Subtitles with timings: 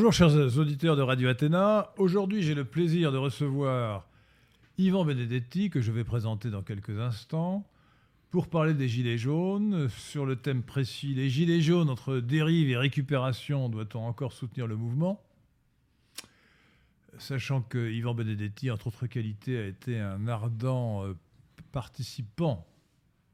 [0.00, 1.92] Bonjour chers auditeurs de Radio Athéna.
[1.98, 4.08] Aujourd'hui j'ai le plaisir de recevoir
[4.78, 7.68] Yvan Benedetti que je vais présenter dans quelques instants
[8.30, 12.78] pour parler des Gilets jaunes sur le thème précis les Gilets jaunes entre dérive et
[12.78, 15.22] récupération doit-on encore soutenir le mouvement?
[17.18, 21.14] Sachant que Yvan Benedetti, entre autres qualités, a été un ardent euh,
[21.72, 22.66] participant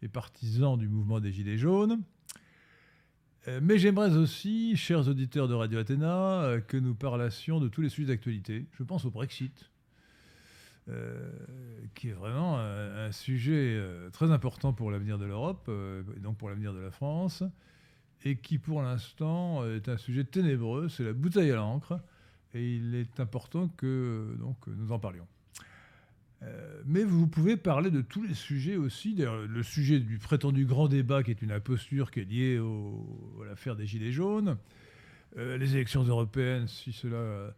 [0.03, 2.03] et partisan du mouvement des Gilets jaunes.
[3.49, 7.81] Euh, mais j'aimerais aussi, chers auditeurs de Radio Athéna, euh, que nous parlassions de tous
[7.81, 8.67] les sujets d'actualité.
[8.73, 9.71] Je pense au Brexit,
[10.89, 11.31] euh,
[11.95, 13.81] qui est vraiment un, sujet
[14.13, 15.71] très important pour l'avenir de l'Europe,
[16.17, 17.45] et donc pour l'avenir de la France,
[18.25, 22.01] et qui pour l'instant est un sujet ténébreux, c'est la bouteille à l'encre,
[22.53, 25.27] et il est important que donc, nous en parlions.
[26.47, 29.17] Euh, mais vous pouvez parler de tous les sujets aussi.
[29.17, 32.61] Le sujet du prétendu grand débat, qui est une imposture qui est liée
[33.43, 34.57] à l'affaire des Gilets jaunes.
[35.37, 37.53] Euh, les élections européennes, si cela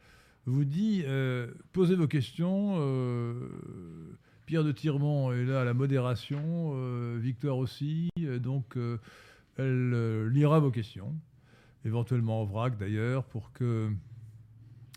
[0.46, 1.02] vous dit.
[1.04, 2.76] Euh, posez vos questions.
[4.46, 7.18] Pierre de Tirmont est là à la modération.
[7.18, 8.08] Victoire aussi.
[8.40, 8.76] donc,
[9.56, 11.14] elle lira vos questions.
[11.84, 13.90] Éventuellement en vrac d'ailleurs, pour que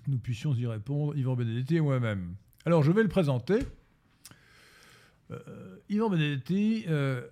[0.08, 2.36] nous puissions y répondre, Yvan Benedetti et moi-même.
[2.66, 3.60] Alors, je vais le présenter.
[5.32, 7.26] Euh, Yvan Benedetti, euh,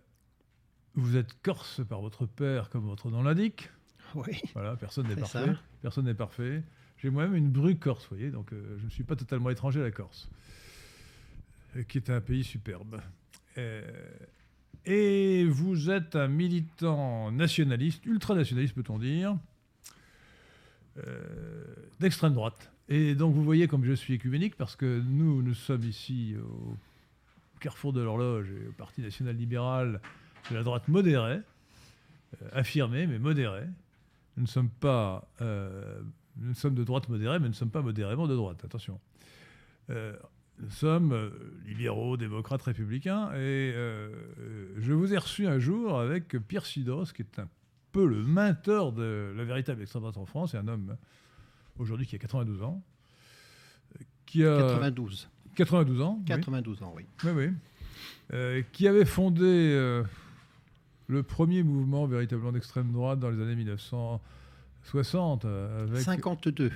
[0.96, 3.70] vous êtes corse par votre père, comme votre nom l'indique.
[4.16, 4.42] Oui.
[4.54, 5.54] Voilà, personne n'est parfait.
[5.82, 6.64] Personne n'est parfait.
[6.98, 9.80] J'ai moi-même une bru corse, vous voyez, donc euh, je ne suis pas totalement étranger
[9.80, 10.30] à la Corse,
[11.88, 13.00] qui est un pays superbe.
[14.86, 19.38] et vous êtes un militant nationaliste, ultranationaliste peut-on dire,
[22.00, 22.72] d'extrême droite.
[22.90, 26.76] Et donc vous voyez comme je suis écuménique parce que nous, nous sommes ici au
[27.60, 30.02] carrefour de l'horloge et au Parti national libéral
[30.50, 31.42] de la droite modérée,
[32.42, 33.68] euh, affirmée mais modérée.
[34.38, 36.02] Nous ne sommes pas, euh,
[36.38, 38.64] nous sommes de droite modérée, mais nous ne sommes pas modérément de droite.
[38.64, 39.00] Attention.
[39.90, 40.16] Euh,
[40.60, 41.32] nous sommes
[41.66, 43.74] libéraux, démocrates, républicains, et
[44.78, 47.48] je vous ai reçu un jour avec Pierre Sidos, qui est un
[47.94, 50.98] peu le mentor de la véritable extrême droite en France, et un homme
[51.78, 52.84] aujourd'hui qui a 92 ans.
[54.26, 55.30] Qui a 92.
[55.56, 57.04] 92 ans 92 ans, oui.
[57.24, 57.50] Oui, oui.
[58.34, 60.04] Euh, qui avait fondé euh,
[61.08, 65.46] le premier mouvement véritablement d'extrême droite dans les années 1960.
[65.46, 66.02] Euh, avec...
[66.02, 66.72] 52.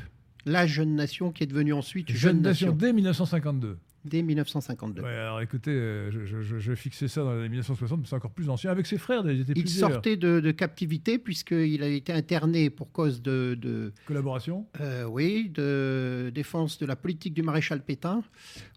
[0.45, 2.67] La Jeune Nation qui est devenue ensuite Jeune, Jeune Nation.
[2.67, 2.77] Nation.
[2.77, 5.01] dès 1952 dès 1952.
[5.01, 8.31] Ouais, alors écoutez, euh, je, je, fixais ça dans les années 1960, mais c'est encore
[8.31, 8.71] plus ancien.
[8.71, 13.21] Avec ses frères, ils étaient Il sortait de, captivité puisqu'il a été interné pour cause
[13.21, 13.93] de...
[14.05, 18.23] Collaboration euh, Oui, de défense de la politique du maréchal Pétain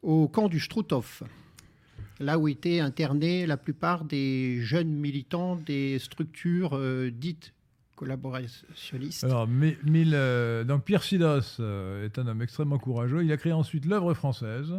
[0.02, 1.22] au camp du Struthof.
[2.18, 7.52] Là où étaient internés la plupart des jeunes militants des structures euh, dites
[7.94, 9.24] collaborationnistes.
[9.24, 11.56] Alors, donc Pierre Sidas
[12.04, 13.24] est un homme extrêmement courageux.
[13.24, 14.74] Il a créé ensuite l'œuvre française.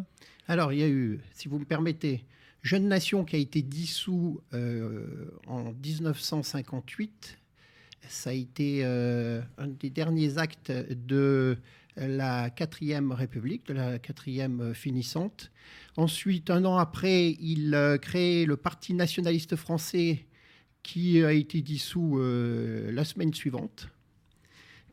[0.49, 2.23] Alors, il y a eu, si vous me permettez,
[2.63, 7.37] Jeune Nation qui a été dissous euh, en 1958.
[8.07, 11.57] Ça a été euh, un des derniers actes de
[11.97, 15.51] la quatrième République, de la quatrième finissante.
[15.97, 20.27] Ensuite, un an après, il a créé le Parti nationaliste français
[20.81, 23.89] qui a été dissous euh, la semaine suivante.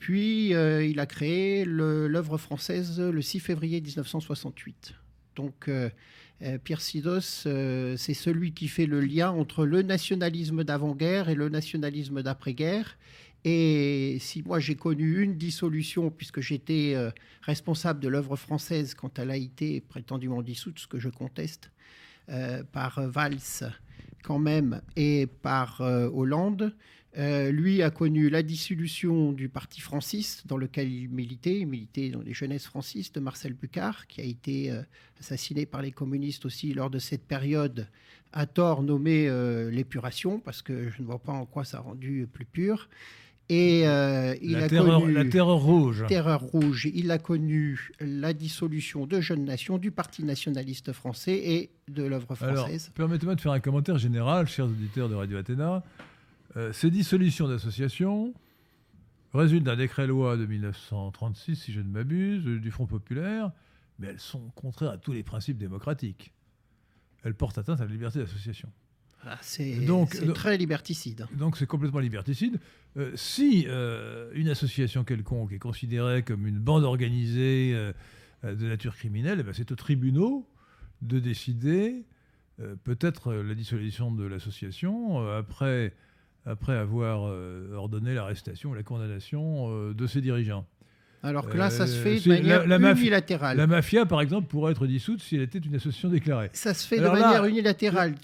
[0.01, 4.95] Puis, il a créé l'œuvre française le 6 février 1968.
[5.35, 5.91] Donc euh,
[6.43, 11.35] euh, Pierre Sidos, euh, c'est celui qui fait le lien entre le nationalisme d'avant-guerre et
[11.35, 12.97] le nationalisme d'après-guerre.
[13.45, 16.97] Et si moi j'ai connu une dissolution, puisque j'étais
[17.43, 21.71] responsable de l'œuvre française quand elle a été prétendument dissoute, ce que je conteste,
[22.73, 23.69] par Valls
[24.23, 26.75] quand même et par Hollande,
[27.17, 31.61] euh, lui a connu la dissolution du parti franciste dans lequel il militait.
[31.61, 34.83] Il militait dans les jeunesses francistes de Marcel Bucard, qui a été euh,
[35.21, 37.87] assassiné par les communistes aussi lors de cette période,
[38.33, 41.81] à tort nommé euh, l'épuration, parce que je ne vois pas en quoi ça a
[41.83, 42.89] rendu plus pur.
[43.51, 46.05] Et il la, a terreur, connu, la terreur rouge.
[46.09, 46.89] Terreur rouge.
[46.95, 52.35] Il a connu la dissolution de Jeunes Nations, du Parti nationaliste français et de l'œuvre
[52.37, 52.91] française.
[52.95, 55.85] Permettez-moi de faire un commentaire général, chers auditeurs de Radio Athéna.
[56.57, 58.33] Euh, ces dissolutions d'associations
[59.33, 63.51] résultent d'un décret-loi de 1936, si je ne m'abuse, du Front populaire,
[63.99, 66.33] mais elles sont contraires à tous les principes démocratiques.
[67.25, 68.71] Elles portent atteinte à la liberté d'association.
[69.27, 69.81] Ah, c'est
[70.35, 71.27] très liberticide.
[71.33, 72.61] Donc c'est complètement liberticide.
[72.97, 77.75] Euh, si euh, une association quelconque est considérée comme une bande organisée
[78.43, 80.47] de nature criminelle, eh ben, c'est aux tribunaux
[81.01, 82.05] de décider
[82.85, 85.95] peut-être la dissolution de l'association après
[86.47, 90.67] après avoir euh, ordonné l'arrestation ou la condamnation euh, de ses dirigeants.
[91.23, 93.57] Alors que là, ça se Euh, fait de manière la- la mafia- unilatérale.
[93.57, 96.51] La mafia, par exemple, pourrait être dissoute si elle était une association déclarée.
[96.53, 98.15] Ça se fait Alors de là- manière unilatérale.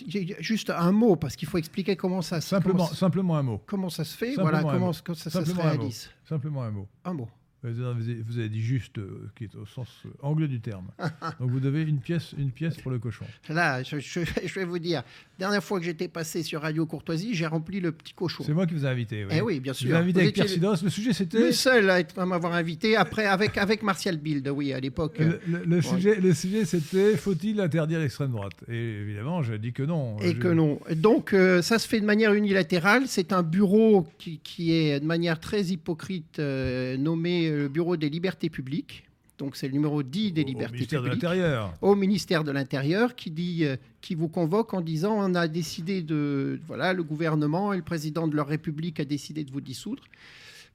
[0.40, 3.62] Juste un mot, parce qu'il faut expliquer comment ça, se- Simplement, comment, simplement un mot.
[3.64, 4.34] comment ça se fait.
[4.34, 4.93] Simplement Voilà, comment, mot.
[4.93, 6.11] ça, ça se réalise.
[6.28, 6.88] Simplement un mot.
[7.06, 7.28] Un mot.
[7.62, 10.86] Vous avez, dit juste, euh, qui est au sens euh, anglais du terme.
[11.40, 13.26] Donc vous devez une pièce, une pièce pour le cochon.
[13.50, 15.02] Là, je, je- je vais vous dire,
[15.38, 18.44] dernière fois que j'étais passé sur Radio Courtoisie, j'ai rempli le petit cochon.
[18.46, 19.26] C'est moi qui vous ai invité.
[19.30, 19.96] Eh oui, bien Je vous ai sûr.
[19.98, 20.76] invité Vous avec Pierre Sidos.
[20.82, 21.38] Le sujet, c'était.
[21.40, 25.18] Le seul à, être- à m'avoir invité, après avec, avec Martial Bild, oui, à l'époque.
[25.18, 28.54] Le, le- le sujet, le sujet, c'était faut-il interdire l'extrême droite?
[28.68, 30.16] Et évidemment, j'ai dit que non.
[30.20, 30.80] Et Je- que non.
[30.96, 33.02] Donc, euh, ça se fait de manière unilatérale.
[33.06, 37.97] C'est un bureau qui, qui est de manière très hypocrite euh, nommé euh, le Bureau
[37.97, 39.05] des libertés publiques.
[39.38, 41.23] Donc, c'est le numéro 10 des au- au libertés ministère de publiques.
[41.23, 41.75] l'Intérieur.
[41.81, 46.02] Au ministère de l'Intérieur, qui, dit, euh, qui vous convoque en disant on a décidé
[46.02, 46.61] de.
[46.67, 50.02] Voilà, le gouvernement et le président de leur République a décidé de vous dissoudre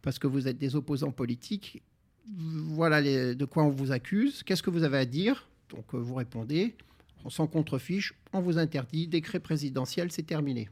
[0.02, 1.82] parce que vous êtes des opposants politiques.
[2.28, 4.42] Voilà les- de quoi on vous accuse.
[4.44, 5.48] Qu'est-ce que vous avez à dire?
[5.70, 6.76] Donc, euh, vous répondez.
[7.24, 10.70] On s'en contrefiche, on vous interdit, décret présidentiel, c'est terminé.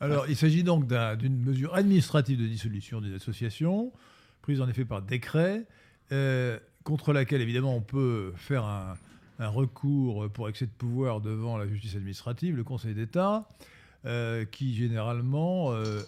[0.00, 3.90] Alors, il s'agit donc d'un- d'une mesure administrative de dissolution des associations,
[4.44, 5.64] prise en effet par décret,
[6.12, 8.94] euh, contre laquelle, évidemment, on peut faire un,
[9.38, 13.48] un recours pour excès de pouvoir devant la justice administrative, le Conseil d'État,
[14.04, 15.72] euh, qui généralement.
[15.72, 16.00] euh,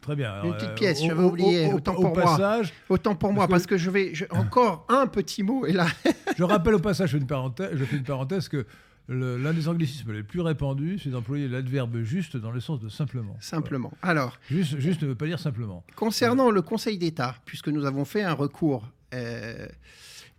[0.00, 0.30] très bien.
[0.34, 2.22] Une alors, petite euh, pièce, j'avais au- oublié, au- autant au pour moi.
[2.24, 4.14] passage, Autant pour moi, que- parce que je vais.
[4.14, 5.86] je- encore un petit mot, et là.
[6.38, 8.66] Je rappelle au passage, je fais une parenthèse, je fais une parenthèse que
[9.08, 13.36] l'un des anglicismes les plus répandus, c'est d'employer l'adverbe juste dans le sens de simplement.
[13.40, 13.92] Simplement.
[14.02, 15.84] Alors, juste ne veut pas dire simplement.
[15.94, 19.66] Concernant le Conseil d'État, puisque nous avons fait un recours euh,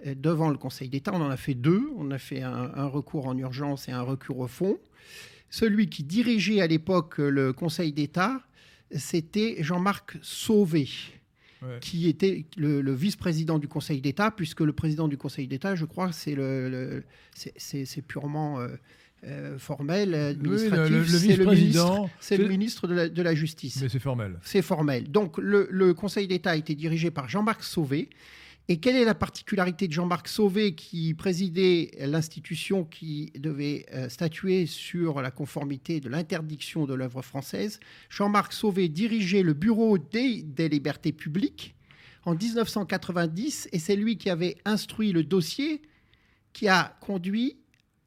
[0.06, 1.84] euh, devant le Conseil d'État, on en a fait deux.
[1.98, 4.78] On a fait un, un recours en urgence et un recours au fond.
[5.50, 8.42] Celui qui dirigeait à l'époque le Conseil d'État,
[8.92, 10.90] c'était Jean-Marc Sauvé,
[11.66, 11.80] Ouais.
[11.82, 15.86] qui était le, le vice-président du Conseil d'État, puisque le président du Conseil d'État, je
[15.86, 17.04] crois, c'est le, le-
[17.34, 18.68] c'est- c'est c'est purement euh,
[19.26, 20.92] euh, formel, administratif.
[20.96, 23.82] le, c'est le ministre, le ministre de la, de la Justice.
[23.82, 24.38] mais c'est formel.
[24.44, 25.10] C'est formel.
[25.12, 28.10] Donc le, le Conseil d'État a été dirigé par Jean-Marc Sauvé.
[28.68, 34.66] Et quelle est la particularité de Jean-Marc Sauvé qui présidait l'institution qui devait euh, statuer
[34.66, 37.80] sur la conformité de l'interdiction de l'œuvre française?
[38.10, 41.76] Jean-Marc Sauvé dirigeait le bureau des, des libertés publiques
[42.26, 45.84] en 1990 et c'est lui qui avait instruit le dossier
[46.52, 47.58] qui a conduit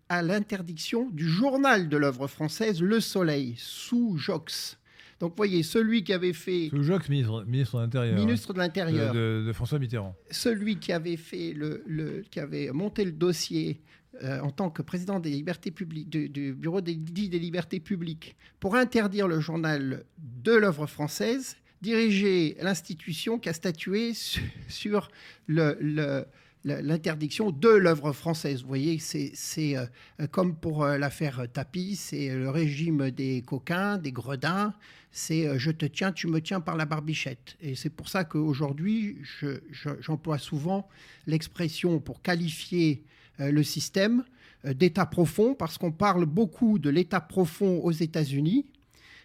[0.09, 4.78] à l'interdiction du journal de l'œuvre française Le Soleil sous Jox.
[5.21, 8.17] Donc, vous voyez, celui qui avait fait Sous Jox, ministre, ministre de l'Intérieur.
[8.19, 10.15] ministre de l'Intérieur, de, de- de François Mitterrand.
[10.31, 13.81] celui qui avait fait le, le- qui avait monté le dossier
[14.23, 18.37] euh, en tant que président des libertés publiques du, du bureau des, des libertés publiques
[18.61, 25.09] pour interdire le journal de l'œuvre française, diriger l'institution qui a statué su- sur
[25.47, 26.25] le- le-
[26.65, 28.63] la- l'interdiction de l'œuvre française.
[28.63, 29.87] Vous voyez, c'est euh,
[30.33, 34.75] comme pour euh, l'affaire Tapi, c'est le régime des coquins, des gredins,
[35.19, 37.57] c'est euh, je te tiens, tu me tiens par la barbichette.
[37.61, 40.89] Et c'est pour ça qu'aujourd'hui, je- je- j'emploie souvent
[41.27, 43.03] l'expression pour qualifier
[43.41, 44.25] euh, le système
[44.65, 48.67] euh, d'état profond, parce qu'on parle beaucoup de l'état profond aux États-Unis,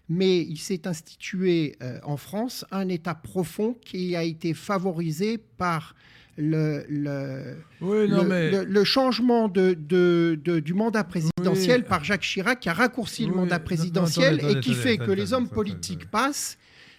[0.10, 5.96] mais il s'est institué en France un état profond qui a été favorisé par
[6.38, 8.52] le, le, Oui, non, le- mais.
[8.52, 11.88] le- le changement de, de- de- du mandat présidentiel Oui.
[11.88, 14.94] par Jacques Chirac qui a raccourci le mandat non, présidentiel attendez, et qui attendez, fait
[14.94, 16.58] attendez, que les hommes politiques passent,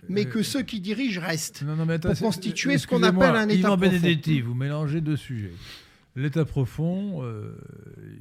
[0.08, 1.62] mais Euh, que ceux qui dirigent restent.
[1.62, 3.90] Non, non, mais attends, pour constituer ce qu'on appelle un état Yvan profond.
[3.90, 5.52] Benedetti, vous mélangez deux sujets.
[6.16, 7.56] L'état profond, euh,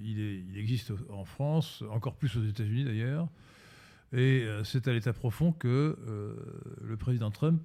[0.03, 3.27] il, est- il existe en France, encore plus aux États-Unis d'ailleurs,
[4.13, 6.33] et euh, c'est à l'état profond que euh,
[6.83, 7.61] le président Trump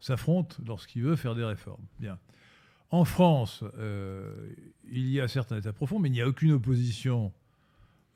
[0.00, 1.82] s'affronte lorsqu'il veut faire des réformes.
[2.00, 2.18] Bien.
[2.90, 4.32] En France, euh,
[4.90, 7.32] il y a certes un état profond, mais il n'y a aucune opposition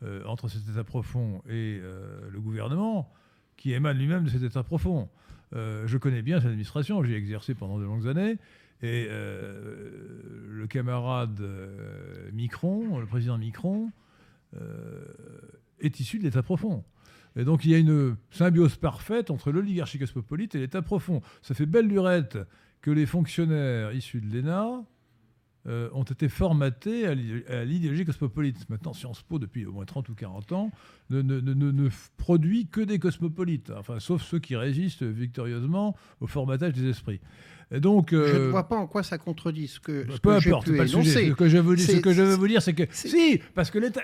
[0.02, 3.12] euh, entre cet état profond et euh, le gouvernement
[3.56, 5.08] qui émane lui-même de cet état profond.
[5.54, 8.38] Je connais bien cette administration, j'y ai exercé pendant de longues années,
[8.80, 11.42] et le camarade
[12.32, 13.92] Micron, le président Micron,
[15.78, 16.82] est issu de l'état profond.
[17.36, 21.20] Et donc il y a une symbiose parfaite entre l'oligarchie cosmopolite et l'état profond.
[21.42, 22.38] Ça fait belle lurette
[22.82, 24.84] que les fonctionnaires issus de l'ENA
[25.68, 28.68] euh, ont été formatés à l'idé- à l'idéologie cosmopolite.
[28.68, 30.70] Maintenant, Sciences Po, depuis au moins 30 ou 40 ans,
[31.10, 37.20] ne, produit que des cosmopolites, enfin, sauf ceux qui résistent victorieusement au formatage des esprits.
[37.78, 40.40] Donc, Je euh, ne vois pas en quoi ça contredit ce que, ce peu que
[40.40, 41.28] j'ai importe, pu le sujet.
[41.28, 43.70] Ce que je veux dire, ce que je veux vous dire, c'est que si, parce
[43.70, 44.02] que l'État.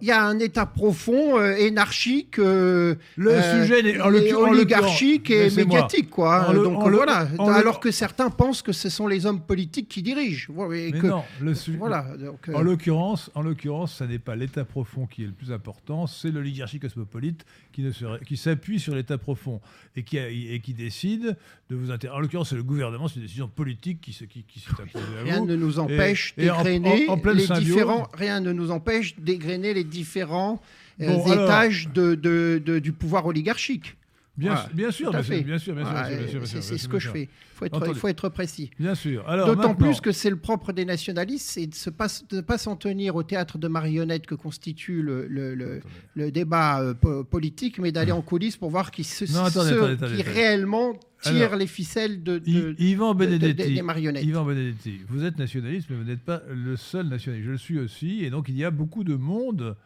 [0.00, 4.20] Il y a un État profond, euh, énarchique, euh, Le euh, sujet n'est- en et
[4.20, 6.48] l'occur- en oligarchique et médiatique, quoi.
[6.48, 7.28] En le- Donc le- voilà.
[7.38, 10.48] Alors que certains pensent que ce sont les hommes politiques qui dirigent.
[10.72, 12.06] Et Mais que- non, le su- Voilà.
[12.18, 15.50] donc, euh, En l'occurrence, en l'occurrence, ça n'est pas l'État profond qui est le plus
[15.52, 17.84] important, c'est l'oligarchie cosmopolite qui,
[18.26, 19.60] qui s'appuie sur l'État profond
[19.96, 21.36] et qui, a- et qui décide
[21.70, 22.16] de vous intéresser.
[22.16, 25.04] En l'occurrence, c'est le gouvernement, c'est une décision politique qui, se- qui, qui s'est imposée
[25.20, 25.46] à Rien vous.
[25.46, 28.08] ne nous empêche et en- d'égrener en- en pleine les différents.
[28.12, 30.60] Rien ne nous empêche d'égrener les différents
[31.00, 33.96] euh, alors- étages de, de- de- du pouvoir oligarchique.
[34.34, 36.38] Bien, Voilà, bien sûr, bien sûr, bien sûr, bien sûr, Voilà, bien sûr, bien sûr,
[36.38, 37.22] bien c'est sûr, c'est bien ce que je fais.
[37.24, 38.70] Il faut être, faut précis.
[38.80, 39.24] Bien sûr.
[39.46, 43.22] D'autant plus que c'est le propre des nationalistes, c'est de ne pas, s'en tenir au
[43.24, 45.94] théâtre de marionnettes que constitue le, le- le- Attendez.
[46.14, 49.68] le débat euh, po- politique, mais d'aller en coulisses pour voir qui, se, Non, attendez,
[49.70, 53.74] ceux attendez, attendez, qui réellement tirent Alors, les ficelles de, de- Yvan de- de- Benedetti.
[53.74, 54.24] des marionnettes.
[54.24, 57.46] Yvan Benedetti, vous êtes nationaliste, mais vous n'êtes pas le seul nationaliste.
[57.46, 59.76] Je le suis aussi, et donc il y a beaucoup de monde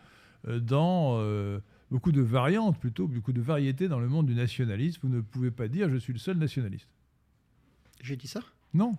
[0.47, 1.59] euh, dans euh,
[1.91, 5.01] beaucoup de variantes plutôt, beaucoup de variétés dans le monde du nationalisme.
[5.03, 6.89] Vous ne pouvez pas dire je suis le seul nationaliste.
[8.03, 8.41] J'ai dit ça?
[8.75, 8.97] Non.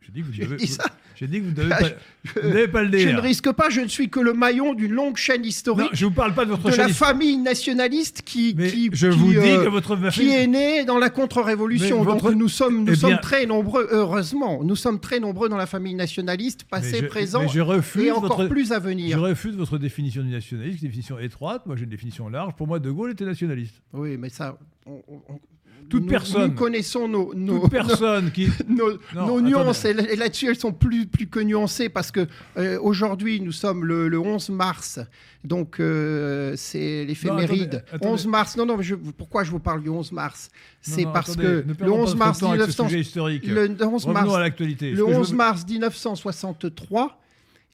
[0.00, 0.84] J'ai dit que vous devez- dit vous- ça
[1.16, 3.70] J'ai dit que vous ne devez pas, vous devez pas le Je ne risque pas,
[3.70, 6.44] je ne suis que le maillon d'une longue chaîne Non, historique je vous parle pas
[6.44, 9.96] de votre de la famille nationaliste qui, qui, je qui, vous dis euh, que votre
[10.12, 12.04] qui est née dans la contre-révolution.
[12.04, 15.56] Donc nous sommes, nous Eh sommes bien- très nombreux, heureusement, nous sommes très nombreux dans
[15.56, 19.20] la famille nationaliste, passé, je- présent je refuse et encore votre- plus à Je venir.
[19.20, 21.66] refuse votre définition du nationalisme, définition étroite.
[21.66, 22.54] Moi, j'ai une définition large.
[22.54, 23.82] Pour moi, De Gaulle était nationaliste.
[23.92, 25.40] Oui, mais ça, on- on- on-
[25.88, 26.50] Toute nous, personne.
[26.50, 28.48] Nous connaissons nos, nos, Toute personne qui.
[28.68, 29.42] nos, Non, nos attendez.
[29.42, 29.84] nuances.
[29.84, 33.52] Et là- et là-dessus, elles sont plus, plus que nuancées parce que euh, aujourd'hui, nous
[33.52, 34.98] sommes le, le 11 mars.
[35.44, 37.76] Donc, euh, c'est l'éphéméride.
[37.86, 38.12] attendez, attendez.
[38.14, 38.56] 11 mars.
[38.56, 40.50] Non, non, je- pourquoi je vous parle du 11 mars?
[40.80, 43.00] C'est parce attendez, que le perdons pas 11 notre mars temps avec ce 1900 sujet
[43.00, 43.46] historique.
[43.46, 44.90] le 11 Revenons mars à l'actualité.
[44.90, 47.20] Le que je 11 veux- mars 1963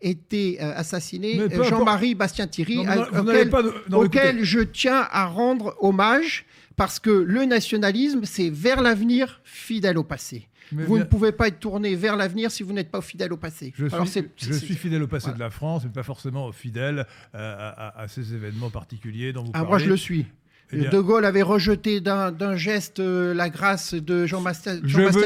[0.05, 1.63] était euh, assassiné euh.
[1.63, 6.45] Jean-Marie Bastien-Thierry, auquel, de- auquel je tiens à rendre hommage
[6.77, 10.49] parce que le nationalisme, c'est vers l'avenir, fidèle au passé.
[10.71, 13.33] Mais vous bien- ne pouvez pas être tourné vers l'avenir si vous n'êtes pas fidèle
[13.33, 13.73] au passé.
[13.77, 15.35] Je suis, Alors, c'est- je c'est- suis fidèle au passé voilà.
[15.37, 19.59] de la France, mais pas forcément fidèle euh, à, ces événements particuliers dont vous Ah,
[19.59, 19.69] parlez.
[19.69, 20.27] moi, je le suis.
[20.75, 24.41] Eh bien- de Gaulle avait rejeté d'un geste euh, la grâce de Jean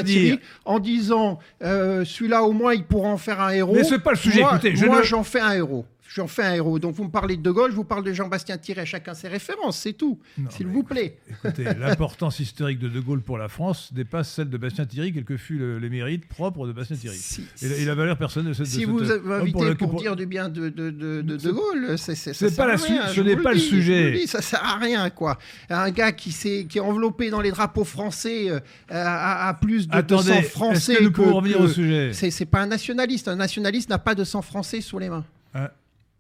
[0.03, 3.75] dire- en disant euh, celui-là au moins il pourra en faire un héros.
[3.76, 5.87] Mais c'est pas le sujet, Moi, écoutez, je moi ne- j'en fais un héros.
[6.09, 6.79] J'en fais un héros.
[6.79, 8.87] Donc vous me parlez de De Gaulle, je vous parle de Jean-Bastien Thierry.
[8.87, 10.19] Chacun ses références, c'est tout.
[10.51, 11.19] S'il vous plaît.
[11.29, 15.25] Écoutez, l'importance historique de De Gaulle pour la France dépasse celle de Bastien Thierry, quel
[15.25, 17.17] que fût le- les mérites propres de Bastien Thierry.
[17.17, 19.91] Si, Et, la- et la valeur personnelle de cette si de vous m'invitez pour pour,
[19.91, 23.53] pour- dire du bien de De, Gaulle, c'est pas la rien, je ce n'est pas
[23.53, 24.13] le je sujet.
[24.13, 25.39] dis, ça sert à rien, quoi.
[25.71, 29.87] Un gars qui, s'est- qui est enveloppé dans les drapeaux français euh, à, à plus
[29.87, 30.97] de, de Attendez, sang est-ce français.
[30.97, 33.29] que nous pouvons revenir au sujet C'est c'est pas un nationaliste.
[33.29, 35.25] Un nationaliste n'a pas de sang français sous les mains.
[35.55, 35.69] Hein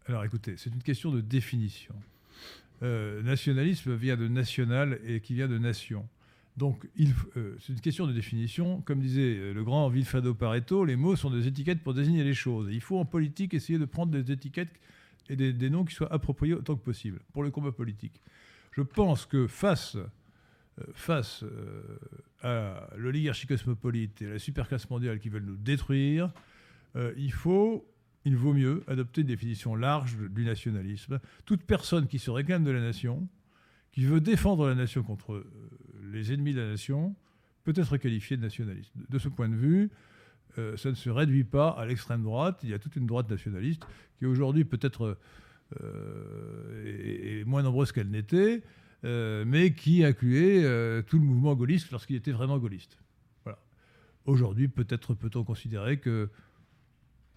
[0.08, 1.94] Alors écoutez, c'est une question de définition.
[2.82, 6.06] Euh, nationalisme vient de national et qui vient de nation.
[6.56, 6.86] Donc
[7.36, 8.82] euh, c'est une question de définition.
[8.82, 12.34] Comme disait euh, le grand Vilfredo Pareto, les mots sont des étiquettes pour désigner les
[12.34, 12.68] choses.
[12.70, 14.70] Il faut en politique essayer de prendre des étiquettes
[15.28, 18.22] et des, noms qui soient appropriés autant que possible pour le combat politique.
[18.70, 19.96] Je pense que face,
[20.94, 21.44] face
[22.42, 26.30] à l'oligarchie cosmopolite et à la superclasse mondiale qui veulent nous détruire,
[27.16, 27.84] il faut
[28.26, 31.20] il vaut mieux adopter une définition large du nationalisme.
[31.44, 33.28] Toute personne qui se réclame de la nation,
[33.92, 35.46] qui veut défendre la nation contre euh,
[36.12, 37.14] les ennemis de la nation,
[37.62, 38.92] peut être qualifiée de nationaliste.
[39.08, 39.90] De ce point de vue,
[40.58, 42.58] euh, ça ne se réduit pas à l'extrême droite.
[42.64, 43.86] Il y a toute une droite nationaliste
[44.18, 45.16] qui aujourd'hui peut-être
[45.80, 48.64] euh, est, moins nombreuse qu'elle n'était,
[49.04, 50.62] mais qui incluait
[51.04, 52.98] tout le mouvement gaulliste lorsqu'il était vraiment gaulliste.
[53.44, 53.60] Voilà.
[54.24, 56.28] Aujourd'hui, peut-être peut-on considérer que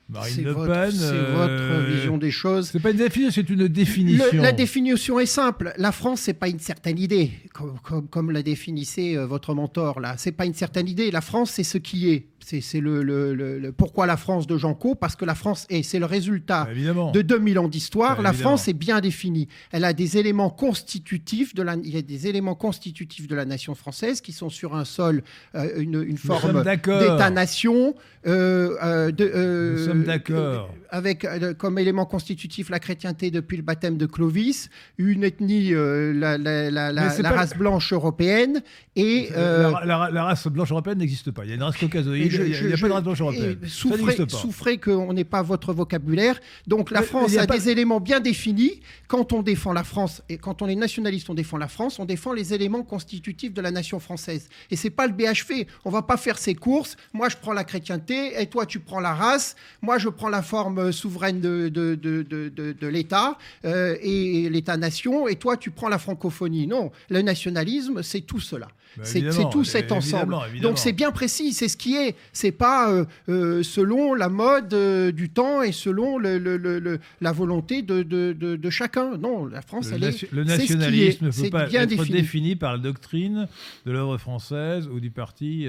[0.09, 0.91] Marine C'est Le votre, Pen.
[0.91, 2.69] c'est euh, votre vision des choses.
[2.71, 4.25] C'est pas une définition, c'est une définition.
[4.33, 5.73] Le- la définition est simple.
[5.77, 9.99] La France, c'est pas une certaine idée, comme, comme, comme l'a définissait euh, votre mentor
[9.99, 10.15] là.
[10.17, 11.11] C'est pas une certaine idée.
[11.11, 12.25] La France, c'est ce qui est.
[12.43, 15.65] C'est le, le- le- le- pourquoi la France de Jean Co Parce que la France
[15.69, 15.83] est.
[15.83, 17.11] C'est le résultat Bah, évidemment.
[17.11, 18.17] de 2000 ans d'histoire.
[18.17, 18.49] Bah, la évidemment.
[18.51, 19.47] France est bien définie.
[19.71, 21.75] Elle a des éléments constitutifs de la.
[21.75, 25.23] Il y a des éléments constitutifs de la nation française qui sont sur un sol,
[25.55, 27.95] euh, une, forme d'État-nation.
[28.27, 30.73] euh, euh, de, euh, Nous sommes d'accord.
[30.89, 36.37] avec euh, comme élément constitutif la chrétienté depuis le baptême de Clovis, une ethnie, la,
[36.37, 36.91] la-
[37.29, 38.61] race blanche européenne,
[38.95, 41.43] et la, race blanche européenne n'existe pas.
[41.45, 43.57] Il y a une race caucasoïde, il n'y a, pas de blanche européenne.
[43.67, 46.39] souffrez, souffrez qu'on n'ait pas votre vocabulaire.
[46.67, 48.79] Donc la Mais- France mais a a, pas- des éléments bien définis.
[49.07, 52.05] Quand on défend la France et quand on est nationaliste, on défend la France, on
[52.05, 54.49] défend les éléments constitutifs de la nation française.
[54.71, 55.65] Et c'est pas le BHV.
[55.85, 56.95] On va pas faire ses courses.
[57.13, 59.55] Moi, je prends la chrétienté et toi, tu prends la race.
[59.81, 65.35] Moi, je prends la forme souveraine de, de, de, de, l'État euh, et l'État-nation et
[65.35, 66.67] toi, tu prends la francophonie.
[66.67, 68.67] Non, le nationalisme, c'est tout cela.
[68.97, 69.21] Bah, c'est
[69.51, 70.35] tout cet évidemment, ensemble.
[70.49, 70.69] évidemment.
[70.69, 72.15] Donc c'est bien précis, c'est ce qui est.
[72.33, 76.79] C'est pas euh, euh, selon la mode euh, du temps et selon le- le- le-
[76.79, 79.17] le- la volonté de, de- de- de chacun.
[79.17, 80.31] Non, la France, Le, elle est.
[80.31, 82.11] le nationalisme ne peut pas bien être défini.
[82.21, 82.55] défini.
[82.55, 83.47] par la doctrine
[83.85, 85.67] de l'œuvre française ou du parti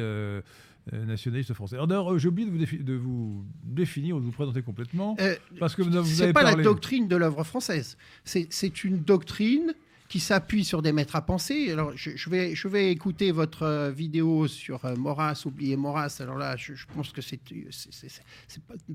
[1.06, 1.76] nationaliste français.
[1.76, 5.16] Alors d'ailleurs, j'ai oublié de vous, défi- de vous définir ou de vous présenter complètement,
[5.20, 6.56] Euh, parce que vous, vous avez pas parlé...
[6.58, 7.96] la doctrine de l'œuvre française.
[8.24, 9.72] C'est une doctrine
[10.10, 11.70] qui s'appuie sur des maîtres à penser.
[11.70, 16.16] Alors, je, je vais, je vais écouter votre euh, vidéo sur euh, Maurras, oublier Maurras.
[16.20, 17.38] Alors là, je, je pense que c'est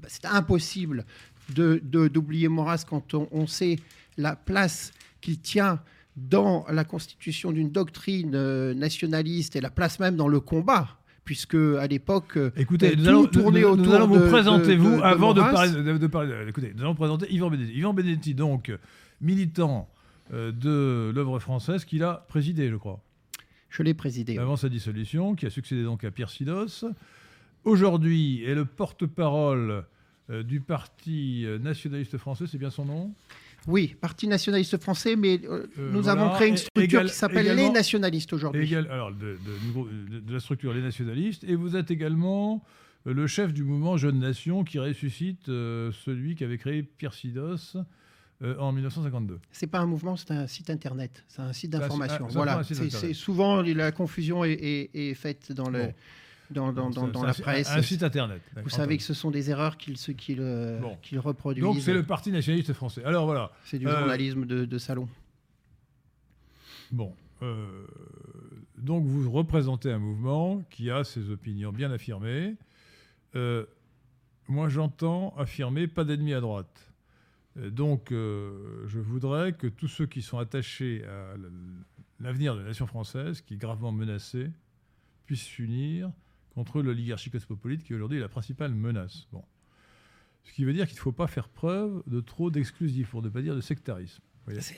[0.08, 1.06] c'est impossible
[1.56, 3.78] de- de- d'oublier Maurras quand on, on sait
[4.18, 5.80] la place qu'il tient
[6.18, 10.88] dans la constitution d'une doctrine euh, nationaliste et la place même dans le combat.
[11.26, 14.82] Puisque à l'époque, euh, Écoutez, tout nous allons, nous- nous allons vous de- présenter, de-
[14.82, 17.74] vous, de- avant de parler, de, de parler- Écoutez, nous allons présenter Yvan Benedetti.
[17.80, 18.72] Yvan Benedetti, donc,
[19.22, 19.90] militant
[20.32, 23.02] de l'œuvre française qu'il a présidé, je crois,
[23.70, 24.38] Je l'ai présidé.
[24.38, 26.86] avant sa dissolution, qui a succédé donc à Pierre Sidos.
[27.64, 29.86] Aujourd'hui est le porte-parole
[30.30, 33.14] euh, du Parti euh, nationaliste français, c'est bien son nom?
[33.68, 36.22] Oui, Parti nationaliste français, mais euh, Euh, nous voilà.
[36.24, 38.76] avons créé une structure égal- qui s'appelle les nationalistes aujourd'hui.
[38.76, 41.44] Alors, de, de- de- de la structure Les Nationalistes.
[41.46, 42.64] Et vous êtes également
[43.08, 47.14] euh, le chef du mouvement Jeune Nation qui ressuscite euh, celui qui avait créé Pierre
[47.16, 47.78] Sidos
[48.42, 49.40] euh, en 1952.
[49.52, 52.28] C'est pas un mouvement, c'est un site internet, c'est un site d'information.
[52.28, 55.94] voilà, un c'est souvent la confusion est, est- est faite dans le Bon.
[56.52, 57.70] dans, dans, dans, C'est- dans c'est la un- presse.
[57.72, 58.42] Un, site internet.
[58.64, 59.96] Vous savez que ce sont des erreurs qu'ils
[60.40, 60.98] euh, Bon.
[61.02, 61.64] qu'ils reproduisent.
[61.64, 63.04] Donc c'est le Parti nationaliste français.
[63.06, 63.52] Alors voilà.
[63.64, 65.08] C'est du Euh, journalisme de, de salon.
[66.92, 67.14] Bon.
[67.42, 67.86] euh,
[68.78, 72.56] donc vous représentez un mouvement qui a ses opinions bien affirmées.
[73.36, 73.66] Euh,
[74.48, 76.85] moi j'entends affirmer pas d'ennemis à droite.
[77.58, 81.36] Euh, donc euh, je voudrais que tous ceux qui sont attachés à
[82.20, 84.52] l'avenir de la nation française, qui est gravement menacée,
[85.26, 86.12] puissent s'unir
[86.54, 89.28] contre l'oligarchie cosmopolite qui aujourd'hui est la principale menace.
[90.44, 93.30] Ce qui veut dire qu'il ne faut pas faire preuve de trop d'exclusif, pour ne
[93.30, 94.22] pas dire de sectarisme.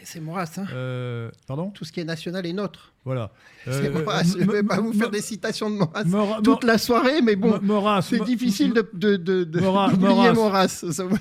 [0.03, 1.71] C'est Maurras, hein Euh, pardon?
[1.71, 2.93] Tout ce qui est national est nôtre.
[3.03, 3.31] Voilà.
[3.65, 4.23] C'est Euh, Maurras.
[4.23, 7.35] Je ne vais pas vous faire des citations de Maurras Mora- toute la soirée, mais
[7.35, 7.59] bon,
[8.01, 10.33] c'est difficile de, de, de, de- Maurras- d'oublier Maurras.
[10.33, 10.67] Maurras.
[10.67, 11.17] Ça va-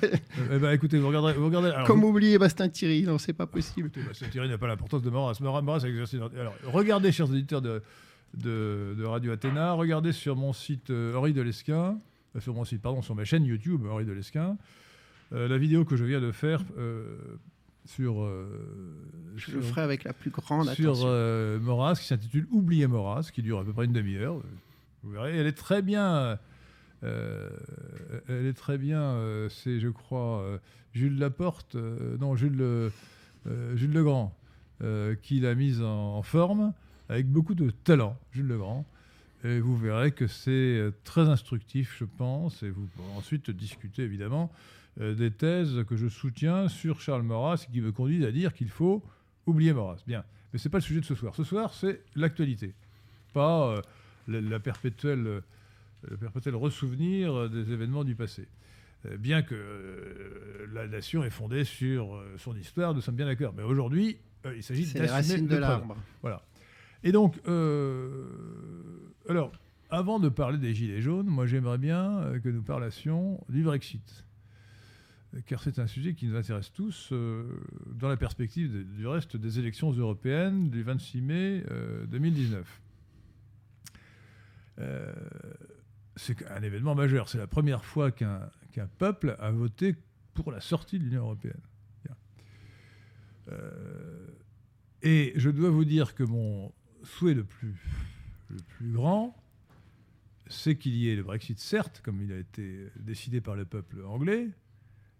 [0.51, 1.33] Eh ben, écoutez, vous regardez.
[1.33, 3.89] Vous regardez alors, Comme vous- oublier Bastien Thierry, non, c'est pas possible.
[3.93, 5.33] écoutez, ce Thierry n'a pas l'importance de Maurras.
[5.41, 6.17] Maurras, Maurras a exercé.
[6.17, 7.81] Alors, regardez, chers auditeurs de,
[8.33, 11.97] de, de Radio Athéna, regardez sur mon site euh, Henri Delesquin,
[12.35, 14.57] euh, sur mon site, pardon, sur ma chaîne YouTube Henri Delesquin,
[15.33, 17.17] euh, la vidéo que je viens de faire euh,
[17.87, 18.21] sur.
[18.23, 18.47] euh,
[19.35, 21.07] Je sur- le ferai avec la plus grande sur attention.
[21.09, 24.41] euh, Maurras, qui s'intitule Oublier Maurras, qui dure à peu près une demi-heure.
[25.03, 26.37] Vous verrez, elle est très bien.
[27.03, 27.49] euh,
[28.27, 29.01] elle est très bien.
[29.01, 30.43] euh, c'est, je crois,
[30.93, 32.91] Jules Laporte, non, Jules,
[33.75, 34.35] Jules Legrand,
[35.21, 36.73] qui l'a mise en, en forme
[37.09, 38.85] avec beaucoup de talent, Jules Legrand.
[39.43, 44.51] Et vous verrez que c'est très instructif, je pense, et vous pourrez ensuite discuter évidemment
[44.99, 48.69] des thèses que je soutiens sur Charles Maurras et qui me conduisent à dire qu'il
[48.69, 49.03] faut
[49.45, 50.03] oublier Maurras.
[50.07, 51.35] Bien, mais c'est pas le sujet de ce soir.
[51.35, 52.73] Ce soir, c'est l'actualité,
[53.33, 53.81] pas euh,
[54.27, 55.41] la, la perpétuelle, euh,
[56.09, 58.47] le perpétuel ressouvenir euh, des événements du passé.
[59.05, 63.27] Euh, bien que euh, la nation est fondée sur euh, son histoire, nous sommes bien
[63.27, 63.53] d'accord.
[63.55, 65.95] Mais aujourd'hui, euh, il s'agit C'est les d'assumer racines de l'arbre.
[66.23, 66.41] Voilà.
[67.03, 68.25] Et donc, euh,
[69.29, 69.51] alors,
[69.91, 74.25] avant de parler des Gilets jaunes, moi j'aimerais bien euh, que nous parlassions du Brexit.
[75.37, 79.37] Euh, Car c'est un sujet qui nous intéresse tous euh, dans la perspective du reste
[79.37, 82.81] des élections européennes du 26 mai euh, 2019.
[84.79, 85.13] Euh,
[86.15, 87.29] c'est un événement majeur.
[87.29, 88.49] C'est la première fois qu'un
[88.97, 89.95] peuple a voté
[90.33, 91.61] pour la sortie de l'Union européenne.
[93.49, 94.27] Euh,
[95.03, 96.73] et je dois vous dire que mon
[97.03, 97.75] souhait le plus,
[98.49, 99.41] le plus grand,
[100.47, 104.03] c'est qu'il y ait le Brexit, certes, comme il a été décidé par le peuple
[104.03, 104.49] anglais,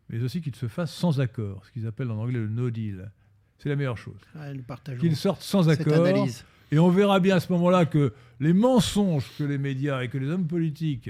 [0.09, 3.11] mais aussi qu'il se fasse sans accord, ce qu'ils appellent en anglais le no deal.
[3.57, 4.19] C'est la meilleure chose.
[4.35, 6.05] Ah, nous partageons Qu'il sorte sans accord.
[6.05, 6.45] analyse.
[6.71, 10.17] Et on verra bien à ce moment-là que les mensonges que les médias et que
[10.17, 11.09] les hommes politiques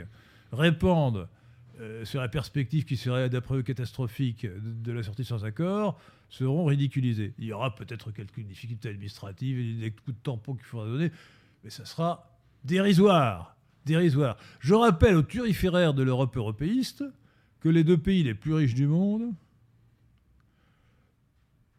[0.52, 1.28] répandent
[1.80, 6.66] euh, sur la perspective qui serait, d'après eux, catastrophique de, la sortie sans accord, seront
[6.66, 7.34] ridiculisés.
[7.38, 11.12] Il y aura peut-être quelques difficultés administratives, des coups de tampon qu'il faudra donner,
[11.64, 12.32] mais ça sera
[12.64, 13.56] dérisoire.
[13.86, 14.38] Dérisoire.
[14.60, 17.04] Je rappelle aux turiféraires de l'Europe européiste
[17.60, 19.34] que les deux pays les plus riches du monde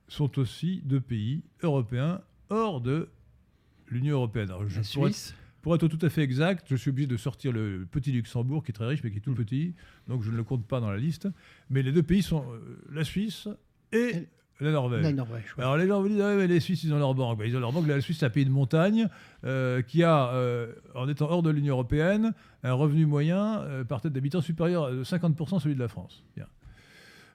[0.09, 3.09] sont aussi deux pays européens hors de
[3.88, 4.51] l'Union européenne.
[5.62, 8.71] pour être tout à fait exact, je suis obligé de sortir le petit Luxembourg, qui
[8.71, 9.45] est très riche, mais qui est tout mm.
[9.45, 9.75] petit,
[10.07, 11.29] donc je ne le compte pas dans la liste.
[11.71, 13.49] Mais les deux pays sont euh, la Suisse
[13.93, 14.29] et
[14.61, 15.03] la Norvège.
[15.03, 17.38] La Norvège Alors les gens vous disent, ah mais les Suisses, ils ont leur banque.
[17.38, 17.87] Ben, ils ont leur banque.
[17.87, 19.09] La Suisse, c'est un pays de montagne
[19.44, 22.33] euh, qui a, euh, en étant hors de l'Union européenne,
[22.64, 26.25] un revenu moyen par tête d'habitant supérieur à 50% à celui de la France.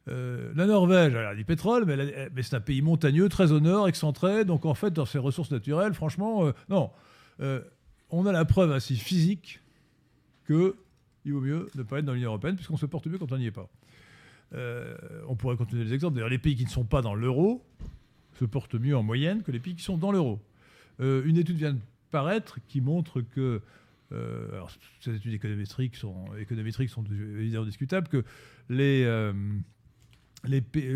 [0.08, 3.88] la Norvège, elle a du pétrole, mais, mais c'est un pays montagneux, très au nord,
[3.88, 4.44] excentré.
[4.44, 6.92] Donc en fait, dans ses ressources naturelles, franchement, non
[8.14, 9.60] on a la preuve assez physique
[10.46, 10.76] que
[11.26, 13.38] il vaut mieux ne pas être dans l'Union européenne puisqu'on se porte mieux quand on
[13.38, 13.70] n'y est pas.
[14.56, 14.96] Euh,
[15.28, 16.16] on pourrait continuer les exemples.
[16.16, 17.66] D'ailleurs, les pays qui ne sont pas dans l'euro
[18.34, 20.40] se portent mieux en moyenne que les pays qui sont dans l'euro.
[21.00, 21.80] Euh, une étude vient de
[22.12, 23.62] paraître qui montre que,
[24.12, 26.92] euh, alors ces études économétriques sont, économétriques
[27.40, 28.24] évidemment discutables, que
[28.70, 29.04] les,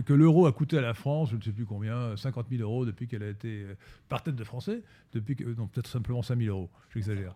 [0.06, 2.86] que l'euro a coûté à la France, je ne sais plus combien, 50 000 euros
[2.86, 3.66] depuis qu'elle a été,
[4.10, 7.36] par tête de Français, depuis que, non, peut-être simplement 5 000 euros, j'exagère.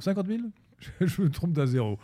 [0.00, 0.42] 50 000
[1.00, 1.98] je me trompe d'un zéro.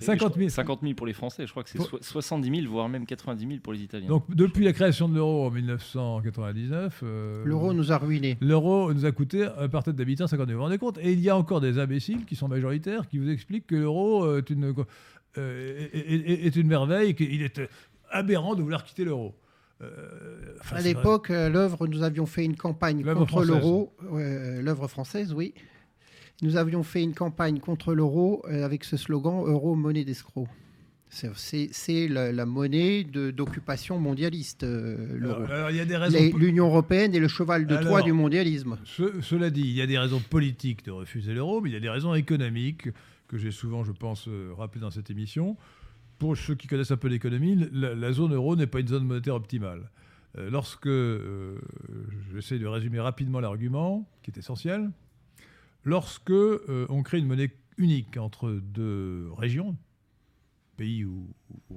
[0.00, 0.48] 50 000.
[0.48, 3.60] 50 000 pour les Français, je crois que c'est 70 000, voire même 90 000
[3.60, 4.08] pour les Italiens.
[4.08, 7.00] Donc depuis la création de l'euro en 1999...
[7.02, 8.38] Euh, l'euro nous a ruinés.
[8.40, 10.56] L'euro nous a coûté, euh, par tête d'habitant, 50 000.
[10.56, 10.98] Vous vous rendez compte?
[11.02, 14.24] Et il y a encore des imbéciles qui sont majoritaires qui vous expliquent que l'euro
[14.24, 14.74] euh, est, une,
[15.36, 17.60] est, une merveille, qu'il est
[18.10, 19.34] aberrant de vouloir quitter l'euro.
[19.82, 25.54] Euh, à l'époque, euh, l'œuvre, nous avions fait une campagne contre l'euro, l'œuvre française, oui.
[26.42, 30.48] Nous avions fait une campagne contre l'euro euh, avec ce slogan Euro, monnaie d'escroc.
[31.08, 35.42] C'est la, monnaie d'occupation mondialiste, l'euro.
[36.38, 38.78] L'Union européenne est le cheval de Troie du mondialisme.
[38.84, 41.80] cela dit, il y a des raisons politiques de refuser l'euro, mais il y a
[41.80, 42.88] des raisons économiques
[43.26, 45.56] que j'ai souvent, je pense, rappelées dans cette émission
[46.20, 49.34] pour ceux qui connaissent un peu l'économie, la, zone euro n'est pas une zone monétaire
[49.34, 49.90] optimale.
[50.38, 51.58] Euh, lorsque, euh,
[52.32, 54.90] j'essaie de résumer rapidement l'argument, qui est essentiel,
[55.84, 59.76] lorsque euh, on crée une monnaie unique entre deux régions,
[60.76, 61.28] pays ou,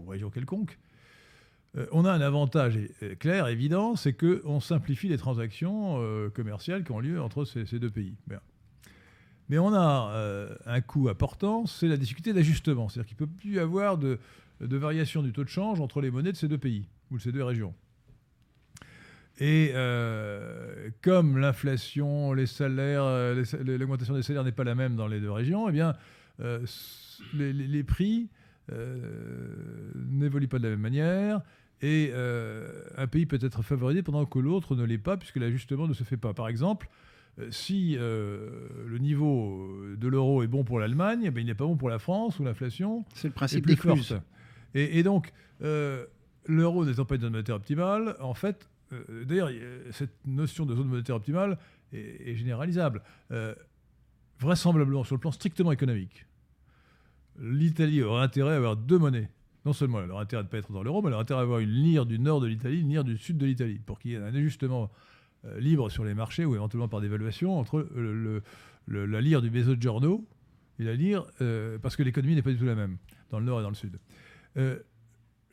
[0.07, 0.77] région quelconque,
[1.91, 2.77] on a un avantage
[3.19, 5.99] clair, évident, c'est qu'on simplifie les transactions
[6.35, 8.13] commerciales qui ont lieu entre ces, deux pays.
[9.49, 12.89] Mais on a euh, un coût important, c'est la difficulté d'ajustement.
[12.89, 14.19] C'est-à-dire qu'il ne peut plus y avoir de,
[14.59, 17.31] variation du taux de change entre les monnaies de ces deux pays ou de ces
[17.31, 17.73] deux régions.
[19.39, 25.07] Et euh, comme l'inflation, les salaires, euh, l'augmentation des salaires n'est pas la même dans
[25.07, 25.93] les deux régions, eh bien,
[27.33, 28.29] les, prix
[29.95, 31.41] n'évoluent pas de la même manière.
[31.81, 32.13] Et
[32.95, 36.03] un pays peut être favorisé pendant que l'autre ne l'est pas, puisque l'ajustement ne se
[36.03, 36.33] fait pas.
[36.33, 36.87] Par exemple,
[37.39, 41.65] euh, si euh, le niveau de l'euro est bon pour l'Allemagne, ben, il n'est pas
[41.65, 44.13] bon pour la France où l'inflation c'est le principe des forte.
[44.75, 46.05] Et, et, donc, euh,
[46.45, 48.69] l'euro n'étant pas une monétaire optimale, en fait,
[49.25, 49.49] d'ailleurs,
[49.91, 51.57] cette notion de zone monétaire optimale
[51.91, 53.01] est, généralisable.
[54.39, 56.25] vraisemblablement, sur le plan strictement économique,
[57.39, 59.29] l'Italie aurait intérêt à avoir deux monnaies.
[59.65, 61.39] Non seulement elle aurait intérêt à ne pas être dans l'euro, mais elle aurait intérêt
[61.39, 63.99] à avoir une lire du nord de l'Italie, une lire du sud de l'Italie, pour
[63.99, 64.91] qu'il y ait un ajustement
[65.45, 67.87] euh, libre sur les marchés ou éventuellement par dévaluation entre
[68.87, 70.25] la lire du Mezzogiorno
[70.79, 72.97] et la lire, euh, parce que l'économie n'est pas du tout la même
[73.29, 73.99] dans le nord et dans le sud.
[74.57, 74.79] Euh,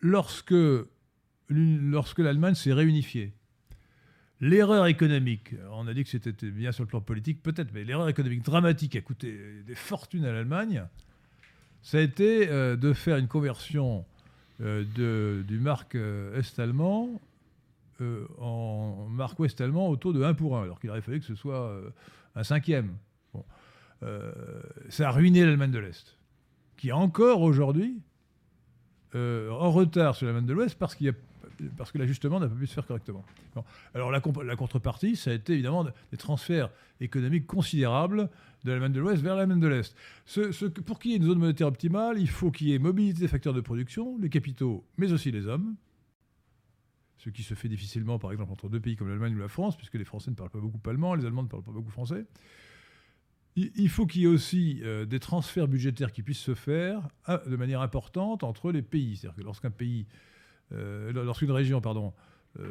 [0.01, 0.55] lorsque
[1.51, 3.33] lorsque l'Allemagne s'est réunifiée,
[4.41, 8.09] l'erreur économique, on a dit que c'était bien sur le plan politique, peut-être, mais l'erreur
[8.09, 10.85] économique dramatique a coûté des fortunes à l'Allemagne,
[11.83, 14.05] ça a été de faire une conversion
[14.61, 17.21] de, du marque est-allemand
[18.01, 21.21] euh, en marque ouest allemand au taux de 1 pour 1, alors qu'il aurait fallu
[21.21, 21.91] que ce soit euh,
[22.35, 22.97] un cinquième.
[24.03, 24.33] Euh,
[24.89, 26.17] ça a ruiné l'Allemagne de l'Est,
[26.79, 28.01] qui est encore aujourd'hui
[29.13, 31.13] en retard sur l'Allemagne de l'Ouest parce, qu'il
[31.77, 33.25] parce que l'ajustement n'a pas pu se faire correctement.
[33.95, 36.71] Alors la, contrepartie, ça a été évidemment des transferts
[37.01, 38.29] économiques considérables
[38.65, 39.97] de l'Allemagne de l'Ouest vers l'Allemagne de l'Est.
[40.85, 43.29] Pour qu'il y ait une zone monétaire optimale, il faut qu'il y ait mobilité des
[43.29, 45.77] facteurs de production, les capitaux, mais aussi les hommes,
[47.19, 49.77] ce qui se fait difficilement, par exemple, entre deux pays comme l'Allemagne ou la France,
[49.77, 52.27] puisque les Français ne parlent pas beaucoup allemand, les Allemands ne parlent pas beaucoup français.
[53.57, 57.43] Il faut qu'il y ait aussi euh, des transferts budgétaires qui puissent se faire ah,
[57.47, 59.17] de manière importante entre les pays.
[59.17, 60.31] C'est-à-dire que lorsqu'un pays, euh,
[60.71, 62.13] lorsqu'une région, pardon,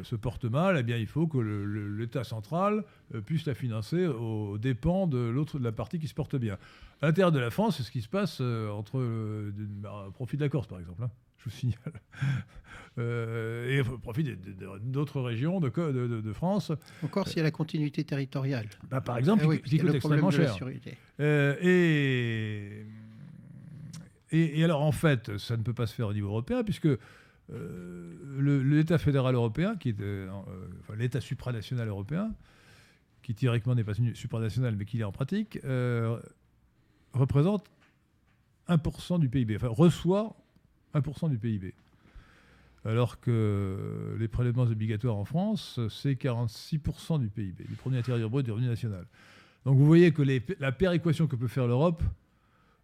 [0.02, 2.84] se porte mal, eh bien, il faut que l'État central
[3.24, 6.58] puisse la financer aux dépens de l'autre de la partie qui se porte bien.
[7.02, 9.00] À l'intérieur de la France, c'est ce qui se passe entre
[9.82, 11.02] bah, profit de la Corse, par exemple.
[11.02, 12.00] Hein, je vous signale.
[12.98, 14.36] et profit
[14.82, 16.72] d'autres régions de, de, France.
[17.02, 18.68] En Corse, il y a la continuité territoriale.
[18.90, 20.58] Bah, par exemple, eh qui, coûte extrêmement cher.
[21.18, 22.84] et
[24.32, 26.98] et, alors, en fait, ça ne peut pas se faire au niveau européen, puisque euh,
[27.50, 30.28] l'État fédéral européen, qui est euh,
[30.80, 32.32] enfin, l'État supranational européen,
[33.22, 36.18] qui théoriquement n'est pas supranational, mais qui est en pratique, euh,
[37.12, 37.64] représente
[38.68, 40.36] 1% du PIB, enfin reçoit
[40.94, 41.74] 1% du PIB.
[42.84, 48.44] Alors que les prélèvements obligatoires en France, c'est 46% du PIB, du premier intérieur brut
[48.44, 49.06] du revenu national.
[49.66, 50.22] Donc vous voyez que
[50.58, 52.02] la péréquation que peut faire l'Europe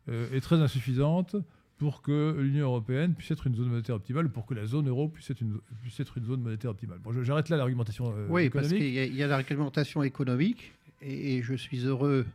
[0.08, 1.36] euh, est très insuffisante
[1.78, 5.08] pour que l'Union européenne puisse être une zone monétaire optimale, pour que la zone euro
[5.08, 6.98] puisse être une, puisse être une zone monétaire optimale.
[7.02, 11.84] Bon, j'arrête là l'argumentation euh, oui, parce qu'il y, a l'argumentation économique, et, je suis
[11.84, 12.26] heureux.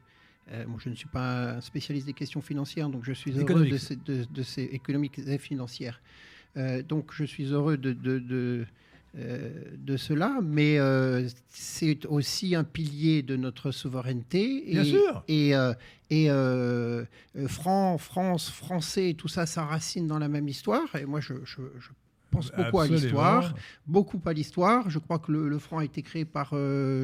[0.52, 3.66] Euh, moi, je ne suis pas un spécialiste des questions financières, donc je suis heureux
[3.66, 6.02] de ces, de, ces, économiques et financières.
[6.88, 8.66] donc, je suis heureux de, de euh,
[9.14, 14.64] de cela, mais euh, c'est aussi un pilier de notre souveraineté.
[14.68, 15.24] Bien sûr.
[15.28, 15.74] Et, euh,
[16.10, 20.96] et France, Français, tout ça, ça racine dans la même histoire.
[20.96, 21.34] Et moi, je,
[22.30, 23.54] pense beaucoup à l'histoire,
[23.86, 24.90] beaucoup à l'histoire.
[24.90, 26.52] Je crois que le, franc a été créé par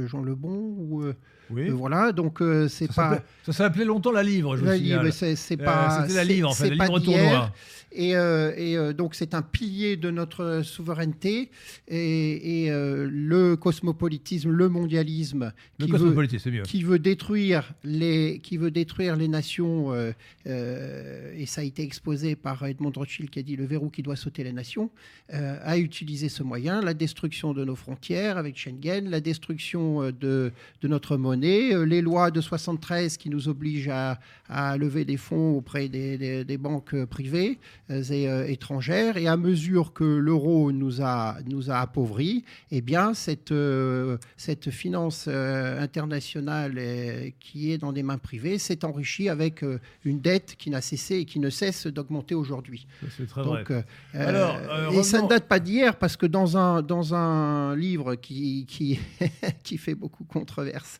[0.07, 0.75] Jean Lebon.
[0.77, 1.03] Ou,
[1.49, 1.69] oui.
[1.69, 3.21] voilà, donc c'est pas.
[3.45, 6.01] Ça s'appelait longtemps la livre, je la livre, c'est pas.
[6.01, 7.51] C'était la livre, en fait, la livre tournoi.
[7.97, 11.49] Et, euh, euh, donc c'est un pilier de notre souveraineté.
[11.87, 16.27] Et, euh, le cosmopolitisme, le mondialisme, qui, veut,
[16.63, 19.93] qui veut, détruire les, qui veut détruire les nations,
[20.45, 24.15] et ça a été exposé par Edmond Rothschild qui a dit le verrou qui doit
[24.15, 24.91] sauter les nations,
[25.29, 30.87] a utilisé ce moyen, la destruction de nos frontières avec Schengen, la destruction de, de
[30.87, 34.19] notre monnaie, les lois de 73 qui nous obligent à,
[34.49, 37.59] à lever des fonds auprès des, des banques privées.
[37.89, 39.17] Euh, et, euh, étrangères.
[39.17, 44.71] Et à mesure que l'euro nous a, nous a appauvris, eh bien, cette, euh, cette
[44.71, 46.79] finance internationale
[47.39, 49.63] qui est dans des mains privées s'est enrichie avec
[50.03, 52.87] une dette qui n'a cessé et qui ne cesse d'augmenter aujourd'hui.
[53.17, 53.63] C'est très vrai.
[54.13, 54.57] Alors,
[54.93, 58.99] et ça ne date pas d'hier parce que dans un, dans un livre qui, qui,
[59.63, 60.99] qui fait beaucoup controverse,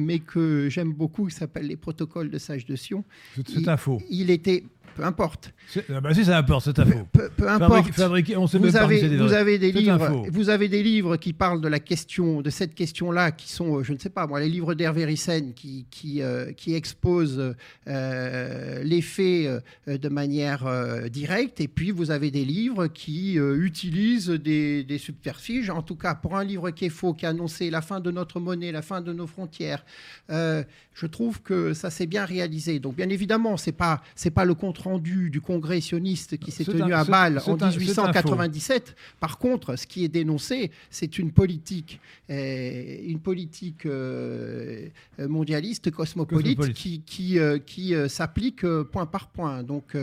[0.00, 3.04] mais que j'aime beaucoup, qui s'appelle Les protocoles de Sage de Sion.
[3.46, 4.00] C'est info.
[4.10, 5.52] Il était peu importe.
[5.88, 7.06] Ah bah si ça importe, c'est info.
[7.12, 7.98] Peu, peu importe.
[8.00, 11.80] on vous, avez, vous avez des livres, vous avez des livres qui parlent de la
[11.80, 15.04] question, de cette question-là, qui sont, euh, je ne sais pas moi, les livres d'Hervé
[15.04, 17.54] Rissen qui qui, euh, qui exposent
[17.86, 20.66] euh, les faits de manière
[21.10, 25.70] directe, et puis vous avez des livres qui utilisent des, des subterfuges.
[25.70, 28.10] En tout cas, pour un livre qui est faux, qui a annoncé la fin de
[28.10, 29.84] notre monnaie, la fin de nos frontières,
[30.28, 32.78] je trouve que ça s'est bien réalisé.
[32.78, 36.64] Donc, bien évidemment, c'est pas c'est pas le compte rendu du congrès sioniste qui s'est
[36.64, 38.94] tenu à Bâle en 1897.
[39.18, 42.00] Par contre, ce qui est dénoncé, c'est une politique,
[42.30, 49.62] euh, une politique euh, mondialiste, cosmopolite, qui, qui, euh, qui s'applique point par point.
[49.62, 49.96] Donc,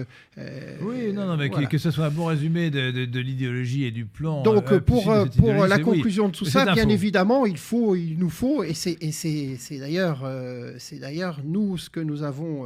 [0.82, 4.42] oui, non, non, mais que, ce soit un bon résumé de, l'idéologie et du plan.
[4.44, 8.64] Donc, pour, pour la conclusion de tout ça, bien évidemment, il, faut, il nous faut,
[8.64, 10.30] et c'est d'ailleurs
[10.78, 12.66] c'est d'ailleurs nous ce que nous avons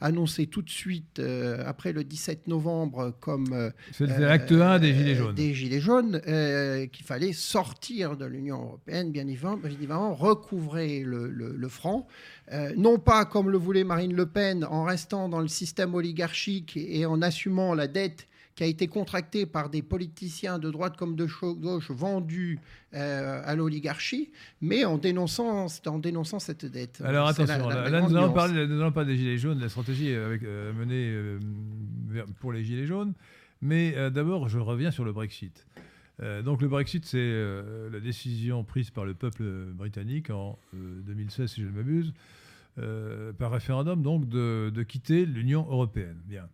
[0.00, 3.52] annoncé tout de suite euh, après le 17 novembre comme...
[3.52, 3.70] Euh,
[4.00, 5.34] l'acte 1 des Gilets jaunes.
[5.34, 12.06] Des Gilets jaunes, euh, qu'il fallait sortir de l'Union européenne, bien évidemment, recouvrer le, franc.
[12.76, 17.06] non pas comme le voulait Marine Le Pen, en restant dans le système oligarchique et
[17.06, 18.26] en assumant la dette
[18.60, 22.58] qui a été contracté par des politiciens de droite comme de gauche vendus
[22.92, 27.00] euh, à l'oligarchie, mais en dénonçant, en dénonçant cette dette.
[27.02, 30.74] Alors attention, là, nous allons parler, pas des Gilets jaunes, de la stratégie avec, euh,
[30.74, 31.38] menée euh,
[32.40, 33.14] pour les Gilets jaunes,
[33.62, 35.66] mais d'abord je reviens sur le Brexit.
[36.44, 37.32] donc le Brexit, c'est
[37.90, 39.42] la décision prise par le peuple
[39.72, 42.12] britannique en 2016, si je ne m'abuse,
[43.38, 46.20] par référendum, donc de, de quitter l'Union européenne.
[46.26, 46.46] Bien.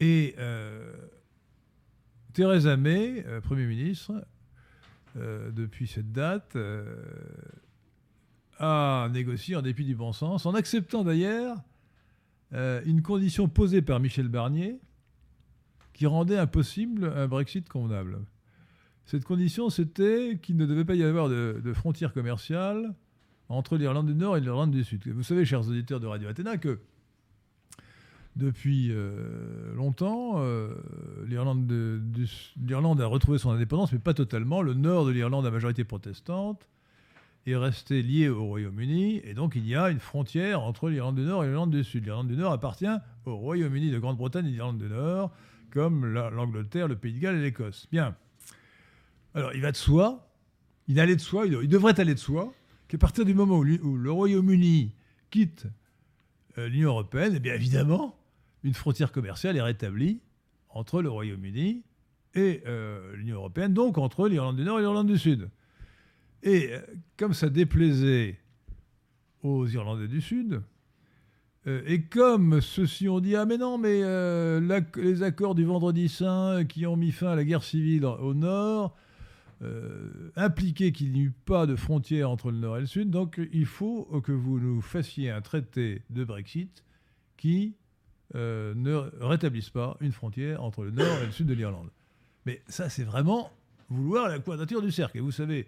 [0.00, 0.92] Et euh,
[2.34, 4.26] Theresa May, euh, Premier ministre,
[5.16, 6.56] euh, depuis cette date,
[8.58, 11.56] a négocié en dépit du bon sens, en acceptant d'ailleurs
[12.52, 14.78] une condition posée par Michel Barnier
[15.92, 18.20] qui rendait impossible un Brexit convenable.
[19.04, 22.94] Cette condition, c'était qu'il ne devait pas y avoir de, de frontière commerciale
[23.48, 25.06] entre l'Irlande du Nord et l'Irlande du Sud.
[25.08, 26.80] Vous savez, chers auditeurs de Radio Athéna, que
[28.36, 28.92] depuis
[29.74, 30.40] longtemps.
[31.26, 34.62] L'Irlande a retrouvé son indépendance, mais pas totalement.
[34.62, 36.68] Le nord de l'Irlande, à majorité protestante,
[37.46, 41.22] est resté lié au Royaume-Uni, et donc il y a une frontière entre l'Irlande du
[41.22, 42.04] Nord et l'Irlande du Sud.
[42.04, 42.86] L'Irlande du Nord appartient
[43.24, 45.30] au Royaume-Uni de Grande-Bretagne et l'Irlande du Nord,
[45.70, 47.86] comme l'Angleterre, le Pays de Galles et l'Écosse.
[47.92, 48.16] Bien.
[49.34, 50.28] Alors, il va de soi,
[50.88, 52.52] il allait de soi, il, devrait aller de soi,
[52.88, 54.92] qu'à partir du moment où, le Royaume-Uni
[55.30, 55.66] quitte
[56.58, 58.18] euh, l'Union européenne, eh bien évidemment,
[58.66, 60.18] une frontière commerciale est rétablie
[60.70, 61.84] entre le Royaume-Uni
[62.34, 65.48] et euh, l'Union européenne, donc entre l'Irlande du Nord et l'Irlande du Sud.
[66.42, 66.80] Et euh,
[67.16, 68.40] comme ça déplaisait
[69.44, 70.62] aux Irlandais du Sud,
[71.68, 74.00] euh, et comme ceux-ci ont dit Ah, mais non, mais
[74.96, 78.96] les accords du Vendredi Saint qui ont mis fin à la guerre civile au Nord
[80.34, 83.64] impliquaient qu'il n'y eût pas de frontière entre le Nord et le Sud, donc il
[83.64, 86.84] faut que vous nous fassiez un traité de Brexit
[87.38, 87.74] qui
[88.34, 91.90] ne rétablisse pas une frontière entre le Nord et le Sud de l'Irlande.
[92.46, 93.50] Mais ça, c'est vraiment
[93.88, 95.18] vouloir la quadrature du cercle.
[95.18, 95.66] Et vous savez,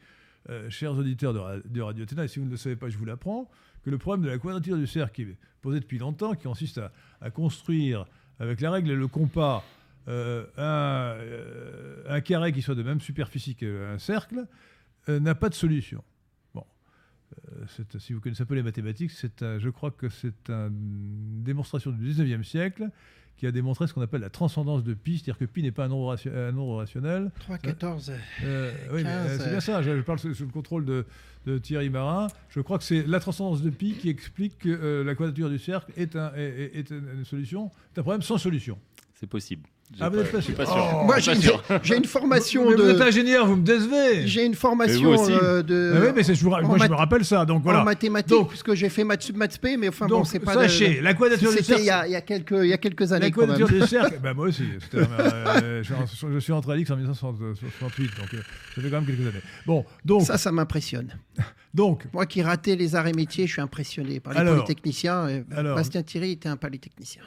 [0.51, 3.05] euh, chers auditeurs de, Radio Téna, et si vous ne le savez pas, je vous
[3.05, 3.51] l'apprends,
[3.85, 6.81] que le problème de la quadrature du cercle qui est posé depuis longtemps, qui consiste
[7.21, 8.07] à, construire
[8.39, 9.65] avec la règle et le compas
[10.09, 14.47] euh, euh, un, carré qui soit de même superficie qu'un cercle,
[15.09, 16.05] n'a pas de solution.
[17.31, 22.11] Bon, si vous connaissez un peu les mathématiques, je crois que c'est une démonstration du
[22.11, 22.91] 19e siècle
[23.39, 25.85] qui a démontré ce qu'on appelle la transcendance de pi, c'est-à-dire que pi n'est pas
[25.85, 27.31] un nombre, rationnel.
[27.41, 28.13] 3, 14,
[28.43, 31.07] euh, oui, euh, c'est bien ça, je, parle sous, le contrôle de,
[31.63, 32.27] Thierry Marin.
[32.51, 35.59] Je crois que c'est la transcendance de pi qui explique que euh, la quadrature du
[35.59, 38.77] cercle est, un, est une solution, est un problème sans solution.
[39.15, 39.63] C'est possible.
[40.01, 41.05] Ah, vous n'êtes pas sûr, oh.
[41.07, 42.77] Moi, j'ai une, formation de.
[42.77, 44.27] Vous êtes ingénieur, vous me décevez.
[44.27, 45.95] J'ai une formation euh, de.
[45.97, 47.47] Ah oui, mais je, moi, je me rappelle ça.
[47.47, 47.81] Donc voilà.
[47.81, 50.55] En mathématiques, puisque j'ai fait maths, maths P, mais enfin bon, c'est pas.
[50.55, 51.83] Sachez, la quadrature du cercle.
[51.83, 53.27] Il y, a, il, y a quelques, il y a quelques années.
[53.27, 54.65] La quadrature du cercle, ben moi aussi.
[54.95, 58.37] Euh, je, suis entré à l'X en 1968, donc euh,
[58.75, 59.43] ça fait quand même quelques années.
[59.67, 60.23] Bon, donc.
[60.23, 61.19] Ça, ça m'impressionne.
[61.73, 62.05] Donc.
[62.13, 65.45] Moi qui ratais les arts et métiers, je suis impressionné par les alors, polytechniciens.
[65.57, 67.23] Alors, Bastien Thierry était un polytechnicien.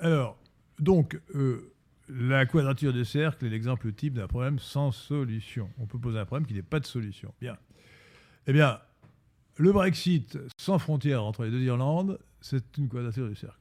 [0.00, 0.36] Alors,
[0.78, 1.18] donc.
[1.34, 1.72] Euh,
[2.08, 5.70] la quadrature du cercle est l'exemple type d'un problème sans solution.
[5.78, 7.34] On peut poser un problème qui n'est pas de solution.
[7.40, 7.56] Bien.
[8.46, 8.80] Eh bien,
[9.56, 13.58] le Brexit sans frontière entre les deux Irlandes, c'est une quadrature du cercle.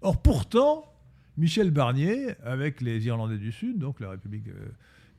[0.00, 0.92] Or, pourtant,
[1.36, 4.68] Michel Barnier, avec les Irlandais du Sud, donc la République euh,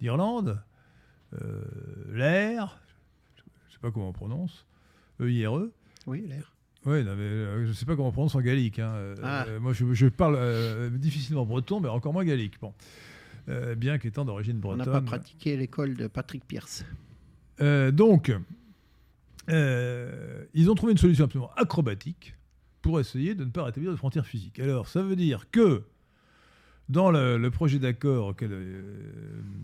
[0.01, 0.61] d'Irlande,
[1.33, 1.61] euh,
[2.11, 2.79] l'AIR,
[3.35, 4.65] je ne sais pas comment on prononce,
[5.19, 5.57] EIRE.
[5.57, 5.73] E.
[6.05, 6.56] Oui, l'AIR.
[6.87, 8.79] Oui, euh, je ne sais pas comment on prononce en gallique.
[8.79, 8.93] Hein.
[8.93, 9.45] Euh, ah.
[9.45, 12.59] euh, moi, je, parle difficilement breton, mais encore moins gallique.
[12.61, 12.73] Bon.
[13.75, 14.83] bien qu'étant d'origine bretonne.
[14.83, 16.85] On n'a pas pratiqué l'école de Patrick Pierce.
[17.59, 18.31] donc,
[19.49, 22.35] ils ont trouvé une solution absolument acrobatique
[22.81, 24.59] pour essayer de ne pas rétablir de frontières physiques.
[24.59, 25.83] Alors, ça veut dire que
[26.87, 28.49] dans le, projet d'accord auquel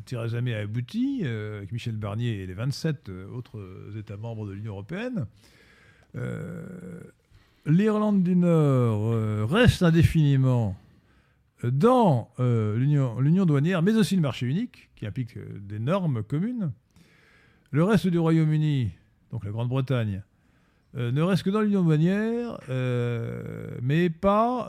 [0.03, 4.73] Theresa May a abouti, avec Michel Barnier et les 27 autres États membres de l'Union
[4.73, 5.25] européenne, euh,
[7.65, 10.76] L'Irlande du Nord euh, reste indéfiniment
[11.63, 16.73] dans euh, l'union douanière, mais aussi le marché unique, qui implique des normes communes.
[17.71, 18.91] Le reste du Royaume-Uni,
[19.32, 20.24] donc la Grande-Bretagne,
[20.95, 22.59] ne reste que dans l'union douanière,
[23.82, 24.68] mais pas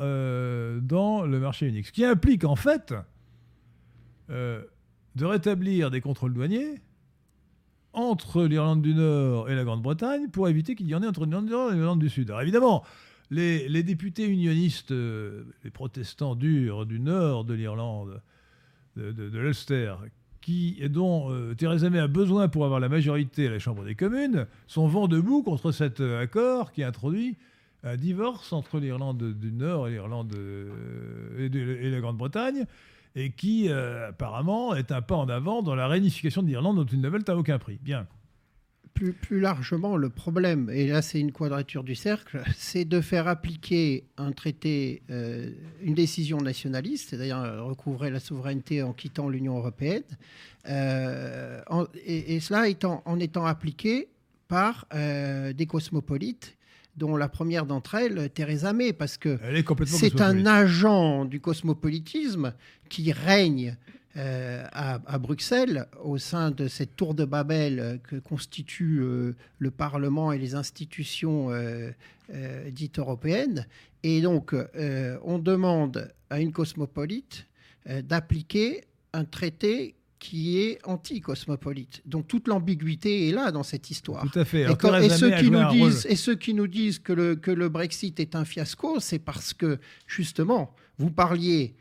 [0.81, 1.89] dans le marché unique.
[1.89, 2.95] Ce qui implique en fait
[4.31, 6.81] de rétablir des contrôles douaniers
[7.95, 11.47] entre l'Irlande du Nord et la Grande-Bretagne pour éviter qu'il y en ait entre l'Irlande
[11.47, 12.31] du Nord et l'Irlande du Sud.
[12.31, 12.85] Alors évidemment,
[13.31, 18.21] les, députés unionistes, euh, les protestants durs du nord de l'Irlande,
[18.97, 19.95] de, l'Ulster,
[20.41, 23.95] qui, dont euh, Theresa May a besoin pour avoir la majorité à la Chambre des
[23.95, 27.37] communes, sont vent debout contre cet euh, accord qui introduit
[27.83, 30.35] un divorce entre l'Irlande du Nord et l'Irlande
[31.39, 32.67] et, la Grande-Bretagne
[33.15, 36.87] et qui euh, apparemment est un pas en avant dans la réunification de l'Irlande dont
[36.87, 37.79] ils ne veulent à aucun prix.
[37.83, 38.07] Bien.
[38.93, 43.27] Plus, plus, largement, le problème, et là c'est une quadrature du cercle, c'est de faire
[43.27, 45.51] appliquer un traité, euh,
[45.83, 50.05] une décision nationaliste, c'est-à-dire recouvrer la souveraineté en quittant l'Union européenne,
[50.69, 51.61] euh,
[52.07, 54.09] et, cela étant, en étant appliqué
[54.47, 56.57] par des cosmopolites
[56.97, 59.39] dont la première d'entre elles, Theresa May, parce que
[59.87, 62.55] c'est un agent du cosmopolitisme
[62.89, 63.77] qui règne
[64.17, 70.31] euh, à, Bruxelles, au sein de cette tour de Babel que constituent euh, le Parlement
[70.31, 71.91] et les institutions euh,
[72.71, 73.67] dites européennes.
[74.05, 74.55] Et donc,
[75.25, 77.47] on demande à une cosmopolite
[77.87, 78.85] d'appliquer
[79.15, 82.01] un traité qui est anti-cosmopolite.
[82.07, 84.25] Donc toute l'ambiguïté est là dans cette histoire.
[84.33, 84.63] Tout à fait.
[84.63, 88.19] Et, ceux qui nous disent, et ceux qui nous disent que le, que le Brexit
[88.19, 91.75] est un fiasco, c'est parce que justement, vous parliez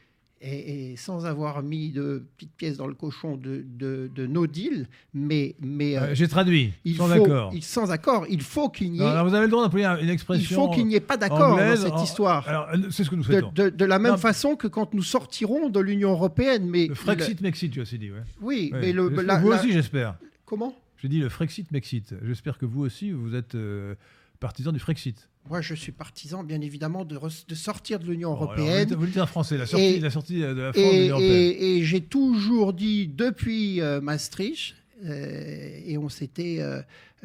[0.43, 5.55] et, sans avoir mis de petites pièces dans le cochon de, de, no deal, mais...
[5.61, 7.53] mais euh, J'ai traduit, sans accord.
[7.61, 9.05] sans accord, il faut qu'il n'y ait...
[9.05, 11.57] Alors, vous avez le droit d'employer une expression Il faut qu'il n'y ait pas d'accord
[11.57, 12.47] dans cette histoire.
[12.47, 13.51] Alors, c'est ce que nous souhaitons.
[13.53, 16.87] De, la même façon que quand nous sortirons de l'Union Européenne, mais...
[16.87, 18.23] Le Frexit-Mexit, tu as aussi dit, ouais.
[18.41, 19.03] Oui, mais le...
[19.03, 20.15] vous aussi, j'espère.
[20.45, 20.75] Comment?
[20.97, 22.15] J'ai dit le Frexit-Mexit.
[22.23, 23.95] J'espère que vous aussi, vous êtes euh,
[24.39, 25.27] partisan du Frexit.
[25.49, 28.93] Moi, je suis partisan, bien évidemment, de, de sortir de l'Union européenne.
[28.93, 31.55] vous, le dites en français, la sortie, la sortie de la France de l'Union européenne.
[31.59, 36.59] Et, j'ai toujours dit, depuis euh, Maastricht, euh, et on s'était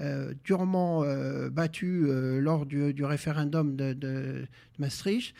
[0.01, 1.05] euh, durement
[1.51, 2.07] battu
[2.41, 4.47] lors du, du, référendum de, de
[4.79, 5.35] Maastricht,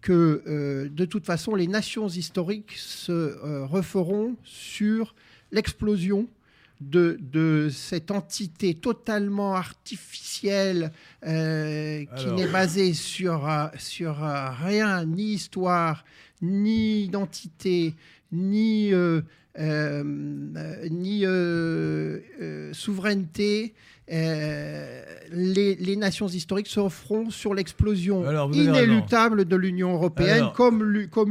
[0.00, 5.14] que de toute façon, les nations historiques se referont sur
[5.50, 6.28] l'explosion
[6.80, 10.92] de, cette entité totalement artificielle
[11.26, 16.04] euh, qui n'est basée sur, euh, sur euh, rien, ni histoire,
[16.40, 17.94] ni identité,
[18.32, 18.92] ni,
[20.90, 21.24] ni
[22.72, 23.74] souveraineté,
[24.12, 25.02] euh,
[25.32, 30.82] les, nations historiques se feront sur l'explosion inéluctable de l'Union européenne, comme,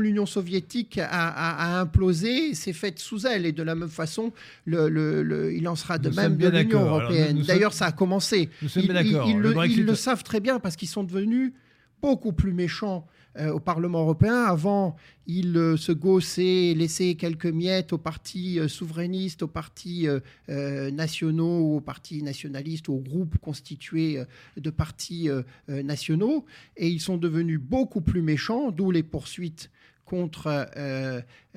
[0.02, 3.46] l'Union soviétique a, implosé, s'est faite sous elle.
[3.46, 4.32] Et de la même façon,
[4.66, 7.44] il en sera de même de l'Union européenne.
[7.46, 8.50] D'ailleurs, ça a commencé.
[8.62, 11.54] ils, le, savent très bien parce qu'ils sont devenus
[12.02, 13.06] beaucoup plus méchants
[13.38, 14.44] euh, au Parlement européen.
[14.46, 14.96] Avant,
[15.28, 20.08] il euh, se gossaient, laissait quelques miettes aux partis euh, souverainistes, aux partis
[20.48, 24.24] nationaux, aux partis nationalistes, aux groupes constitués
[24.58, 25.30] de partis
[25.68, 26.46] nationaux.
[26.76, 29.70] Et ils sont devenus beaucoup plus méchants, d'où les poursuites
[30.06, 30.68] contre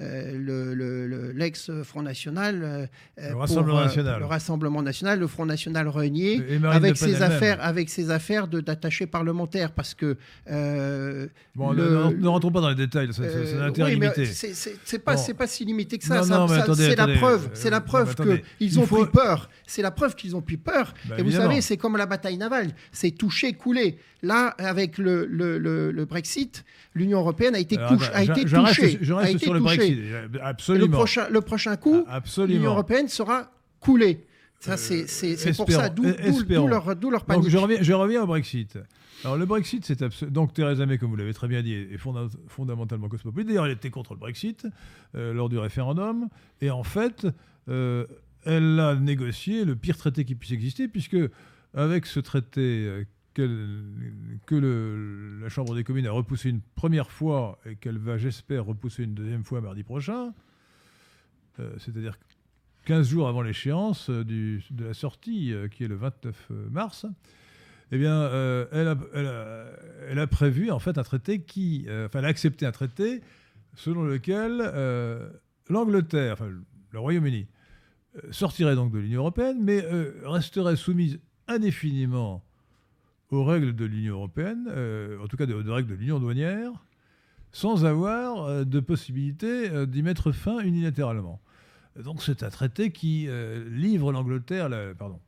[0.02, 2.86] euh, l'ex-Front National, euh,
[3.30, 4.20] le, Rassemblement national.
[4.20, 9.72] le Rassemblement National, le Front National renié, avec ses, affaires, avec ses affaires d'attachés parlementaires,
[9.72, 10.16] parce que...
[11.54, 14.26] bon, ne, rentrons pas dans les détails, c'est un intérêt limité.
[14.26, 18.14] C'est pas, pas si limité que ça, c'est la preuve, c'est la preuve
[18.58, 21.60] qu'ils ont pris peur, c'est la preuve qu'ils ont pris peur, bah, et vous savez,
[21.60, 23.98] c'est comme la bataille navale, c'est toucher, couler.
[24.24, 28.82] Là, avec le, le, le Brexit, l'Union européenne a été, couche, a été je touchée.
[28.82, 29.91] Reste, je reste sur le Brexit.
[30.42, 30.86] Absolument.
[30.86, 32.04] le, prochain, le prochain coup,
[32.46, 34.26] l'Union européenne sera coulée.
[34.60, 36.04] Ça, c'est euh, pour ça, d'où
[36.68, 37.42] leur, leur panique.
[37.42, 38.78] Donc, je, reviens, je reviens au Brexit.
[39.24, 41.98] Alors, le Brexit, c'est Donc, Theresa May, comme vous l'avez très bien dit, est
[42.48, 43.48] fondamentalement cosmopolite.
[43.48, 44.66] D'ailleurs, elle était contre le Brexit
[45.16, 46.28] euh, lors du référendum.
[46.60, 47.26] Et en fait,
[47.68, 48.06] euh,
[48.44, 51.18] elle a négocié le pire traité qui puisse exister, puisque
[51.74, 53.04] avec ce traité
[53.34, 59.04] que la Chambre des communes a repoussé une première fois et qu'elle va, j'espère, repousser
[59.04, 60.32] une deuxième fois mardi prochain,
[61.60, 62.18] euh, c'est-à-dire
[62.86, 67.06] 15 jours avant l'échéance euh, de la sortie, euh, qui est le 29 mars,
[67.94, 68.26] eh bien,
[68.72, 73.20] elle a, prévu en fait un traité qui, enfin, a accepté un traité
[73.74, 74.62] selon lequel
[75.68, 76.50] l'Angleterre, enfin,
[76.90, 77.48] le Royaume-Uni,
[78.30, 79.84] sortirait donc de l'Union européenne, mais
[80.24, 82.42] resterait soumise indéfiniment
[83.32, 86.70] aux règles de l'Union européenne, euh, en tout cas de, règles de l'Union douanière,
[87.50, 91.40] sans avoir euh, de possibilité euh, d'y mettre fin unilatéralement.
[92.02, 93.28] Donc c'est un traité qui
[93.68, 95.20] livre l'Angleterre, pardon,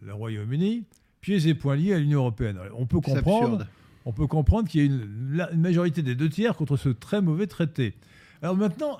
[0.00, 0.86] le Royaume-Uni,
[1.20, 2.58] pieds et poings liés à l'Union européenne.
[2.74, 3.66] on peut comprendre,
[4.06, 7.20] on peut comprendre qu'il y ait une, une, majorité des deux tiers contre ce très
[7.20, 7.98] mauvais traité.
[8.40, 8.98] Alors maintenant,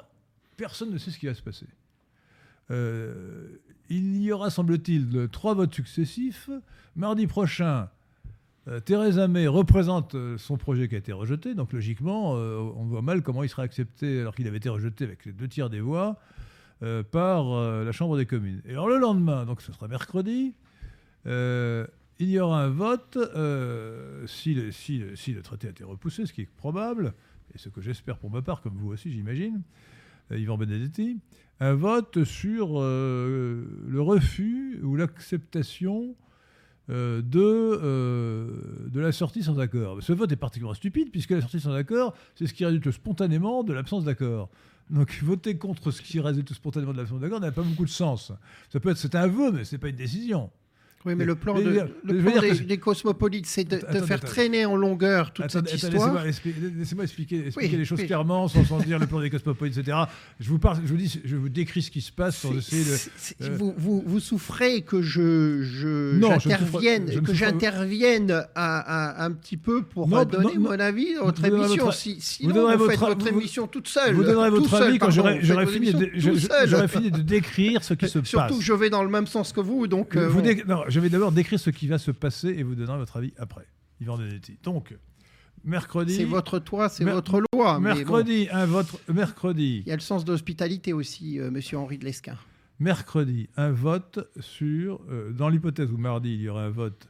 [0.59, 1.67] personne ne sait ce qui va se passer.
[3.89, 6.51] il y aura, semble-t-il, trois votes successifs.
[6.97, 7.89] Mardi prochain,
[8.67, 12.85] euh, Theresa May représente euh, son projet qui a été rejeté, donc logiquement, euh, on
[12.85, 15.71] voit mal comment il sera accepté, alors qu'il avait été rejeté avec les deux tiers
[15.71, 16.19] des voix,
[17.13, 17.45] par
[17.83, 18.61] la Chambre des communes.
[18.67, 20.53] Et alors le lendemain, donc ce sera mercredi,
[21.25, 21.87] il
[22.19, 23.17] y aura un vote,
[24.27, 27.15] si, le, traité a été repoussé, ce qui est probable,
[27.55, 29.63] et ce que j'espère pour ma part, comme vous aussi j'imagine,
[30.31, 31.17] Yvan Benedetti,
[31.61, 36.15] un vote sur le refus ou l'acceptation
[36.91, 38.49] euh, de, euh,
[38.89, 40.03] de la sortie sans accord.
[40.03, 43.63] Ce vote est particulièrement stupide puisque la sortie sans accord, c'est ce qui résulte spontanément
[43.63, 44.51] de l'absence d'accord.
[44.91, 48.33] Donc voter contre ce qui résulte spontanément de l'absence d'accord n'a pas beaucoup de sens.
[48.71, 50.51] Ça peut être, c'est un vœu, mais c'est pas une décision.
[51.07, 56.25] Oui, mais le plan, des, cosmopolites, c'est de, faire traîner en longueur toute cette histoire.
[56.25, 59.99] Laissez-moi expliquer, les choses clairement, sans, dire le plan des cosmopolites, etc.
[60.41, 62.85] Je vous, parle, je vous, dis, je vous décris ce qui se passe sans essayer
[62.85, 63.45] de.
[63.45, 70.09] Euh, vous, vous, vous, souffrez que je, je j'intervienne, que j'intervienne un petit peu pour
[70.25, 71.91] donner mon avis dans votre émission.
[71.93, 74.15] si, sinon, vous, faites votre, émission toute seule.
[74.15, 78.29] Vous donnerez votre avis quand j'aurai fini, de décrire ce qui se passe.
[78.29, 80.17] Surtout que je vais dans le même sens que vous, donc.
[80.17, 80.31] Euh,
[80.95, 83.67] je vais d'abord décrire ce qui va se passer et vous donnerez votre avis après.
[84.01, 84.59] Yvan Denetti.
[84.63, 84.97] Donc,
[85.65, 86.15] mercredi.
[86.15, 87.81] C'est votre toit, c'est votre loi.
[87.81, 88.87] Mercredi, un vote.
[89.13, 89.83] Mercredi.
[89.85, 92.37] Il y a le sens d'hospitalité aussi, euh, monsieur Henri de Lesquin.
[92.79, 95.01] Mercredi, un vote sur.
[95.11, 97.09] Euh, dans l'hypothèse où mardi, il y aurait un vote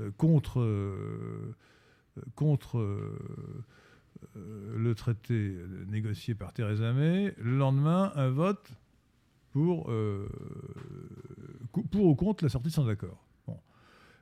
[0.00, 0.66] euh, contre.
[2.34, 2.84] contre
[4.34, 5.54] le traité
[5.88, 7.34] négocié par Theresa May.
[7.38, 8.68] Le lendemain, un vote
[9.52, 10.28] pour, euh,
[11.90, 13.24] pour ou contre la sortie sans accord.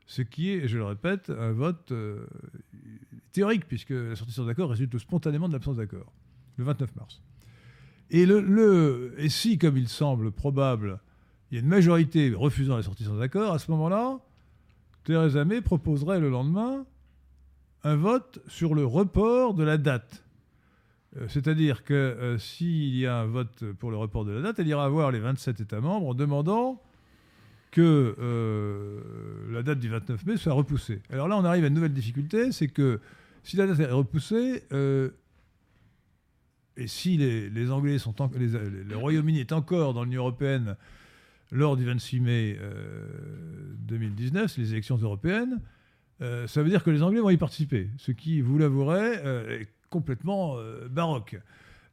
[0.07, 2.27] Ce qui est, je le répète, un vote euh,
[3.31, 6.13] théorique, puisque la sortie sans accord résulte spontanément de l'absence d'accord,
[6.57, 7.23] le 29 mars.
[8.11, 10.99] Et, et si, comme il semble probable,
[11.51, 14.19] il y a une majorité refusant la sortie sans accord, à ce moment-là,
[15.05, 16.85] Theresa May proposerait le lendemain
[17.85, 20.25] un vote sur le report de la date.
[21.17, 24.59] Euh, c'est-à-dire que euh, s'il y a un vote pour le report de la date,
[24.61, 26.81] elle ira voir les 27 États membres en demandant
[27.73, 29.01] que euh,
[29.51, 31.03] la date du 29 mai soit repoussée.
[31.11, 33.01] Alors là, on arrive à une nouvelle difficulté, c'est que
[33.43, 34.65] si la date est repoussée,
[36.77, 40.77] et si les, Anglais sont le Royaume-Uni est encore dans l'Union européenne
[41.53, 42.59] lors du 26 mai
[43.79, 45.61] 2019, les élections européennes,
[46.21, 50.89] ça veut dire que les Anglais vont y participer, ce qui, vous l'avouerez, complètement euh,
[50.89, 51.37] baroque.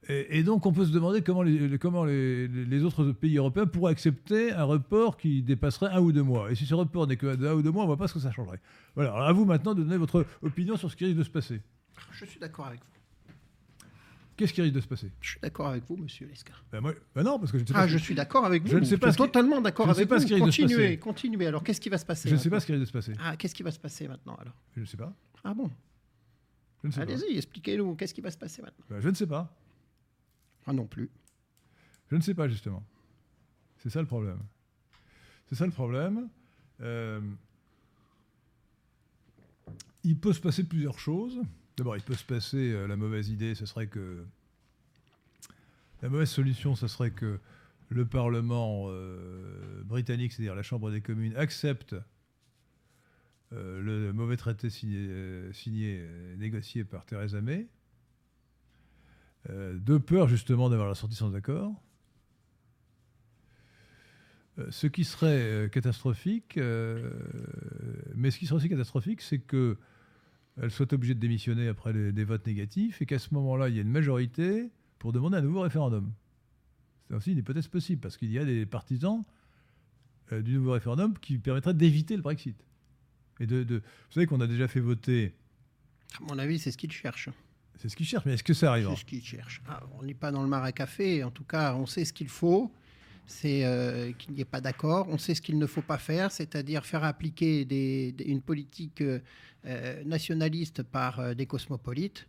[0.09, 4.53] Et, donc, on peut se demander comment, les, comment les, autres pays européens pourraient accepter
[4.53, 6.49] un report qui dépasserait un ou deux mois.
[6.49, 8.13] Et si ce report n'est que d'un ou deux mois, on ne voit pas ce
[8.13, 8.61] que ça changerait.
[8.95, 9.11] Voilà.
[9.11, 11.59] Alors, à vous maintenant de donner votre opinion sur ce qui risque de se passer.
[12.13, 12.97] Je suis d'accord avec vous.
[14.37, 15.11] Qu'est-ce qui risque de se passer?
[15.19, 16.63] Je suis d'accord avec vous, monsieur Lescar.
[16.71, 17.81] Ben, ben non, parce que je ne sais pas.
[17.81, 18.69] Ah, je suis d'accord avec vous.
[18.69, 19.11] Je ne sais pas.
[19.11, 20.19] totalement d'accord avec vous.
[20.19, 21.47] Ce continuez, continuez.
[21.47, 22.93] Alors, qu'est-ce qui va se passer Je ne sais pas ce qui risque de se
[22.93, 23.13] passer.
[23.19, 24.53] Ah, qu'est-ce qui va se passer maintenant alors?
[24.75, 25.11] Je ne sais pas.
[25.43, 25.71] Ah bon?
[26.95, 29.53] Allez-y, expliquez-nous, qu'est-ce qui va se passer maintenant ben, Je ne sais pas.
[30.65, 31.09] Moi non plus.
[32.09, 32.83] Je ne sais pas, justement.
[33.77, 34.39] C'est ça le problème.
[35.47, 36.29] C'est ça le problème.
[36.81, 37.21] Euh,
[40.03, 41.39] il peut se passer plusieurs choses.
[41.75, 44.25] D'abord, il peut se passer, euh, la mauvaise idée, ce serait que...
[46.01, 47.39] La mauvaise solution, ce serait que
[47.89, 51.95] le Parlement euh, britannique, c'est-à-dire la Chambre des communes, accepte
[53.53, 57.67] euh, le mauvais traité signé, euh, euh, négocié par Theresa May,
[59.49, 61.73] de peur justement d'avoir la sortie sans accord.
[64.69, 69.77] ce qui serait catastrophique, mais ce qui serait aussi catastrophique, c'est qu'elle
[70.69, 73.83] soit obligée de démissionner après des votes négatifs et qu'à ce moment-là, il y ait
[73.83, 74.69] une majorité
[74.99, 76.11] pour demander un nouveau référendum.
[77.07, 79.23] C'est aussi une hypothèse possible, parce qu'il y a des partisans
[80.29, 82.67] du nouveau référendum qui permettraient d'éviter le Brexit.
[83.39, 83.81] Et de, vous
[84.13, 85.33] savez qu'on a déjà fait voter.
[86.19, 87.29] À mon avis, c'est ce qu'ils cherchent.
[87.79, 89.61] C'est ce qu'ils cherchent, mais est-ce que ça arrivera C'est ce qu'ils cherchent.
[89.67, 91.23] Ah, on n'est pas dans le mar à café.
[91.23, 92.71] En tout cas, on sait ce qu'il faut.
[93.27, 95.07] C'est euh, qu'il n'y ait pas d'accord.
[95.09, 100.03] On sait ce qu'il ne faut pas faire, c'est-à-dire faire appliquer des, une politique euh,
[100.05, 102.25] nationaliste par euh, des cosmopolites.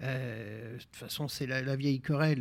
[0.00, 2.40] De toute façon, c'est la, vieille querelle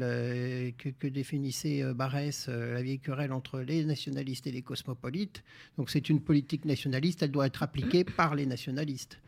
[0.77, 5.43] que, que, définissait Barès, la vieille querelle entre les nationalistes et les cosmopolites.
[5.77, 9.19] Donc c'est une politique nationaliste, elle doit être appliquée par les nationalistes.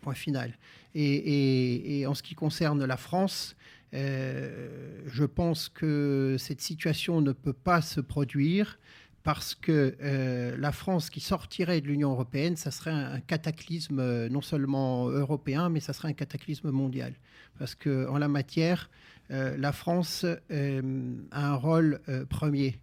[0.00, 0.56] point final.
[0.94, 3.56] Et, en ce qui concerne la France,
[3.92, 8.78] je pense que cette situation ne peut pas se produire
[9.22, 14.28] parce que euh, la France qui sortirait de l'Union européenne, ça serait un, cataclysme euh,
[14.28, 17.12] non seulement européen, mais ça serait un cataclysme mondial.
[17.60, 18.90] Parce qu'en la matière,
[19.30, 22.80] euh, la France a un rôle premier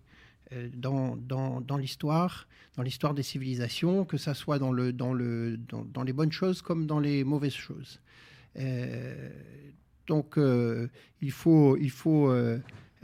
[0.74, 2.48] dans, dans, dans l'histoire,
[2.78, 6.32] dans l'histoire des civilisations, que ça soit dans, le, dans, le, dans, dans les bonnes
[6.32, 8.00] choses comme dans les mauvaises choses.
[10.08, 11.76] donc il faut...
[11.76, 12.32] Il faut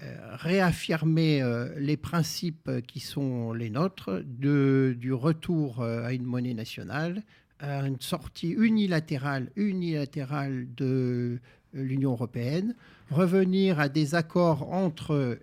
[0.01, 6.23] euh, réaffirmer euh, les principes qui sont les nôtres de, du retour euh, à une
[6.23, 7.21] monnaie nationale,
[7.59, 11.39] à une sortie unilatérale, unilatérale de
[11.73, 12.75] l'Union européenne,
[13.09, 15.37] revenir à des accords entre,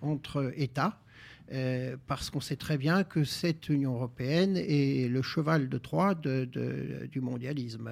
[0.00, 0.98] entre États,
[2.06, 7.20] parce qu'on sait très bien que cette Union européenne est le cheval de Troie du
[7.20, 7.90] mondialisme.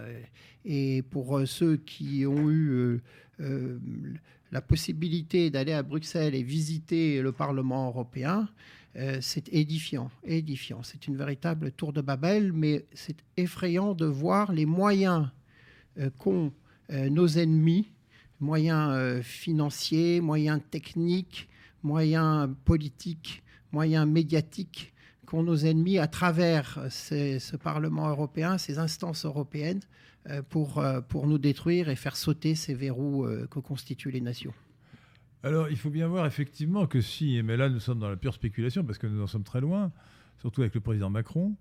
[0.64, 3.00] Et pour ceux qui ont eu
[3.38, 8.48] la possibilité d'aller à Bruxelles et visiter le Parlement européen,
[9.20, 10.82] c'est édifiant, édifiant.
[10.82, 15.28] C'est une véritable tour de Babel, mais c'est effrayant de voir les moyens
[16.18, 16.52] qu'ont
[16.90, 17.90] nos ennemis,
[18.40, 21.48] moyens financiers, moyens techniques,
[21.82, 24.92] moyens politiques, moyens médiatiques
[25.26, 29.80] qu'ont nos ennemis à travers ce Parlement européen, ces instances européennes,
[30.30, 34.20] euh, pour, euh, pour nous détruire et faire sauter ces verrous euh, que constituent les
[34.20, 34.52] nations.
[35.42, 38.32] Alors, il faut bien voir effectivement que si, mais là nous sommes dans la pure
[38.32, 39.90] spéculation parce que nous en sommes très loin,
[40.38, 41.56] surtout avec le président Macron,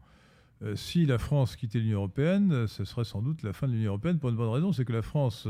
[0.76, 4.20] si la France quittait l'Union européenne, ce serait sans doute la fin de l'Union européenne
[4.20, 5.47] pour une bonne raison, c'est que la France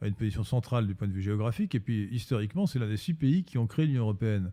[0.00, 2.96] a une position centrale du point de vue géographique et puis historiquement, c'est l'un des
[2.96, 4.50] six pays qui ont créé l'Union européenne.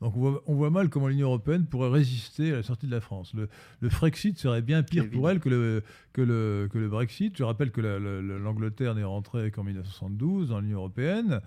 [0.00, 3.32] Donc on voit, mal comment l'Union européenne pourrait résister à la sortie de la France.
[3.34, 5.82] Le, Frexit serait bien pire pour elle que le,
[6.12, 7.36] que, le, que le Brexit.
[7.36, 11.40] Je rappelle que l'Angleterre n'est rentrée qu'en 1972 dans l'Union européenne,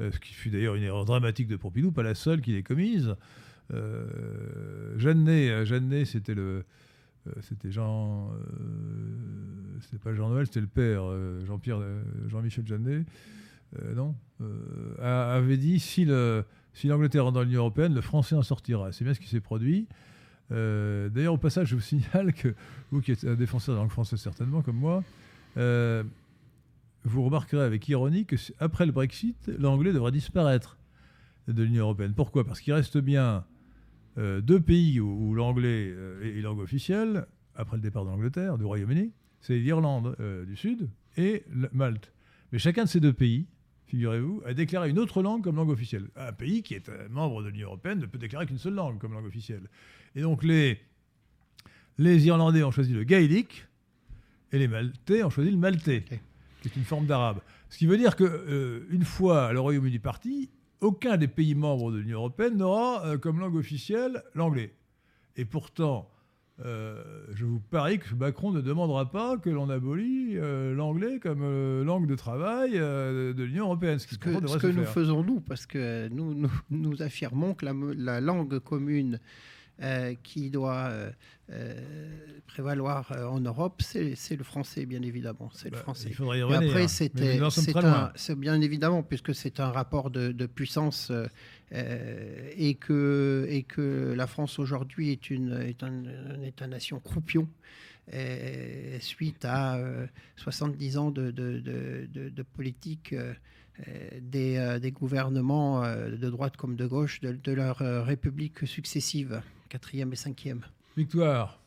[0.00, 2.62] euh, ce qui fut d'ailleurs une erreur dramatique de Pompidou, pas la seule qu'il ait
[2.62, 3.16] commise.
[3.72, 6.64] Euh, Jeannet, c'était le...
[7.28, 11.04] Euh, c'était Jean, euh, c'était pas Jean Noël, c'était le père,
[11.46, 11.80] Jean-Pierre,
[12.28, 13.04] Jean-Michel Jeannet,
[13.94, 14.14] non,
[14.98, 18.92] avait dit si le, si l'Angleterre rentre dans l'Union européenne, le français en sortira.
[18.92, 19.86] C'est bien ce qui s'est produit.
[20.50, 22.54] Euh, d'ailleurs, au passage, je vous signale que
[22.90, 25.02] vous qui êtes un défenseur de la langue française certainement, comme moi,
[25.56, 26.02] euh,
[27.04, 30.78] vous remarquerez avec ironie que après le Brexit, l'anglais devrait disparaître
[31.48, 32.14] de l'Union européenne.
[32.14, 32.44] Pourquoi?
[32.44, 33.40] Parce qu'il reste bien euh,
[34.18, 39.58] deux pays où, l'anglais est langue officielle, après le départ de l'Angleterre, du Royaume-Uni, c'est
[39.58, 40.16] l'Irlande
[40.46, 42.12] du Sud et Malte.
[42.52, 43.46] Mais chacun de ces deux pays
[43.88, 46.08] figurez-vous, a déclaré une autre langue comme langue officielle.
[46.16, 49.14] Un pays qui est membre de l'Union européenne ne peut déclarer qu'une seule langue comme
[49.14, 49.68] langue officielle.
[50.14, 50.78] Et donc les,
[51.96, 53.66] les Irlandais ont choisi le gaélique
[54.52, 56.04] et les Maltais ont choisi le maltais,
[56.62, 57.40] qui est une forme d'arabe.
[57.70, 60.50] Ce qui veut dire qu'une euh, une fois le Royaume-Uni parti,
[60.80, 64.72] aucun des pays membres de l'Union européenne n'aura euh, comme langue officielle l'anglais.
[65.36, 66.08] Et pourtant,
[66.64, 67.00] euh,
[67.34, 71.84] je vous parie que Macron ne demandera pas que l'on abolit euh, l'anglais comme euh,
[71.84, 74.00] langue de travail de l'Union européenne.
[74.00, 78.58] Ce, que, ce que nous faisons nous, parce que nous, nous, affirmons que la, langue
[78.58, 79.20] commune
[80.22, 80.90] qui doit
[82.46, 85.50] prévaloir en Europe, c'est le français, bien évidemment.
[85.54, 86.08] C'est le bah, français.
[86.08, 86.70] Il faudrait y revenir.
[86.70, 91.12] après, c'est bien évidemment, puisque c'est un rapport de, de puissance
[91.72, 96.04] euh, et, que, et que la France aujourd'hui est, une, est, un,
[96.42, 97.46] État-nation croupion
[98.14, 99.78] euh, suite à
[100.36, 103.14] 70 euh, ans de, de, de, de politique
[104.20, 110.64] des, des, gouvernements de droite comme de gauche de, leurs républiques successives, quatrième et cinquième.
[110.96, 111.60] Victoire.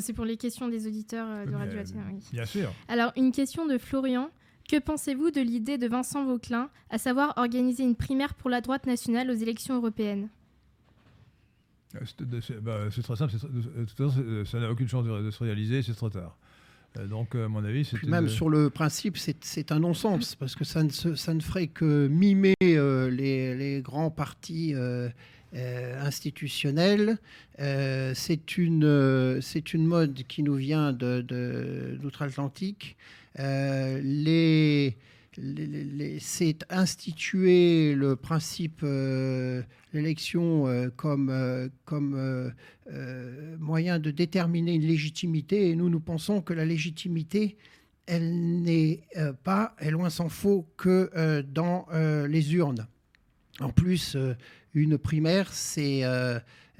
[0.00, 2.02] c'est pour les questions des auditeurs de Radio Athéna.
[2.32, 2.72] Bien sûr.
[2.88, 4.30] Alors, une question de Florian.
[4.68, 8.84] Que pensez-vous de l'idée de Vincent Vauquelin, à savoir organiser une primaire pour la droite
[8.86, 10.28] nationale aux élections européennes?
[11.94, 13.32] Euh, bah, c'est très simple,
[14.46, 16.36] ça n'a aucune chance de, se réaliser, c'est trop tard.
[16.96, 18.02] Euh, donc, à mon avis, c'est.
[18.04, 22.08] Même sur le principe, c'est un non-sens, parce que ça ne, ça ne, ferait que
[22.08, 24.74] mimer euh, les, grands partis
[25.52, 27.18] institutionnels.
[27.58, 29.40] c'est une,
[29.74, 32.96] une mode qui nous vient d'outre-Atlantique.
[33.38, 34.96] Euh, les,
[36.20, 39.62] c'est instituer le principe euh,
[39.96, 42.52] l'élection euh, comme, comme
[43.58, 45.70] moyen de déterminer une légitimité.
[45.70, 47.56] Et nous, nous pensons que la légitimité,
[48.06, 49.02] elle n'est
[49.42, 51.86] pas, elle loin s'en faut, que dans
[52.28, 52.86] les urnes.
[53.60, 54.16] En plus,
[54.74, 56.04] une primaire, c'est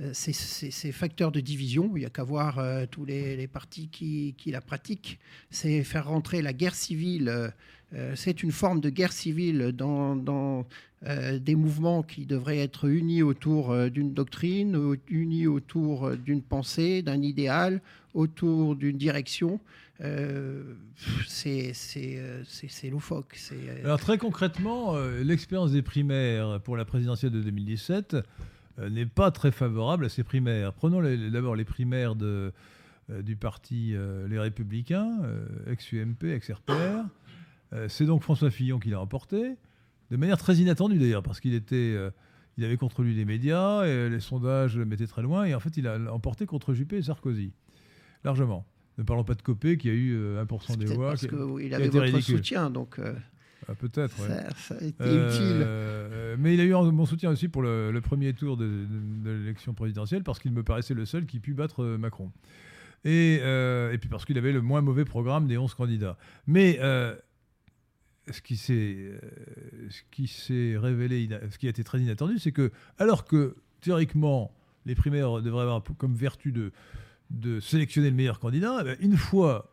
[0.01, 1.93] euh, ces, facteurs de division.
[1.97, 5.19] Il n'y a qu'à voir euh, tous les, partis qui, la pratiquent.
[5.51, 7.51] C'est faire rentrer la guerre civile.
[7.95, 10.67] Euh, c'est une forme de guerre civile dans,
[11.03, 17.83] des mouvements qui devraient être unis autour d'une doctrine, unis autour d'une pensée, d'un idéal,
[18.15, 19.61] autour d'une direction.
[21.27, 21.73] c'est
[22.91, 23.39] loufoque.
[23.85, 28.17] Alors très concrètement, l'expérience des primaires pour la présidentielle de 2017
[28.79, 30.73] euh, n'est pas très favorable à ces primaires.
[30.73, 32.51] Prenons d'abord les primaires euh,
[33.23, 35.19] du parti euh, Les Républicains,
[35.67, 37.05] ex-UMP, ex-RPR.
[37.89, 39.57] C'est donc François Fillon qui l'a remporté,
[40.11, 41.97] de manière très inattendue d'ailleurs, parce qu'il était,
[42.57, 45.61] il avait contre lui les médias, et les sondages le mettaient très loin, et en
[45.61, 47.53] fait il a emporté contre Juppé et Sarkozy,
[48.25, 48.67] largement.
[48.99, 51.09] Ne parlons pas de Copé qui a eu 1% des voix.
[51.11, 52.99] Parce qu'il avait votre soutien, donc.
[53.69, 54.17] Ah, peut-être,
[54.57, 55.63] ça, a été utile.
[55.65, 58.87] Euh, mais il a eu mon soutien aussi pour le, premier tour de,
[59.25, 62.31] l'élection présidentielle parce qu'il me paraissait le seul qui put battre euh, Macron.
[63.05, 66.17] Et, euh, et puis parce qu'il avait le moins mauvais programme des 11 candidats.
[66.47, 66.79] Mais
[68.31, 68.57] ce qui
[70.27, 74.53] s'est révélé, ce qui a été très inattendu, c'est que alors que théoriquement,
[74.85, 76.73] les primaires devraient avoir comme vertu de,
[77.31, 78.79] de sélectionner le meilleur candidat.
[78.81, 79.73] Eh ben, une fois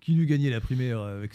[0.00, 1.34] qu'il eut gagné la primaire avec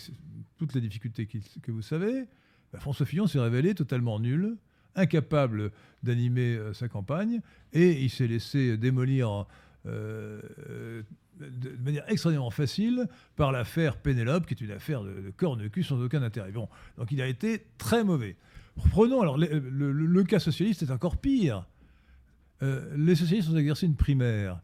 [0.57, 2.25] toutes les difficultés que vous savez,
[2.73, 4.57] ben, François Fillon s'est révélé totalement nul,
[4.95, 5.71] incapable
[6.03, 7.41] d'animer euh, sa campagne,
[7.73, 9.45] et il s'est laissé démolir
[9.85, 10.41] euh,
[11.39, 15.67] de manière extrêmement facile par l'affaire Pénélope, qui est une affaire de, de corps de
[15.67, 16.51] cul sans aucun intérêt.
[16.51, 16.67] Bon,
[16.97, 18.35] donc il a été très mauvais.
[18.91, 21.65] Prenons alors le, cas socialiste est encore pire.
[22.61, 24.61] Euh, les socialistes ont exercé une primaire.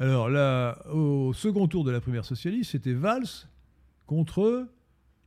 [0.00, 3.48] Alors là, au second tour de la primaire socialiste, c'était Valls
[4.06, 4.68] contre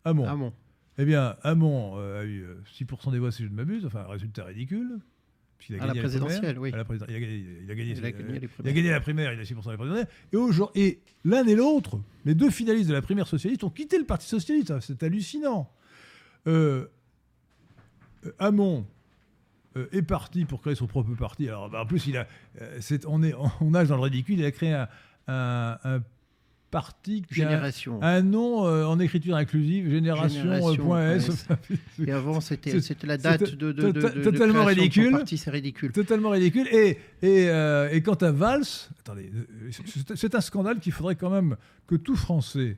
[0.06, 0.28] Hamon.
[0.28, 0.54] Hamon.
[0.98, 2.46] Eh bien, Hamon euh, a eu
[2.78, 5.00] 6% euh, des voix, si je ne m'abuse, enfin, un résultat ridicule.
[5.70, 6.70] Il a à la présidentielle, oui.
[6.70, 7.94] il, a gagné, gagné,
[8.64, 10.08] gagné la primaire, il a 6% des présidentielles.
[10.76, 14.06] Et, et l'un et l'autre, les deux finalistes de la primaire socialiste, ont quitté le
[14.06, 14.80] Parti socialiste.
[14.80, 15.72] C'est hallucinant.
[16.48, 16.88] Euh,
[18.40, 18.86] Hamon
[19.92, 21.48] est parti pour créer son propre parti.
[21.48, 22.28] Alors, bah, en plus, il a,
[23.08, 24.40] on, est, on nage dans le ridicule.
[24.40, 24.88] Il a créé un,
[25.28, 26.02] un
[26.72, 28.02] parti qui Génération.
[28.02, 31.48] a un nom euh, en écriture inclusive, génération.s.
[32.08, 35.22] et avant, c'était la date de, de, de, totalement ridicule.
[35.28, 35.92] C'est ridicule.
[35.92, 36.68] Totalement ridicule.
[36.72, 38.64] Et, et, euh, et quant à Valls,
[39.02, 39.32] attendez,
[40.16, 42.78] c'est un scandale qu'il faudrait quand même que tout Français,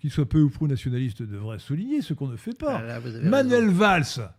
[0.00, 2.80] qu'il soit peu ou prou nationaliste, devrait souligner, ce qu'on ne fait pas.
[2.88, 4.30] Ah Manuel Valls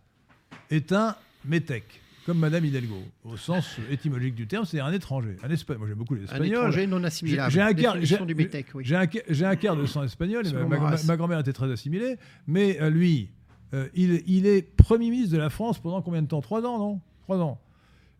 [0.70, 5.36] est un métèque comme Madame Hidalgo, au sens étymologique du terme, c'est un étranger.
[5.42, 5.78] Un Espagnol.
[5.80, 6.46] Moi, j'aime beaucoup les Espagnols.
[6.46, 7.52] Un étranger non assimilable.
[7.52, 8.16] J'ai un, quart, j'ai
[9.44, 10.44] un, quart de sang espagnol.
[11.06, 12.16] ma, grand-mère était très assimilée.
[12.46, 13.30] Mais euh, lui,
[13.74, 16.40] euh, il, il, est Premier ministre de la France pendant combien de temps?
[16.40, 17.00] Trois ans, non?
[17.22, 17.60] Trois ans.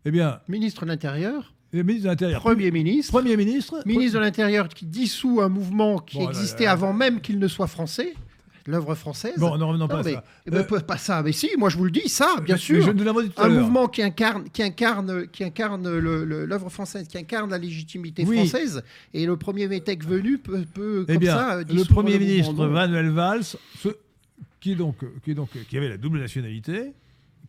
[0.05, 0.39] Eh bien.
[0.47, 2.41] Ministre de l'Intérieur ministre de l'Intérieur.
[2.41, 3.11] Premier ministre.
[3.11, 3.81] Premier ministre.
[3.85, 8.13] Ministre de l'Intérieur qui dissout un mouvement qui existait avant même qu'il ne soit français
[8.67, 9.35] l'œuvre française.
[9.37, 10.23] Bon, non, non, pas ça.
[10.45, 12.87] Eh ben, euh, pas ça, mais si, moi je vous le dis, ça, bien sûr.
[13.37, 18.83] un mouvement qui incarne, qui incarne, qui incarne l'œuvre française, qui incarne la légitimité française,
[19.13, 23.09] et le premier métèque venu peut, peut eh comme bien, ça, le premier ministre Manuel
[23.09, 23.43] Valls,
[24.59, 26.93] qui donc, qui donc, qui avait la double nationalité,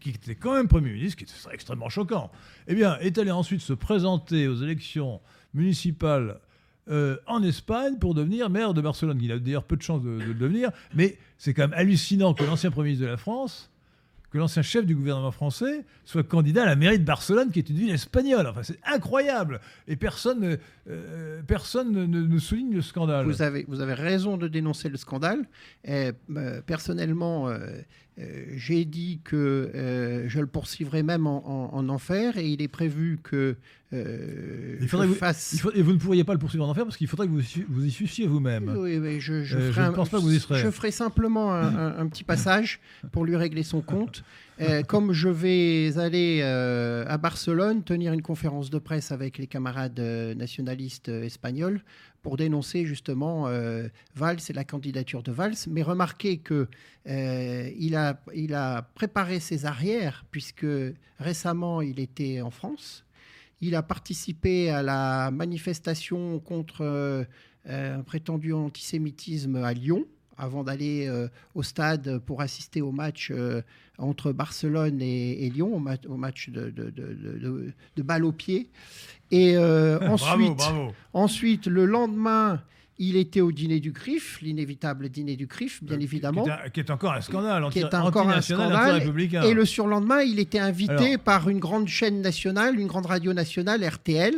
[0.01, 2.31] qui était quand même Premier ministre, qui serait extrêmement choquant,
[2.69, 5.21] eh bien, est allé ensuite se présenter aux élections
[5.55, 6.39] municipales
[6.89, 9.19] euh, en Espagne pour devenir maire de Barcelone.
[9.21, 12.45] Il a d'ailleurs peu de chances de, le devenir, mais c'est quand même hallucinant que
[12.45, 13.71] l'ancien Premier ministre de la France,
[14.31, 17.69] que l'ancien chef du gouvernement français, soit candidat à la mairie de Barcelone, qui est
[17.71, 18.47] une ville espagnole.
[18.47, 19.61] Enfin, c'est incroyable.
[19.89, 20.59] Et personne,
[20.89, 23.27] euh, personne ne, souligne le scandale.
[23.27, 25.45] Vous avez, vous avez raison de dénoncer le scandale.
[25.89, 26.13] Euh,
[26.67, 27.51] personnellement,
[28.57, 29.37] j'ai dit que
[29.75, 33.57] euh, je le poursuivrai même en, enfer et il est prévu que
[33.93, 35.63] euh, il faudrait fasse...
[35.75, 37.85] et vous ne pourriez pas le poursuivre en enfer parce qu'il faudrait que vous, vous
[37.85, 38.75] y suissiez vous-même.
[38.79, 40.61] Oui, oui, je, ferai pense pas que vous y serez.
[40.61, 42.81] Je ferai simplement un, petit passage
[43.13, 44.25] pour lui régler son compte.
[44.89, 50.01] comme je vais aller à Barcelone tenir une conférence de presse avec les camarades
[50.37, 51.83] nationalistes espagnols
[52.27, 53.87] pour dénoncer justement euh,
[54.17, 55.55] Valls et la candidature de Valls.
[55.69, 56.67] Mais remarquez qu'il
[57.07, 60.67] euh, il a, préparé ses arrières, puisque
[61.21, 63.05] récemment il était en France.
[63.61, 67.25] Il a participé à la manifestation contre euh,
[67.65, 70.05] un prétendu antisémitisme à Lyon
[70.39, 71.11] avant d'aller
[71.55, 73.33] au stade pour assister au match
[73.99, 78.69] entre Barcelone et, Lyon, au, match de, de, de, de, balle au pied.
[79.31, 80.63] Et euh, ensuite,
[81.13, 82.63] ensuite, le lendemain,
[82.99, 86.47] il était au dîner du CRIF, l'inévitable dîner du CRIF, bien euh, évidemment.
[86.73, 89.03] Qui est, encore un scandale, qui est encore un scandale.
[89.45, 93.87] Et le surlendemain, il était invité par une grande chaîne nationale, une grande radio nationale,
[93.87, 94.35] RTL,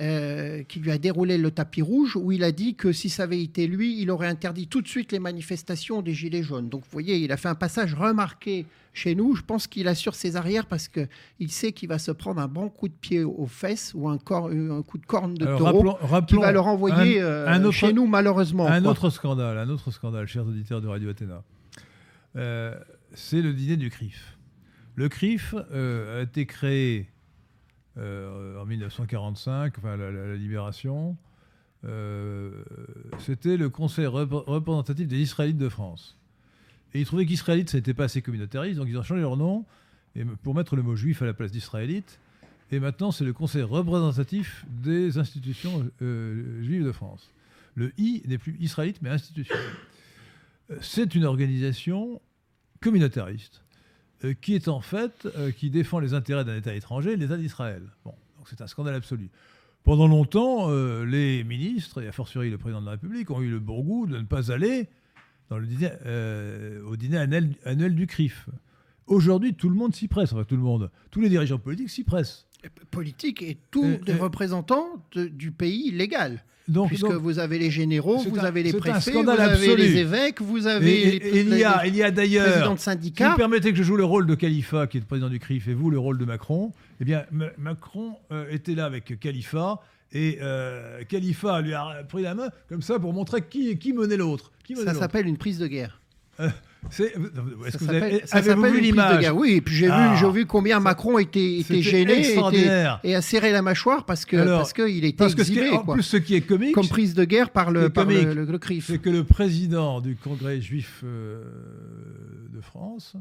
[0.00, 3.24] euh, qui lui a déroulé le tapis rouge, où il a dit que si ça
[3.24, 6.68] avait été lui, il aurait interdit tout de suite les manifestations des Gilets jaunes.
[6.68, 10.14] Donc vous voyez, il a fait un passage remarqué chez nous, je pense qu'il assure
[10.14, 13.46] ses arrières parce qu'il sait qu'il va se prendre un bon coup de pied aux
[13.46, 17.92] fesses ou un, un coup de corne de taureau qui va le renvoyer euh, chez
[17.92, 18.66] nous malheureusement.
[18.66, 21.42] Un autre scandale, un autre scandale, chers auditeurs de Radio Athéna.
[22.36, 22.78] Euh,
[23.14, 24.36] c'est le dîner du CRIF.
[24.96, 27.08] Le CRIF euh, a été créé
[27.96, 31.16] en 1945, enfin la, libération.
[33.18, 36.19] C'était le Conseil représentatif des Israélites de France.
[36.94, 39.64] Et ils trouvaient qu'israélite, ça n'était pas assez communautariste, donc ils ont changé leur nom
[40.42, 42.18] pour mettre le mot juif à la place d'israélite.
[42.72, 47.32] Et maintenant, c'est le conseil représentatif des institutions euh, juives de France.
[47.74, 49.54] Le I n'est plus israélite, mais institution.
[50.70, 52.20] Euh, c'est une organisation
[52.80, 53.64] communautariste
[54.24, 57.82] euh, qui est en fait, qui défend les intérêts d'un État étranger, l'État d'Israël.
[58.04, 59.30] Bon, donc c'est un scandale absolu.
[59.82, 60.70] Pendant longtemps,
[61.04, 64.06] les ministres, et a fortiori le président de la République, ont eu le bon goût
[64.06, 64.90] de ne pas aller
[65.50, 68.46] dans le dîner, euh, au dîner annuel, du CRIF.
[69.06, 72.04] Aujourd'hui, tout le monde s'y presse, enfin tout le monde, tous les dirigeants politiques s'y
[72.04, 72.46] pressent.
[72.90, 76.44] Politique et tous Euh, les euh, représentants de- du pays légal.
[76.68, 79.76] Donc, Puisque donc- vous avez les généraux, vous un- avez les préfets, vous avez absolu.
[79.76, 82.44] les évêques, vous avez et- les, et il y a, il y a présidents de
[82.54, 83.34] si vous syndicats.
[83.36, 85.74] permettez que je joue le rôle de Khalifa, qui est le président du CRIF, et
[85.74, 87.24] vous le rôle de Macron, eh bien,
[87.58, 89.80] Macron euh, était là avec Khalifa,
[90.12, 94.16] et euh, Khalifa lui a pris la main comme ça pour montrer qui, qui menait
[94.16, 94.50] l'autre.
[94.84, 96.00] Ça s'appelle une prise de guerre.
[96.90, 97.86] C'est- Est-ce Ça que vous
[98.24, 99.30] s'appelle avez, vu l'image.
[99.34, 100.14] Oui, et puis j'ai Ah.
[100.18, 104.60] vu, vu combien Macron était, gêné était- et a serré la mâchoire parce que Alors,
[104.60, 105.94] parce qu'il était Parce que ce qui est- exhibé, en quoi.
[105.94, 108.44] plus, ce qui est comique, comme prise de guerre par le, par le, comique, le-
[108.46, 108.86] le CRIF.
[108.86, 111.42] c'est que le président du Congrès juif euh,
[112.50, 113.16] de France,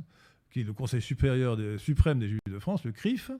[0.51, 3.31] qui est le Conseil supérieur suprême des Juifs de France, le CRIF,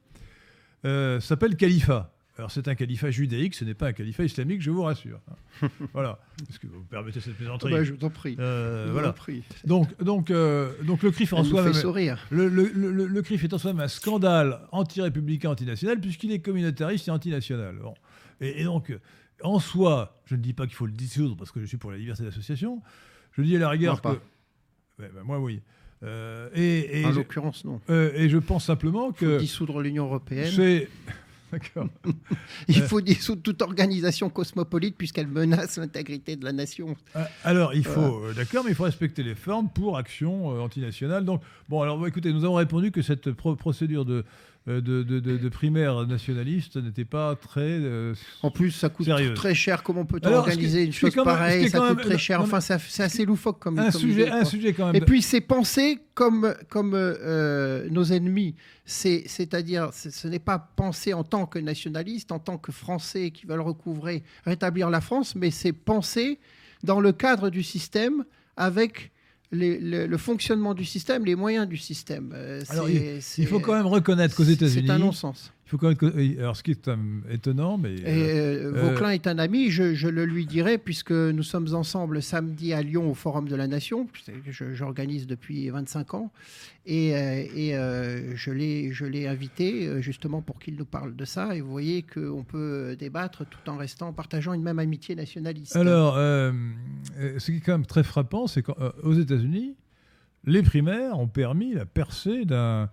[0.86, 2.12] euh, s'appelle Khalifa.
[2.40, 5.20] Alors c'est un califat judaïque, ce n'est pas un califat islamique, je vous rassure.
[5.94, 6.20] voilà.
[6.50, 8.36] Est-ce que vous permettez cette Ah plaisanterie bah, je vous en prie.
[8.40, 9.12] Euh, Je vous en Voilà.
[9.14, 9.44] prie.
[9.66, 12.26] Donc, donc, euh, donc le CRIF en Elle nous soi fait même, sourire.
[12.32, 17.10] le, le- le- le CRIF est en soi-même un scandale anti-républicain, anti-national, puisqu'il est communautariste
[17.10, 17.76] et antinational.
[17.76, 17.94] Bon.
[18.40, 19.00] Et, et donc, euh,
[19.44, 21.92] en soi, je ne dis pas qu'il faut le dissoudre parce que je suis pour
[21.92, 22.82] la liberté d'association.
[23.34, 25.02] Je dis à la rigueur Moi, que.
[25.04, 25.62] Ouais, ben, moi, oui.
[26.04, 27.82] Euh, et, et En l'occurrence, non.
[27.90, 30.50] euh, et je pense simplement Il faut que dissoudre l'Union européenne.
[30.56, 30.88] c'est.
[31.52, 31.88] D'accord.
[32.68, 32.88] Il Euh.
[32.88, 36.96] faut dissoudre toute organisation cosmopolite puisqu'elle menace l'intégrité de la nation.
[37.16, 40.60] Euh, Alors, il faut, euh, d'accord, mais il faut respecter les formes pour action euh,
[40.60, 41.26] antinationale.
[41.26, 44.24] Donc, bon, alors, écoutez, nous avons répondu que cette pro- procédure de, euh,
[44.70, 47.62] de, de- de- de primaire nationaliste n'était pas très.
[47.62, 48.14] euh,
[48.44, 49.82] En plus, ça coûte très cher.
[49.84, 51.70] Comment peut-on organiser une chose même- pareille?
[51.70, 52.42] Ça coûte même- très cher.
[52.42, 54.96] Enfin, c'est assez loufoque comme, un, comme sujet, idée, un sujet quand même.
[54.96, 58.56] Et puis c'est pensé comme, comme euh, nos ennemis.
[58.86, 63.32] C'est- C'est-à-dire, ce ce n'est pas pensé en tant que nationaliste, en tant que Français
[63.32, 66.40] qui veulent recouvrer, rétablir la France, mais c'est pensé
[66.84, 68.24] dans le cadre du système
[68.58, 69.12] avec
[69.52, 72.32] les- le, le fonctionnement du système, les moyens du système.
[72.36, 74.86] Euh, Alors, c'est- il faut quand même reconnaître qu'aux États-Unis.
[74.88, 75.52] C'est un non-sens.
[75.70, 76.40] Faut quand même.
[76.40, 76.90] Alors, ce qui est
[77.30, 77.94] étonnant, mais.
[77.94, 81.76] Et euh, euh, Vauquelin est un ami, je, je le lui dirai, puisque nous sommes
[81.76, 86.32] ensemble samedi à Lyon au Forum de la Nation, que j'organise depuis 25 ans,
[86.88, 91.70] et, euh, et, je l'ai invité justement pour qu'il nous parle de ça, et vous
[91.70, 95.76] voyez qu'on peut débattre tout en restant, partageant une même amitié nationaliste.
[95.76, 96.52] Alors, euh,
[97.38, 99.76] ce qui est quand même très frappant, c'est qu'aux États-Unis,
[100.46, 102.90] les primaires ont permis la percée d'un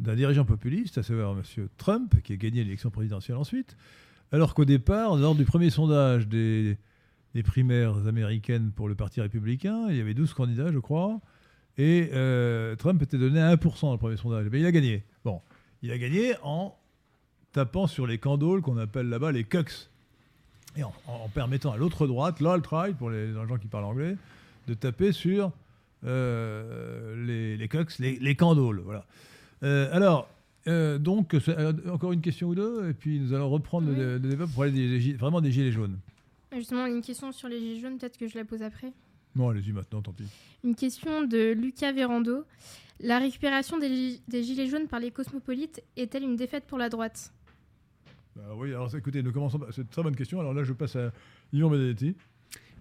[0.00, 1.68] d'un dirigeant populiste, à savoir M.
[1.76, 3.76] Trump, qui a gagné l'élection présidentielle ensuite,
[4.32, 6.76] alors qu'au départ, lors du premier sondage des,
[7.44, 11.20] primaires américaines pour le Parti républicain, il y avait 12 candidats, je crois,
[11.78, 14.46] et euh, Trump était donné à 1% dans le premier sondage.
[14.50, 15.04] Mais il a gagné.
[15.24, 15.40] Bon,
[15.82, 16.76] il a gagné en
[17.52, 19.88] tapant sur les candoles qu'on appelle là-bas les cucks
[20.76, 20.92] et en,
[21.34, 24.16] permettant à l'autre droite, l'alt-right, pour les, gens qui parlent anglais,
[24.68, 25.50] de taper sur
[26.04, 28.80] euh, les, les cox, les, les candoles.
[28.84, 29.04] Voilà.
[29.62, 30.28] Euh, alors,
[30.66, 33.96] euh, donc, euh, encore une question ou deux, et puis nous allons reprendre Oui.
[33.96, 35.98] le, le débat pour parler des, des gi- vraiment des gilets jaunes.
[36.52, 38.92] Justement, une question sur les gilets jaunes, peut-être que je la pose après.
[39.36, 40.24] Non, allez-y maintenant, tant pis.
[40.64, 42.44] Une question de Lucas Vérando.
[43.02, 46.88] La récupération des, gi- des gilets jaunes par les cosmopolites est-elle une défaite pour la
[46.88, 47.32] droite?
[48.36, 49.58] Bah oui, alors écoutez, nous commençons.
[49.58, 50.40] par- C'est une très bonne question.
[50.40, 51.12] Alors là, je passe à
[51.52, 52.14] Yvan Benedetti.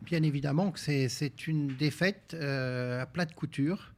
[0.04, 3.94] Bien évidemment que c'est- c'est une défaite euh, à plat de couture, euh,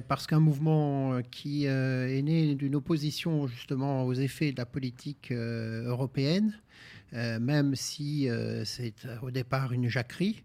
[0.00, 4.66] parce qu'un mouvement euh, qui euh, est né d'une opposition justement aux effets de la
[4.66, 6.58] politique euh, européenne,
[7.14, 10.44] euh, même si euh, c'est euh, au départ une jacquerie,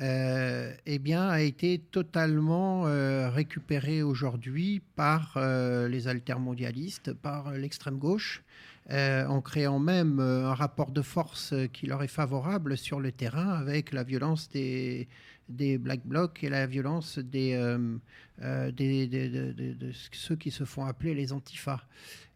[0.00, 7.56] euh, eh bien, a été totalement euh, récupéré aujourd'hui par euh, les altermondialistes, par euh,
[7.56, 8.44] l'extrême gauche,
[8.90, 13.00] euh, en créant même euh, un rapport de force euh, qui leur est favorable sur
[13.00, 15.08] le terrain avec la violence des,
[15.48, 17.96] des Black Blocs et la violence des, euh,
[18.42, 21.82] euh, de, ceux qui se font appeler les antifas.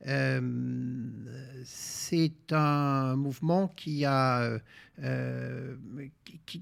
[0.07, 0.41] Euh,
[1.65, 4.59] c'est un mouvement qui a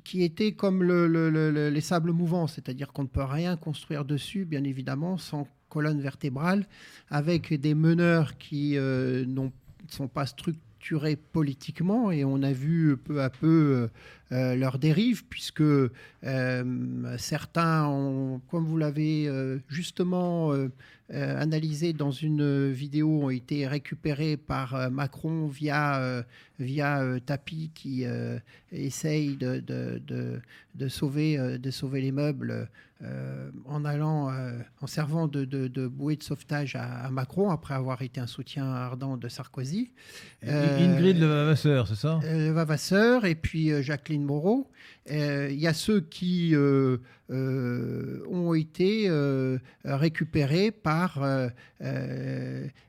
[0.04, 3.56] qui- était comme le- le- le- le- les sables mouvants, c'est-à-dire qu'on ne peut rien
[3.56, 6.66] construire dessus, bien évidemment, sans colonne vertébrale,
[7.10, 9.48] avec des meneurs qui euh, ne
[9.88, 13.88] sont pas structurés politiquement, et on a vu peu à peu
[14.32, 20.52] euh, leur dérive, puisque euh, certains, ont, comme vous l'avez euh, justement
[21.10, 26.24] analysé dans une vidéo, ont été récupérés par Macron via,
[26.58, 28.04] via Tapi, qui
[28.72, 30.40] essaye de, de, de,
[30.74, 32.68] de sauver, de sauver les meubles
[33.02, 37.48] euh, en allant, euh, en servant de, de, de bouée de sauvetage à, à Macron,
[37.48, 39.92] après avoir été un soutien ardent de Sarkozy.
[40.44, 42.18] Euh, Ingrid Levavasseur, c'est ça?
[42.24, 43.82] euh, Vavasseur et puis euh,
[44.18, 44.66] Marilyn Monroe.
[45.10, 46.54] Il y a ceux qui
[47.30, 49.10] ont été
[49.84, 51.24] récupérés par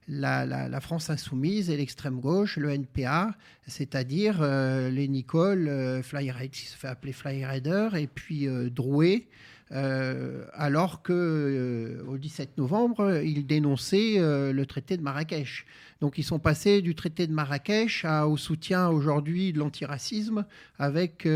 [0.08, 3.36] la, France insoumise et l'extrême gauche, le NPA,
[3.68, 9.28] c'est-à-dire les Nicole, Fly, qui se fait appeler Fly et puis Drouet.
[9.72, 15.66] Euh, alors que euh, au 17 novembre, ils dénonçaient euh, le traité de Marrakech.
[16.02, 20.46] Donc ils sont passés du traité de Marrakech au soutien aujourd'hui de l'antiracisme,
[20.78, 21.28] avec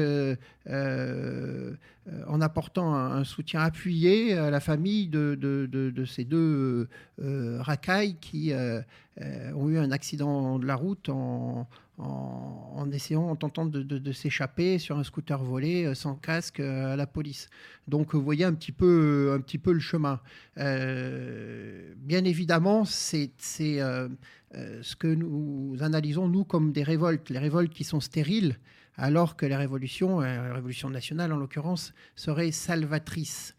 [2.28, 6.88] en apportant un, soutien appuyé à la famille de, ces deux
[7.20, 8.54] racailles qui
[9.22, 14.98] ont eu un accident de la route en, en, essayant, en tentant de, s'échapper sur
[14.98, 17.50] un scooter volé euh, sans casque euh, à la police.
[17.88, 20.20] Donc vous voyez un petit peu, un petit peu le chemin.
[20.58, 23.32] Euh, bien évidemment, c'est
[24.54, 27.30] ce que nous analysons, nous, comme des révoltes.
[27.30, 28.58] Les révoltes qui sont stériles,
[28.96, 33.56] alors que les révolutions, la révolution nationale en l'occurrence, seraient salvatrices.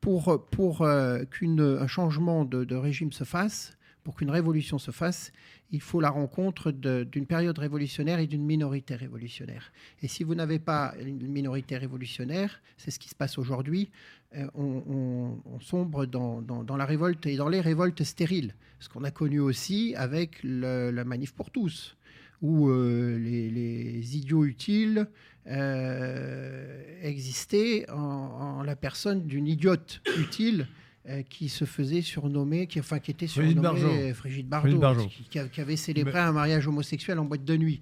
[0.00, 5.32] pour pour qu'un changement de, régime se fasse, pour qu'une révolution se fasse,
[5.70, 9.72] il faut la rencontre d'une période révolutionnaire et d'une minorité révolutionnaire.
[10.02, 13.90] Et si vous n'avez pas une minorité révolutionnaire, c'est ce qui se passe aujourd'hui,
[14.36, 18.54] euh, on, sombre dans, la révolte et dans les révoltes stériles.
[18.80, 21.96] Ce qu'on a connu aussi avec la manif pour tous,
[22.42, 25.06] où euh, les, idiots utiles
[25.46, 30.66] euh, existaient en, la personne d'une idiote utile
[31.08, 36.18] euh, qui se faisait surnommer, qui, enfin, qui était surnommée Frigide Bardot, Qui, avait célébré
[36.18, 37.80] un mariage homosexuel en boîte de nuit.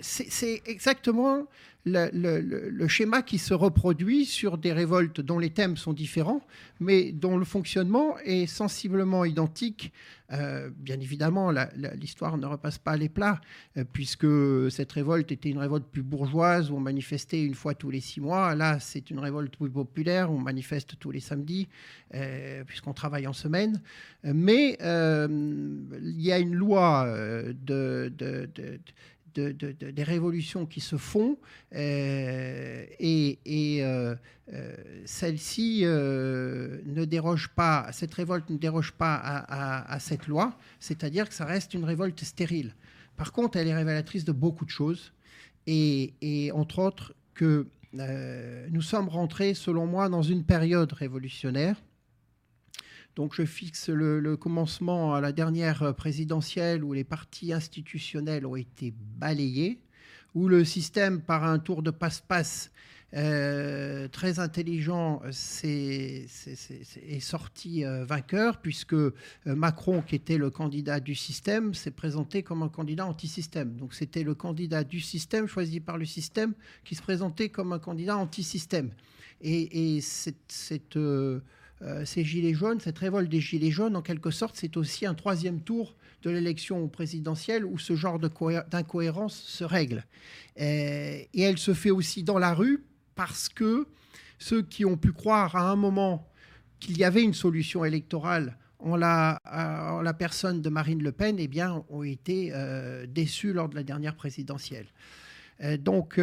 [0.00, 1.46] C'est exactement
[1.86, 6.42] le, schéma qui se reproduit sur des révoltes dont les thèmes sont différents,
[6.78, 9.92] mais dont le fonctionnement est sensiblement identique.
[10.32, 11.52] Euh, bien évidemment,
[11.96, 13.40] l'histoire ne repasse pas les plats,
[13.76, 14.26] euh, puisque
[14.70, 18.20] cette révolte était une révolte plus bourgeoise, où on manifestait une fois tous les six
[18.20, 18.54] mois.
[18.54, 21.68] Là, c'est une révolte plus populaire, où on manifeste tous les samedis,
[22.14, 23.80] euh, puisqu'on travaille en semaine.
[24.22, 28.48] Mais il y a une loi de, de
[29.34, 31.38] des révolutions qui se font
[31.74, 33.38] euh, et,
[33.82, 34.14] euh,
[34.52, 41.34] euh, celle-ci ne déroge pas, cette révolte ne déroge pas à, cette loi, c'est-à-dire que
[41.34, 42.74] ça reste une révolte stérile.
[43.16, 45.12] Par contre, elle est révélatrice de beaucoup de choses
[45.66, 51.76] et, et entre autres que nous sommes rentrés, selon moi, dans une période révolutionnaire
[53.16, 58.94] donc je fixe le, commencement à la dernière présidentielle où les partis institutionnels ont été
[59.18, 59.80] balayés,
[60.34, 62.70] où le système, par un tour de passe-passe
[63.12, 65.20] euh, très intelligent,
[65.64, 66.28] est,
[67.20, 69.12] sorti euh, vainqueur, puisque euh,
[69.44, 73.74] Macron, qui était le candidat du système, s'est présenté comme un candidat anti-système.
[73.76, 76.54] Donc c'était le candidat du système, choisi par le système,
[76.84, 78.90] qui se présentait comme un candidat anti-système.
[79.40, 80.98] Et, et cette
[82.04, 85.60] ces gilets jaunes, cette révolte des gilets jaunes, en quelque sorte, c'est aussi un troisième
[85.60, 90.04] tour de l'élection présidentielle où ce genre d'incohérence se règle.
[90.60, 93.86] Euh, et, elle se fait aussi dans la rue parce que
[94.38, 96.28] ceux qui ont pu croire à un moment
[96.78, 99.38] qu'il y avait une solution électorale en la,
[100.18, 104.16] personne de Marine Le Pen, eh bien, ont été euh, déçus lors de la dernière
[104.16, 104.86] présidentielle.
[105.78, 106.18] donc,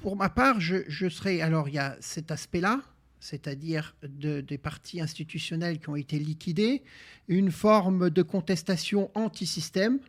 [0.00, 1.42] pour ma part, je, je.
[1.42, 2.80] Alors, il y a cet aspect-là,
[3.22, 6.82] c'est-à-dire des partis institutionnels qui ont été liquidés,
[7.28, 10.00] une forme de contestation anti-système,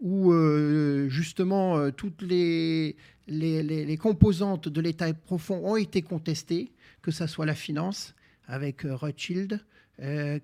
[0.00, 2.96] où euh, justement euh, toutes les,
[3.28, 6.70] les, composantes de l'État profond ont été contestées,
[7.00, 8.14] que ce soit la finance
[8.46, 9.60] avec euh, Rothschild,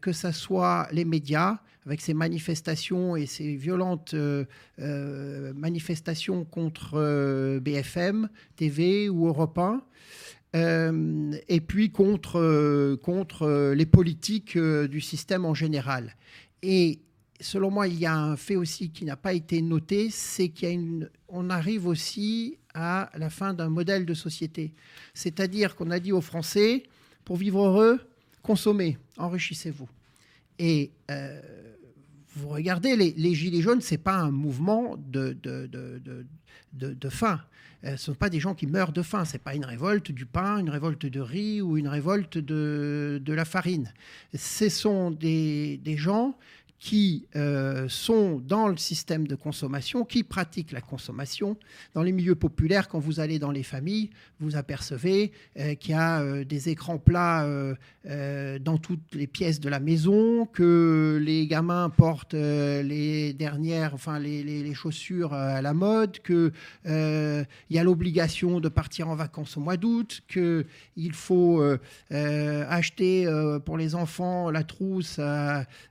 [0.00, 4.14] que ce soit les médias avec ces manifestations et ces violentes
[4.78, 9.82] manifestations contre BFM, TV ou Europe 1,
[10.56, 16.16] euh, et puis contre, euh, contre euh, les politiques du système en général.
[16.62, 17.00] Et
[17.40, 21.50] selon moi, il y a un fait aussi qui n'a pas été noté, c'est qu'on
[21.50, 24.74] arrive aussi à la fin d'un modèle de société.
[25.14, 26.82] C'est-à-dire qu'on a dit aux Français,
[27.24, 28.00] pour vivre heureux,
[28.42, 29.88] consommez, enrichissez-vous.
[30.58, 30.90] Et
[32.36, 37.40] vous regardez, les, Gilets jaunes, ce n'est pas un mouvement de, de, de, de faim.
[37.84, 39.24] Euh, ce ne sont pas des gens qui meurent de faim.
[39.24, 43.20] Ce n'est pas une révolte du pain, une révolte de riz ou une révolte de,
[43.24, 43.92] de la farine.
[44.34, 46.36] Ce sont des, des gens
[46.80, 51.58] qui euh, sont dans le système de consommation, qui pratiquent la consommation.
[51.92, 54.08] Dans les milieux populaires, quand vous allez dans les familles,
[54.40, 57.46] vous apercevez euh, qu'il y a euh, des écrans plats
[58.04, 64.42] dans toutes les pièces de la maison, que les gamins portent les dernières, enfin les,
[64.42, 66.52] les chaussures à la mode, qu'il
[66.86, 71.62] y a l'obligation de partir en vacances au mois d'août, qu'il faut
[72.10, 73.28] acheter
[73.66, 75.20] pour les enfants la trousse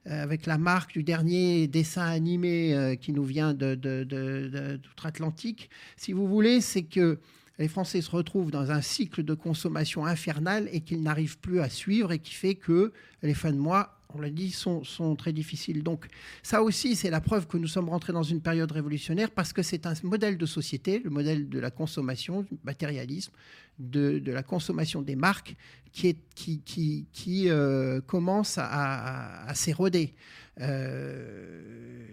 [0.06, 6.62] avec la marque du dernier dessin animé euh, qui nous vient d'outre-Atlantique, si vous voulez,
[6.62, 7.20] c'est que
[7.58, 11.70] les Français se retrouvent dans un cycle de consommation infernal et qu'ils n'arrivent plus à
[11.70, 14.82] suivre et qui fait que les fins de mois on l'a dit, sont,
[15.16, 15.84] très difficiles.
[15.84, 16.08] Donc
[16.42, 19.62] ça aussi, c'est la preuve que nous sommes rentrés dans une période révolutionnaire parce que
[19.62, 23.32] c'est un modèle de société, le modèle de la consommation, du matérialisme,
[23.78, 25.56] de, la consommation des marques
[25.92, 30.16] qui euh, commence à, s'éroder.
[30.60, 32.06] Euh,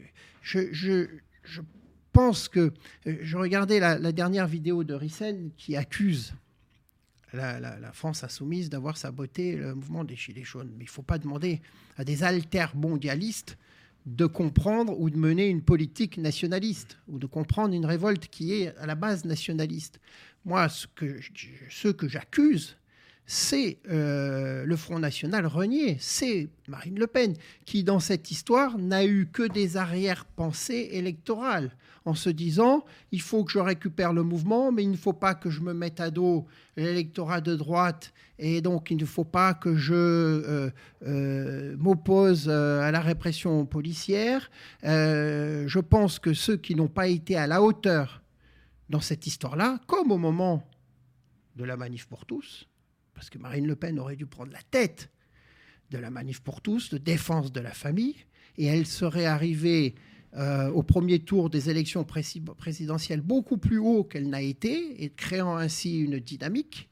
[0.43, 1.09] je,
[2.13, 2.73] pense que...
[3.07, 6.35] Euh, je regardais la, dernière vidéo de Rissen qui accuse
[7.33, 10.71] la, France insoumise d'avoir saboté le mouvement des Gilets jaunes.
[10.77, 11.61] Mais il ne faut pas demander
[11.97, 12.19] à des
[12.75, 13.59] mondialistes
[14.07, 18.77] de comprendre ou de mener une politique nationaliste ou de comprendre une révolte qui est
[18.77, 20.01] à la base nationaliste.
[20.45, 20.87] Moi, ce
[21.69, 22.77] ce que j'accuse,
[23.27, 29.05] c'est euh, le Front National renié, c'est Marine Le Pen, qui dans cette histoire n'a
[29.05, 31.73] eu que des arrière-pensées électorales,
[32.05, 35.35] en se disant, il faut que je récupère le mouvement, mais il ne faut pas
[35.35, 36.47] que je me mette à dos
[36.77, 40.71] l'électorat de droite, et donc il ne faut pas que je euh,
[41.05, 44.51] euh, m'oppose à la répression policière.
[44.85, 48.23] je pense que ceux qui n'ont pas été à la hauteur
[48.89, 50.63] dans cette histoire-là, comme au moment
[51.57, 52.69] de la manif pour tous,
[53.17, 55.09] parce que Marine Le Pen aurait dû prendre la tête
[55.91, 58.15] de la manif pour tous, de défense de la famille,
[58.59, 59.95] et elle serait arrivée
[60.37, 65.57] euh, au premier tour des élections présidentielles beaucoup plus haut qu'elle n'a été, et créant
[65.57, 66.91] ainsi une dynamique.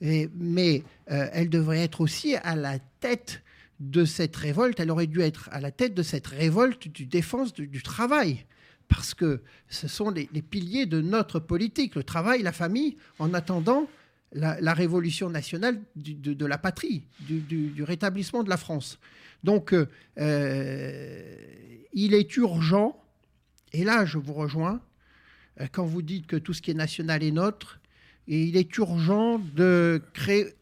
[0.00, 3.42] mais euh, elle devrait être aussi à la tête
[3.78, 7.52] de cette révolte, elle aurait dû être à la tête de cette révolte du défense
[7.52, 8.46] du travail
[8.88, 13.86] parce que ce sont les, piliers de notre politique, le travail, la famille, en attendant
[14.32, 18.98] la, révolution nationale de, la patrie, du, rétablissement de la France.
[19.44, 19.86] Donc, euh,
[20.18, 21.34] euh,
[21.92, 23.00] il est urgent,
[23.72, 24.80] et là je vous rejoins,
[25.60, 27.80] euh, quand vous dites que tout ce qui est national est nôtre,
[28.26, 30.54] et il est urgent de créer,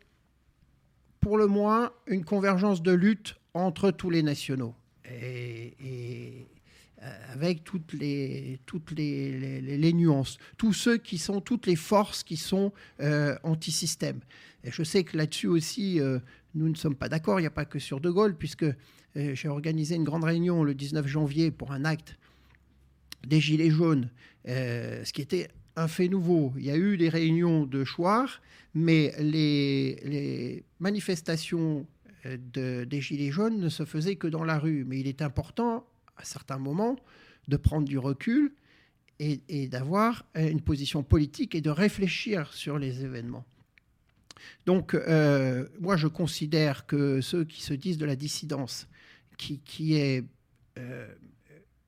[1.20, 4.74] pour le moins, une convergence de lutte entre tous les nationaux.
[5.10, 6.46] et,
[7.32, 12.72] avec toutes les, toutes les, nuances, tous ceux qui sont, toutes les forces qui sont
[13.00, 14.20] euh, anti-système.
[14.64, 16.18] Je sais que là-dessus aussi, euh,
[16.54, 18.66] nous ne sommes pas d'accord, il n'y a pas que sur De Gaulle, puisque
[19.14, 22.18] j'ai organisé une grande réunion le 19 janvier pour un acte
[23.26, 24.10] des Gilets jaunes,
[24.44, 26.52] ce qui était un fait nouveau.
[26.58, 28.42] Il y a eu des réunions de choir,
[28.74, 31.86] mais les, manifestations
[32.26, 34.84] de, des Gilets jaunes ne se faisaient que dans la rue.
[34.86, 35.86] Mais il est important
[36.16, 36.96] à certains moments,
[37.48, 38.52] de prendre du recul
[39.18, 43.44] et, d'avoir une position politique et de réfléchir sur les événements.
[44.66, 48.86] Donc, euh, moi, je considère que ceux qui se disent de la dissidence,
[49.38, 50.24] qui, qui est
[50.78, 51.08] euh,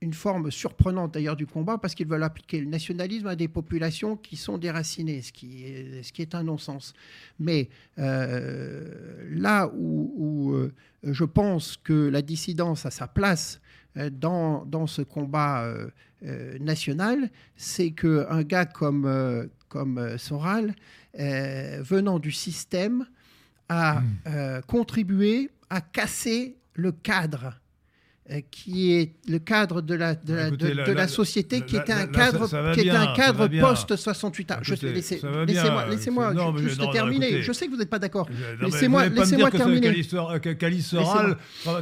[0.00, 4.16] une forme surprenante d'ailleurs du combat, parce qu'ils veulent appliquer le nationalisme à des populations
[4.16, 6.94] qui sont déracinées, ce qui est, ce qui est un non-sens.
[7.38, 7.68] Mais
[7.98, 10.56] euh, là où,
[11.02, 15.88] je pense que la dissidence a sa place euh, dans, dans ce combat euh,
[16.24, 20.74] euh, national, c'est qu'un gars comme, comme Soral,
[21.14, 23.06] venant du système,
[23.68, 24.62] a hmm.
[24.66, 27.67] contribué à casser le cadre euh,
[28.50, 32.46] qui est le cadre de la, de la, de, la, société, qui était un cadre,
[32.74, 34.60] qui était un cadre post-68 ans.
[35.86, 37.42] Laissez-moi laissez juste terminer.
[37.42, 38.28] je sais que vous n'êtes pas d'accord.
[38.60, 40.02] Laissez-moi laissez terminer.
[40.58, 40.94] Qu'Alice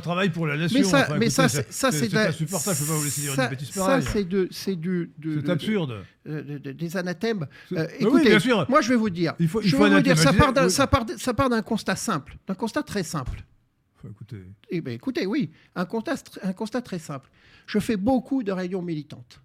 [0.03, 0.79] travaille pour la nation.
[0.79, 2.77] Mais ça, mais ça c'est insupportable.
[2.77, 4.03] Je ne peux pas vous laisser dire une bêtise pareille.
[4.03, 4.11] Ça,
[4.51, 5.11] c'est du...
[5.23, 6.05] C'est absurde.
[6.25, 7.47] Des anathèmes.
[7.99, 8.37] Écoutez,
[8.69, 9.35] moi, je vais vous dire.
[9.39, 13.45] Je vais vous dire, ça part d'un constat simple, d'un constat très simple
[14.11, 14.45] écoutez.
[14.71, 17.31] Eh ben, écoutez, oui, un constat, un constat très simple.
[17.67, 19.41] Je fais beaucoup de réunions militantes,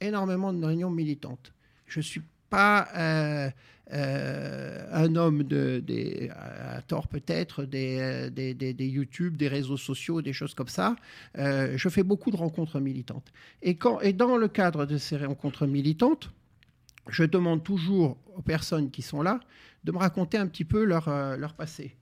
[0.00, 1.52] énormément de réunions militantes.
[1.86, 2.22] Je ne suis
[2.52, 3.50] pas euh,
[3.92, 5.82] euh, un homme de,
[6.30, 10.94] à tort peut-être, des, des, des, YouTube, des réseaux sociaux, des choses comme ça.
[11.38, 13.32] Euh, je fais beaucoup de rencontres militantes.
[13.62, 16.30] Et, quand, et dans le cadre de ces rencontres militantes,
[17.08, 19.40] je demande toujours aux personnes qui sont là
[19.84, 21.08] de me raconter un petit peu leur,
[21.38, 21.96] leur passé.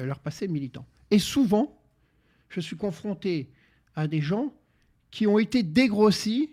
[0.00, 0.86] Euh, leur passé militant.
[1.10, 1.78] Et souvent,
[2.48, 3.50] je suis confronté
[3.94, 4.52] à des gens
[5.10, 6.50] qui ont été dégrossis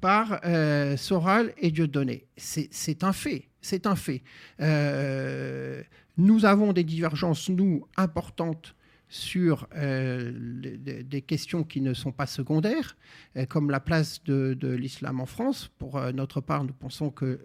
[0.00, 2.26] par euh, Soral et Dieudonné.
[2.36, 3.48] C'est un fait.
[3.60, 4.22] C'est un fait.
[4.60, 5.82] Euh,
[6.16, 8.74] nous avons des divergences, nous, importantes
[9.08, 12.96] sur des questions qui ne sont pas secondaires,
[13.48, 15.70] comme la place de, de l'islam en France.
[15.78, 17.38] Pour notre part, nous pensons que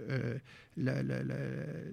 [0.79, 1.91] euh,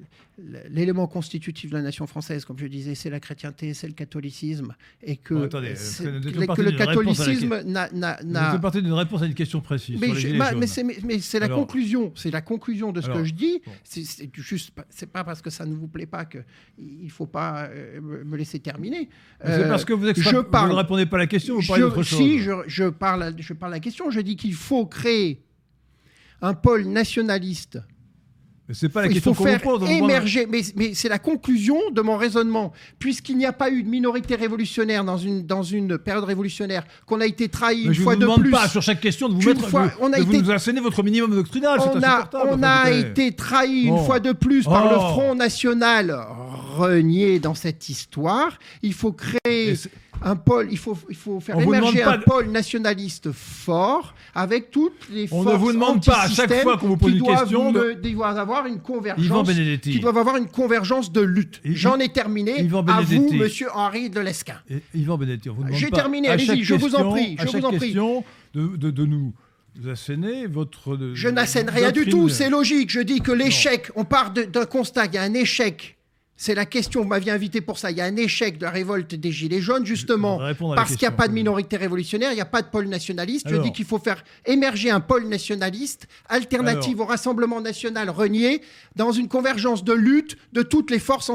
[0.70, 4.74] l'élément constitutif de la nation française, comme je disais, c'est la chrétienté, c'est le catholicisme,
[5.02, 9.22] et que, Bon, attendez, euh, que le- catholicisme n'a- Vous n'a- êtes parti d'une réponse
[9.22, 10.50] à une question précise mais, bah,
[11.20, 13.60] c'est la Alors- conclusion, c'est la conclusion de ce Alors, que je dis.
[13.66, 13.72] bon.
[13.82, 16.38] C'est juste, c'est pas parce que ça ne vous plaît pas que
[16.78, 19.09] il faut pas euh, me laisser terminer.
[19.44, 21.59] C'est Euh, parce que vous, extra- je vous parle- ne répondez pas à la question,
[21.59, 22.18] vous parlez d'autre chose.
[22.18, 24.10] Si, je, je parle, je parle à la question.
[24.10, 25.42] Je dis qu'il faut créer
[26.40, 27.80] un pôle nationaliste.
[28.69, 29.81] Mais c'est pas la question faut qu'on vous faire pose.
[29.81, 32.73] vous émerger, mais, mais c'est la conclusion de mon raisonnement.
[32.99, 37.20] Puisqu'il n'y a pas eu de minorité révolutionnaire dans une, dans une période révolutionnaire, qu'on
[37.23, 38.51] a été trahi une je fois vous de demande plus.
[38.51, 39.69] pas sur chaque question de vous mettre.
[39.69, 41.78] fois, on a de vous été- nous asséner votre minimum doctrinal.
[41.81, 45.09] On a, on a été trahi une fois de plus par le Oh.
[45.12, 46.19] Front National
[46.77, 48.59] renié dans cette histoire.
[48.82, 49.74] Il faut créer
[50.23, 54.70] un pôle, il faut, il faut faire On émerger un de- pôle nationaliste fort avec
[54.70, 57.23] toutes les On forces ne vous demande pas à chaque fois qu'on vous pose une
[57.23, 59.49] question de- qui doivent avoir une convergence
[59.82, 61.61] qui doivent avoir une convergence de lutte.
[61.65, 62.61] J'en ai terminé.
[62.62, 64.61] Yvan à vous, monsieur Henri de Lesquin.
[64.95, 67.51] Yvan Benedetti, on vous demande J'ai terminé, à allez-y, je vous en prie, à je
[67.53, 67.78] chaque vous en prie.
[67.81, 68.24] question
[68.55, 69.32] de, de, de nous
[69.89, 70.97] asséner votre.
[70.97, 72.90] de- Je n'assène rien du tout, c'est logique.
[72.90, 75.97] Je dis que l'échec, on part d'un constat, il y a un échec.
[76.40, 77.90] C'est la question, vous m'aviez invité pour ça.
[77.90, 80.39] Il y a un échec de la révolte des Gilets jaunes, justement,
[80.77, 83.48] parce qu'il n'y a pas de minorité révolutionnaire, il n'y a pas de pôle nationaliste.
[83.48, 83.65] Je Alors.
[83.65, 88.62] dis qu'il faut faire émerger un pôle nationaliste, alternative au Rassemblement national renié,
[88.94, 91.28] dans une convergence de lutte de toutes les forces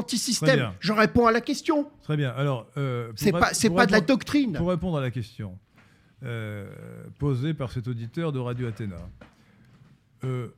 [0.56, 0.74] bien.
[0.80, 1.90] Je réponds à la question.
[2.02, 2.30] Très bien.
[2.30, 2.66] Alors.
[2.78, 4.54] euh, C'est pas, c'est de la doctrine.
[4.54, 5.58] Pour répondre à la question
[6.24, 6.66] euh,
[7.18, 8.96] posée par cet auditeur de Radio Athéna,
[10.24, 10.48] euh,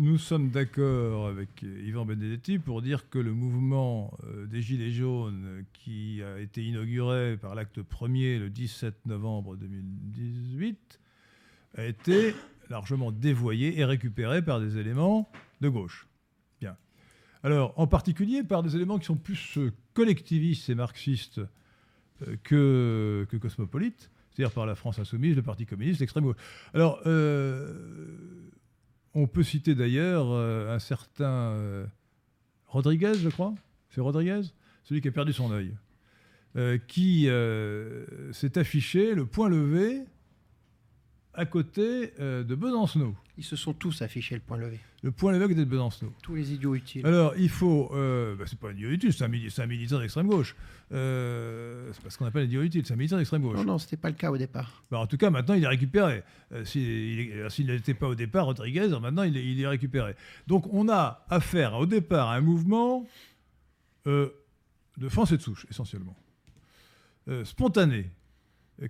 [0.00, 5.66] nous sommes d'accord avec Yvan Benedetti pour dire que le mouvement euh, des Gilets jaunes
[5.74, 11.00] qui a été inauguré par l'acte premier le 17 novembre 2018
[11.76, 12.34] a été
[12.70, 16.08] largement dévoyé et récupéré par des éléments de gauche.
[16.62, 16.78] Bien.
[17.42, 21.42] Alors, en particulier par des éléments qui sont plus euh, collectivistes et marxistes
[22.26, 26.36] euh, que, que cosmopolite, c'est-à-dire par la France insoumise, le Parti communiste, l'extrême gauche.
[26.72, 27.02] Alors,
[29.14, 31.86] on peut citer d'ailleurs euh, un certain euh,
[32.66, 33.54] Rodriguez, je crois,
[33.90, 34.42] c'est Rodriguez,
[34.84, 35.74] celui qui a perdu son œil,
[36.56, 37.28] euh, qui
[38.32, 40.04] s'est affiché le point levé
[41.40, 43.14] à côté euh, de Besancenot.
[43.38, 44.78] Ils se sont tous affichés le point levé.
[45.02, 46.12] Le point levé à côté de Besancenot.
[46.22, 47.06] Tous les idiots utiles.
[47.06, 47.90] Alors, il faut.
[47.94, 50.54] Euh, bah, c'est pas un idiot utile, c'est un, mili- un militant d'extrême gauche.
[50.92, 53.56] Euh, c'est pas ce qu'on appelle un idiot utile, c'est un militant d'extrême gauche.
[53.56, 54.82] Non, non, c'était pas le cas au départ.
[54.90, 56.22] Bah, en tout cas, maintenant, il est récupéré.
[56.52, 60.14] Euh, s'il n'était pas au départ, Rodriguez, maintenant, il est, il est récupéré.
[60.46, 63.06] Donc, on a affaire au départ à un mouvement
[64.06, 64.28] euh,
[64.98, 66.16] de France et de souche, essentiellement.
[67.44, 68.10] Spontané,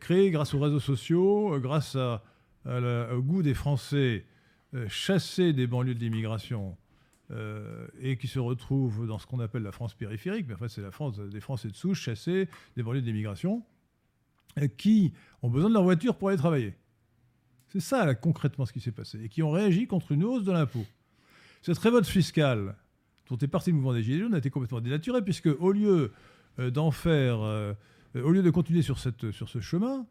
[0.00, 2.24] créé grâce aux réseaux sociaux, grâce à
[2.66, 4.24] au goût des Français
[4.72, 6.76] euh, chassés des banlieues de l'immigration
[7.32, 10.68] euh, et qui se retrouvent dans ce qu'on appelle la France périphérique, mais en fait,
[10.68, 13.64] c'est la France des Français de souche chassés des banlieues de l'immigration
[14.58, 15.12] euh, qui
[15.42, 16.76] ont besoin de leur voiture pour aller travailler.
[17.66, 19.20] C'est ça, là, concrètement, ce qui s'est passé.
[19.24, 20.86] Et qui ont réagi contre une hausse de l'impôt.
[21.62, 22.76] Cette révolte fiscale
[23.28, 26.12] dont est parti le mouvement des Gilets jaunes a été complètement dénaturée, puisque au lieu
[26.58, 27.38] d'en faire,
[28.14, 30.04] au lieu de continuer sur ce chemin,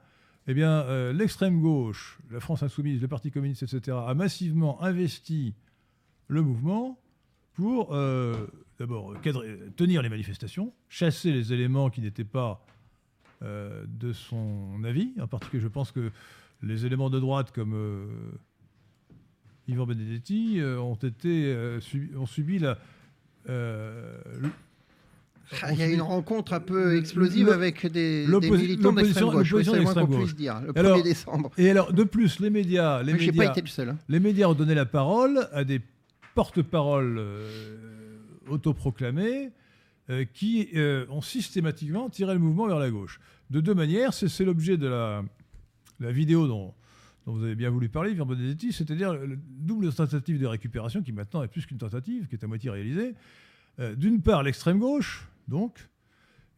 [0.50, 5.54] eh bien, euh, l'extrême gauche, la France insoumise, le Parti communiste, etc., a massivement investi
[6.28, 7.00] le mouvement
[7.54, 8.48] pour euh,
[8.80, 9.14] d'abord
[9.76, 12.66] tenir les manifestations, chasser les éléments qui n'étaient pas
[13.44, 15.14] euh, de son avis.
[15.22, 16.12] En particulier, je pense que
[16.64, 18.10] les éléments de droite comme
[19.68, 22.80] Yvan Benedetti ont, été, subi- ont subi la.
[25.72, 29.52] Il y a une rencontre un peu explosive Le- avec des, des militants d'extrême gauche.
[29.54, 30.62] Oui, C'est moins qu'on d'extrême puisse dire.
[30.62, 31.52] Le Alors, 1er décembre.
[31.58, 33.90] Et alors, de plus, les médias, les Mais j'ai pas médias, été le seul.
[33.90, 33.98] hein.
[34.10, 35.82] les médias ont donné la parole à des
[36.36, 37.48] porte-paroles euh,
[38.48, 39.50] autoproclamés
[40.10, 43.20] euh, qui euh, ont systématiquement tiré le mouvement vers la gauche.
[43.50, 45.24] De deux manières, c'est l'objet de la,
[46.00, 46.74] la vidéo dont,
[47.26, 51.12] dont vous avez bien voulu parler, Pierre Bonetti, c'est-à-dire le double tentative de récupération qui
[51.12, 53.16] maintenant est plus qu'une tentative, qui est à moitié réalisée.
[53.80, 55.90] Euh, D'une part, l'extrême gauche, donc,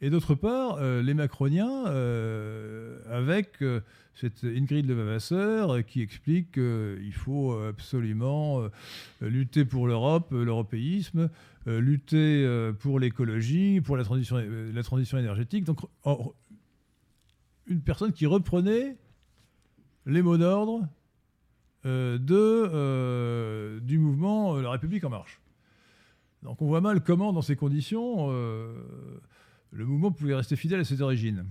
[0.04, 3.82] et d'autre part, euh, les macroniens, euh, avec euh,
[4.16, 8.68] cette Ingrid Levavasseur qui explique qu'il faut absolument
[9.22, 11.30] lutter pour l'Europe, l'européisme,
[11.66, 12.46] lutter
[12.80, 15.64] pour l'écologie, pour la transition, la transition énergétique.
[15.64, 15.80] Donc,
[17.68, 18.98] une personne qui reprenait
[20.06, 20.90] les mots d'ordre
[21.86, 22.28] du
[23.98, 25.40] mouvement La République en marche.
[26.44, 31.02] Donc on voit mal comment, dans ces conditions, le mouvement pouvait rester fidèle à ses
[31.02, 31.46] origines.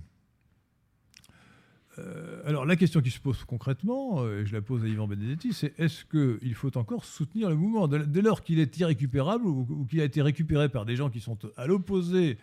[2.45, 5.79] alors la question qui se pose concrètement, et je la pose à Yvan Benedetti, c'est
[5.79, 7.87] est-ce qu'il faut encore soutenir le mouvement?
[7.87, 11.37] Dès lors qu'il est irrécupérable ou, qu'il a été récupéré par des gens qui sont
[11.55, 12.37] à l'opposé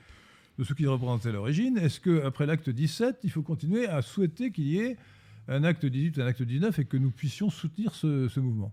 [0.59, 4.51] de ce qu'il représentait à l'origine, est-ce qu'après l'acte 17, il faut continuer à souhaiter
[4.51, 4.97] qu'il y ait
[5.47, 8.73] un acte 18 ou un acte 19 et que nous puissions soutenir ce, mouvement?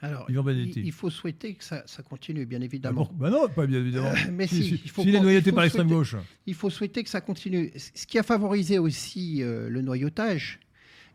[0.00, 3.08] Alors, il, faut souhaiter que ça, continue, bien évidemment.
[3.10, 4.12] Ah bah non, pas bien évidemment.
[4.32, 6.14] mais si, il faut est noyauté par l'extrême gauche.
[6.46, 7.72] Il faut souhaiter que ça continue.
[7.76, 10.60] Ce qui a favorisé aussi euh, le noyautage,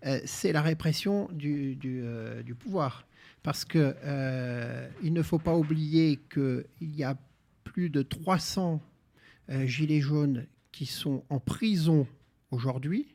[0.06, 3.08] euh, c'est la répression du, du, euh, du pouvoir.
[3.42, 3.96] Parce qu'il
[5.04, 7.18] il ne faut pas oublier qu'il y a
[7.64, 8.82] plus de 300
[9.66, 12.08] gilets jaunes qui sont en prison
[12.52, 13.13] aujourd'hui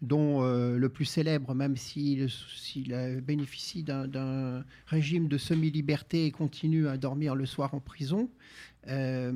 [0.00, 2.28] dont euh, le plus célèbre, même s'il
[3.22, 8.28] bénéficie d'un régime de semi-liberté et continue à dormir le soir en prison,
[8.88, 9.32] euh,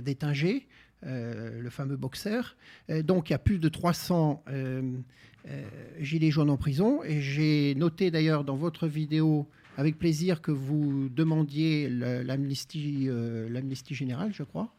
[0.00, 0.66] d'Étinger,
[1.04, 2.56] euh, le fameux boxeur.
[2.90, 4.42] Euh, donc il y a plus de 300
[6.00, 7.04] gilets jaunes en prison.
[7.04, 12.98] Et j'ai noté d'ailleurs dans votre vidéo avec plaisir que vous demandiez l'amnistie
[13.94, 14.75] générale, je crois.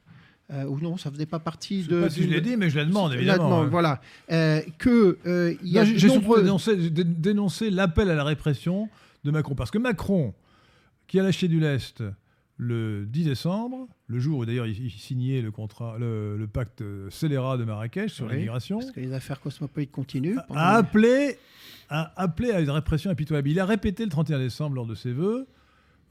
[0.49, 2.03] Euh, ou non, ça faisait pas partie de.
[2.03, 3.63] Pas si je l'ai dit, mais je la demande évidemment.
[3.63, 3.67] Hein.
[3.69, 3.99] Voilà,
[4.31, 8.87] euh, que euh, il y a J'ai surtout dénoncé, l'appel à la répression
[9.25, 10.33] de Macron, parce que Macron,
[11.07, 12.01] qui a lâché du lest
[12.55, 17.65] le 10 décembre, le jour où d'ailleurs il, signait le contrat, le, pacte scélérat de
[17.65, 21.37] Marrakech sur l'immigration, parce que les affaires cosmopolites continuent, a, appelé,
[21.89, 23.49] a appelé à une répression impitoyable.
[23.49, 25.45] Il a répété le 31 décembre lors de ses vœux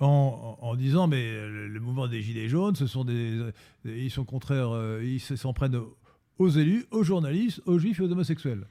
[0.01, 3.41] en, disant mais le, mouvement des gilets jaunes, ce sont des,
[3.85, 5.81] ils sont contraires, euh, ils s'en prennent
[6.39, 8.67] aux élus, aux journalistes, aux juifs et aux homosexuels.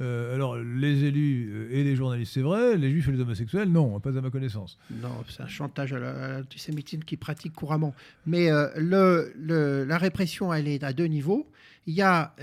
[0.00, 3.68] Euh, alors, les élus euh, et les journalistes, c'est vrai, les juifs et les homosexuels,
[3.68, 4.78] non, pas à ma connaissance.
[4.90, 7.94] Non, c'est un chantage à l'antisémitisme qui pratique couramment.
[8.24, 11.50] Mais la répression, elle est à deux niveaux.
[11.86, 12.34] Il y a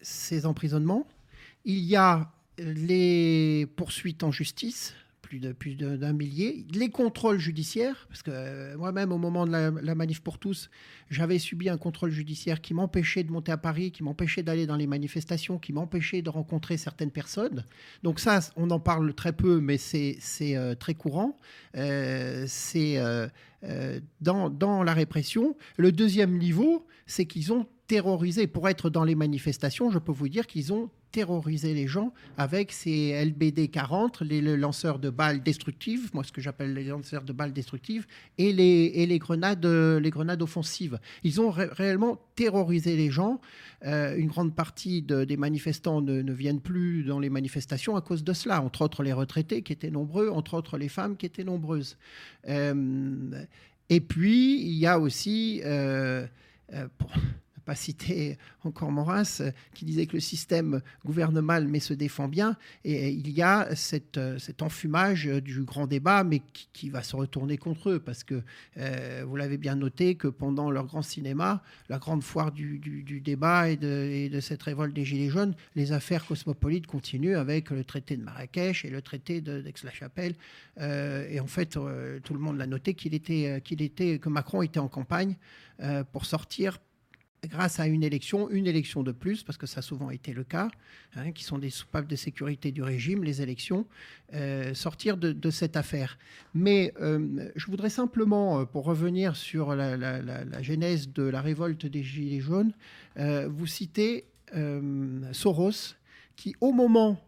[0.00, 1.06] ces emprisonnements,
[1.64, 4.94] il y a les poursuites en justice,
[5.30, 6.66] plus de plus d'un millier.
[6.74, 10.70] Les contrôles judiciaires, parce que euh, moi-même au moment de la, manif pour tous,
[11.08, 14.74] j'avais subi un contrôle judiciaire qui m'empêchait de monter à Paris, qui m'empêchait d'aller dans
[14.74, 17.64] les manifestations, qui m'empêchait de rencontrer certaines personnes.
[18.02, 21.38] Donc ça, on en parle très peu, mais c'est euh, très courant.
[21.76, 22.98] Euh, c'est
[24.20, 25.56] dans, dans la répression.
[25.76, 28.48] Le deuxième niveau, c'est qu'ils ont terrorisé.
[28.48, 32.72] Pour être dans les manifestations, je peux vous dire qu'ils ont terroriser les gens avec
[32.72, 37.32] ces LBD 40, les, lanceurs de balles destructives, moi ce que j'appelle les lanceurs de
[37.32, 38.06] balles destructives,
[38.38, 40.98] et les, grenades, les grenades offensives.
[41.24, 43.40] Ils ont réellement terrorisé les gens.
[43.86, 48.32] Euh, une grande partie des manifestants ne, viennent plus dans les manifestations à cause de
[48.32, 51.96] cela, entre autres les retraités qui étaient nombreux, entre autres les femmes qui étaient nombreuses.
[52.48, 53.44] Euh,
[53.88, 55.60] et puis, il y a aussi...
[55.64, 56.26] Euh,
[57.60, 62.28] pas citer encore Maurras, euh, qui disait que le système gouverne mal mais se défend
[62.28, 62.56] bien.
[62.84, 66.42] Et il y a cette, euh, cet enfumage du grand débat, mais
[66.72, 68.42] qui, va se retourner contre eux, parce que
[68.78, 72.80] euh, vous l'avez bien noté que pendant leur grand cinéma, la grande foire du,
[73.22, 77.84] débat et de, de, cette révolte des Gilets jaunes, les affaires cosmopolites continuent avec le
[77.84, 80.34] traité de Marrakech et le traité d'Aix-la-Chapelle.
[80.80, 81.78] et en fait,
[82.24, 85.36] tout le monde l'a noté qu'il était, qu'il était, que Macron était en campagne
[86.12, 86.78] pour sortir
[87.48, 90.44] grâce à une élection, une élection de plus, parce que ça a souvent été le
[90.44, 90.70] cas,
[91.16, 93.86] hein, qui sont des soupapes de sécurité du régime, les élections,
[94.34, 96.18] euh, sortir de, cette affaire.
[96.54, 102.02] Mais euh, je voudrais simplement, euh, pour revenir sur la, genèse de la révolte des
[102.02, 102.72] Gilets jaunes,
[103.16, 104.26] vous citer
[105.32, 105.94] Soros,
[106.36, 107.20] qui au moment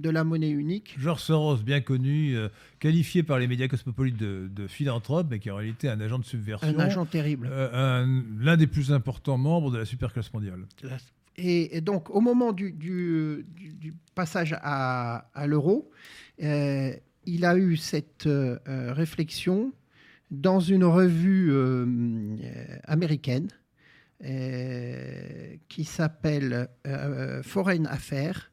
[0.00, 0.96] de la monnaie unique.
[0.98, 2.48] Georges Soros, bien connu, euh,
[2.78, 6.24] qualifié par les médias cosmopolites de, philanthrope, mais qui est en réalité un agent de
[6.24, 6.68] subversion.
[6.68, 7.48] Un agent terrible.
[7.50, 10.64] Euh, l'un des plus importants membres de la superclasse mondiale.
[11.36, 15.90] Et, donc, au moment du, du, passage à, à l'euro,
[16.42, 16.92] euh,
[17.24, 18.28] il a eu cette
[18.66, 19.72] réflexion
[20.30, 21.52] dans une revue
[22.84, 23.48] américaine
[24.20, 26.68] qui s'appelle
[27.42, 28.49] Foreign Affairs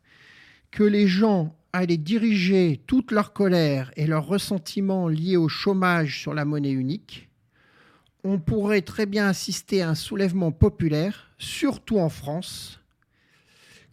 [0.72, 6.34] que les gens allaient diriger toute leur colère et leur ressentiment liés au chômage sur
[6.34, 7.30] la monnaie unique,
[8.24, 12.82] on pourrait très bien assister à un soulèvement populaire, surtout en France,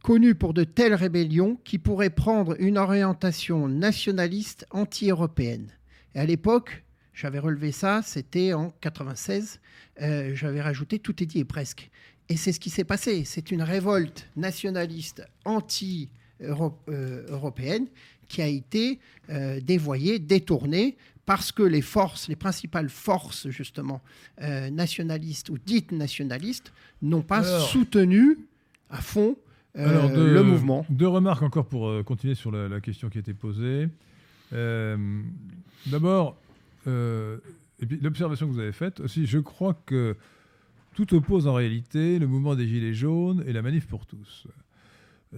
[0.03, 5.71] connu pour de telles rébellions qui pourraient prendre une orientation nationaliste anti-européenne.
[6.15, 9.61] Et à l'époque, j'avais relevé ça, c'était en 96,
[10.03, 11.91] euh, j'avais rajouté tout est dit et presque.
[12.29, 13.25] Et c'est ce qui s'est passé.
[13.25, 17.87] C'est une révolte nationaliste anti-européenne européenne
[18.29, 18.99] qui a été
[19.63, 20.97] dévoyée, détournée,
[21.27, 24.03] parce que les forces, les principales forces justement
[24.41, 28.39] nationalistes ou dites nationalistes n'ont pas soutenu
[28.91, 29.37] à fond
[29.75, 30.87] le mouvement.
[30.91, 33.89] Deux remarques encore pour continuer sur la, la, question qui a été posée.
[34.51, 36.37] D'abord,
[36.87, 40.17] et puis l'observation que vous avez faite aussi, je crois que
[40.95, 44.47] tout oppose en réalité le mouvement des Gilets jaunes et la manif pour tous.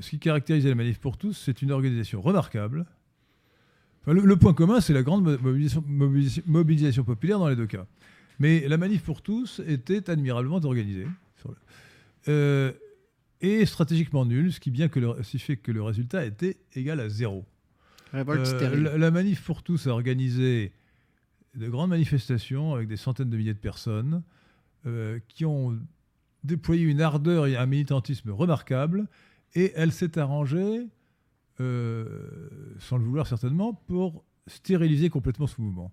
[0.00, 2.86] Ce qui caractérisait la manif pour tous, c'est une organisation remarquable.
[4.06, 7.86] le, point commun, c'est la grande mobilisation, populaire dans les deux cas.
[8.38, 11.06] Mais la manif pour tous était admirablement organisée.
[12.28, 12.72] Euh,
[13.40, 17.08] et stratégiquement nulle, ce qui, bien que le, fait que le résultat était égal à
[17.08, 17.44] zéro.
[18.14, 20.72] Euh, la, la, manif pour tous a organisé
[21.54, 24.22] de grandes manifestations avec des centaines de milliers de personnes
[24.86, 25.78] euh, qui ont
[26.44, 29.08] déployé une ardeur et un militantisme remarquable.
[29.56, 30.86] Et elle s'est arrangée,
[31.60, 35.90] euh, sans le vouloir certainement, pour stériliser complètement ce mouvement.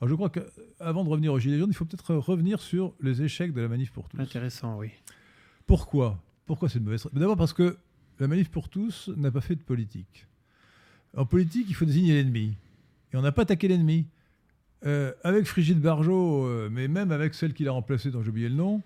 [0.00, 3.22] Alors je crois qu'avant de revenir aux Gilets jaunes, il faut peut-être revenir sur les
[3.22, 4.20] échecs de la manif pour tous.
[4.20, 4.90] Intéressant, oui.
[5.66, 6.22] Pourquoi?
[6.46, 7.78] Pourquoi c'est une mauvaise D'abord parce que
[8.20, 10.26] la manif pour tous n'a pas fait de politique.
[11.16, 12.54] En politique, il faut désigner l'ennemi.
[13.12, 14.06] Et on n'a pas attaqué l'ennemi.
[14.86, 18.48] Euh, avec Frigide Barjot, euh, mais même avec celle qui l'a remplacée, dont j'ai oublié
[18.48, 18.82] le nom,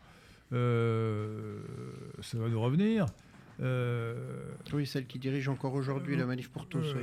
[0.53, 1.61] euh,
[2.23, 3.07] ça va nous revenir.
[3.61, 6.95] Oui, celle qui dirige encore aujourd'hui la manif pour tous.
[6.95, 7.03] Oui.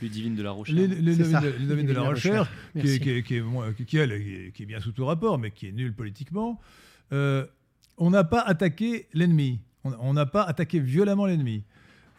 [0.00, 0.76] Ludivine de la Rochère.
[0.76, 5.66] Ludivine de, la Rochère, qui, est, qui, qui, est bien sous tout rapport, mais qui
[5.66, 6.60] est nulle politiquement.
[7.10, 9.60] on n'a pas attaqué l'ennemi.
[9.84, 11.64] On n'a pas attaqué violemment l'ennemi.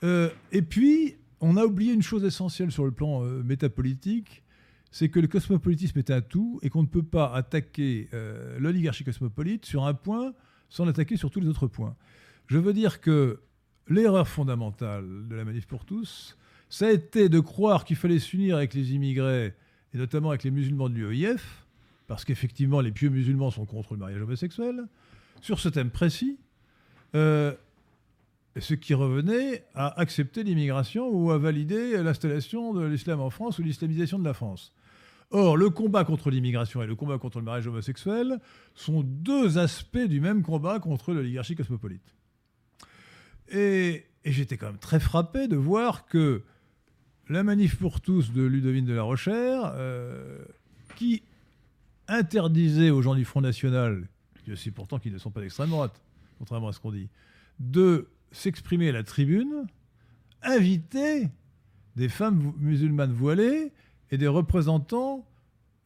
[0.04, 4.44] et puis, on a oublié une chose essentielle sur le plan métapolitique,
[4.92, 9.04] c'est que le cosmopolitisme est un tout et qu'on ne peut pas attaquer euh, l'oligarchie
[9.04, 10.34] cosmopolite sur un point
[10.70, 11.96] sans l'attaquer sur tous les autres points.
[12.50, 13.42] Je veux dire que
[13.88, 16.36] l'erreur fondamentale de la manif pour tous,
[16.68, 19.54] ça a été de croire qu'il fallait s'unir avec les immigrés,
[19.94, 21.68] et notamment avec les musulmans de l'UEIF,
[22.08, 24.88] parce qu'effectivement les pieux musulmans sont contre le mariage homosexuel,
[25.42, 26.40] sur ce thème précis,
[27.14, 27.54] euh,
[28.58, 33.62] ce qui revenait à accepter l'immigration ou à valider l'installation de l'islam en France ou
[33.62, 34.74] l'islamisation de la France.
[35.30, 38.40] Or, le combat contre l'immigration et le combat contre le mariage homosexuel
[38.74, 42.16] sont deux aspects du même combat contre l'oligarchie cosmopolite.
[43.52, 46.44] Et, j'étais quand même très frappé de voir que
[47.30, 50.44] la manif pour tous de Ludovine de la Rochère, euh,
[50.96, 51.24] qui
[52.08, 54.08] interdisait aux gens du Front National,
[54.48, 56.02] je sais pourtant qu'ils ne sont pas d'extrême droite,
[56.38, 57.08] contrairement à ce qu'on dit,
[57.60, 59.68] de s'exprimer à la tribune,
[60.42, 61.30] invitait
[61.96, 63.72] des femmes musulmanes voilées
[64.12, 65.26] et des représentants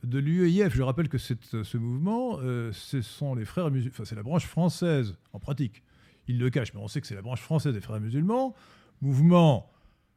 [0.04, 0.76] de l'UEIF.
[0.76, 4.46] Je rappelle que ce mouvement, euh, ce sont les frères musulmans, enfin, c'est la branche
[4.46, 5.84] française, en pratique.
[6.28, 8.56] Ils le cachent, mais on sait que c'est la branche française des frères musulmans,
[9.02, 9.70] mouvement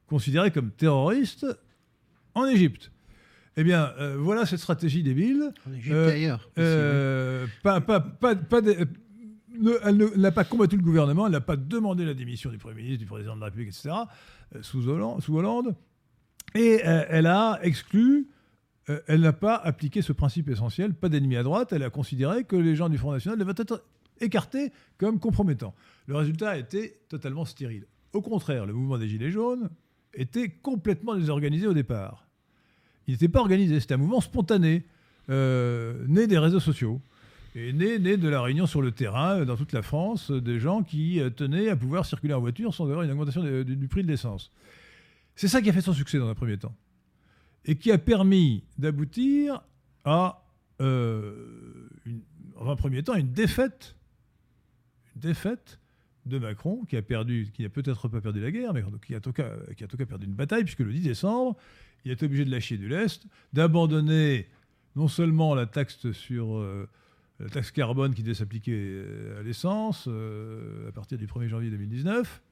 [0.07, 1.47] considéré comme terroriste
[2.35, 2.93] en Égypte.
[3.57, 5.53] Eh bien, euh, voilà cette stratégie débile.
[5.69, 6.51] En Égypte d'ailleurs.
[6.59, 8.61] Euh, pas, pas, pas, pas
[9.85, 12.99] elle n'a pas combattu le gouvernement, elle n'a pas demandé la démission du Premier ministre,
[12.99, 13.95] du Président de la République, etc.,
[14.61, 15.23] sous Hollande.
[15.23, 15.75] Sous Hollande
[16.57, 18.29] et euh, elle a exclu,
[18.89, 22.45] euh, elle n'a pas appliqué ce principe essentiel, pas d'ennemis à droite, elle a considéré
[22.45, 23.85] que les gens du Front National devaient être
[24.21, 25.75] écartés comme compromettants.
[26.07, 27.87] Le résultat été totalement stérile.
[28.13, 29.69] Au contraire, le mouvement des Gilets jaunes
[30.15, 32.27] était complètement désorganisé au départ.
[33.07, 34.85] Il n'était pas organisé, c'était un mouvement spontané,
[35.29, 37.01] euh, né des réseaux sociaux,
[37.55, 40.83] et né, né, de la réunion sur le terrain dans toute la France, des gens
[40.83, 44.51] qui tenaient à pouvoir circuler en voiture sans avoir une augmentation du prix de l'essence.
[45.37, 46.75] C'est ça qui a fait son succès dans un premier temps.
[47.67, 49.63] Et qui a permis d'aboutir
[50.05, 50.45] à,
[50.81, 51.89] euh,
[52.57, 53.97] en un premier temps, une défaite,
[55.17, 55.81] défaite
[56.27, 59.19] de Macron, qui a perdu, qui n'a peut-être pas perdu la guerre, mais qui a,
[59.19, 61.57] en tout cas, a perdu une bataille, puisque le 10 décembre,
[62.05, 64.49] il est obligé de lâcher du lest, d'abandonner
[64.97, 66.89] non seulement la taxe sur euh,
[67.39, 72.43] la taxe carbone qui devait s'appliquer euh, à l'essence à partir du 1er janvier 2019,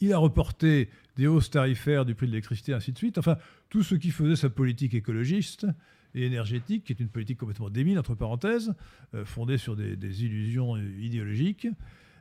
[0.00, 3.18] il a reporté des hausses tarifaires du prix de l'électricité, ainsi de suite.
[3.18, 3.36] Enfin,
[3.68, 5.66] tout ce qui faisait sa politique écologiste
[6.14, 8.74] et énergétique, qui est une politique complètement débile, entre parenthèses,
[9.14, 11.66] euh, fondée sur des, illusions idéologiques.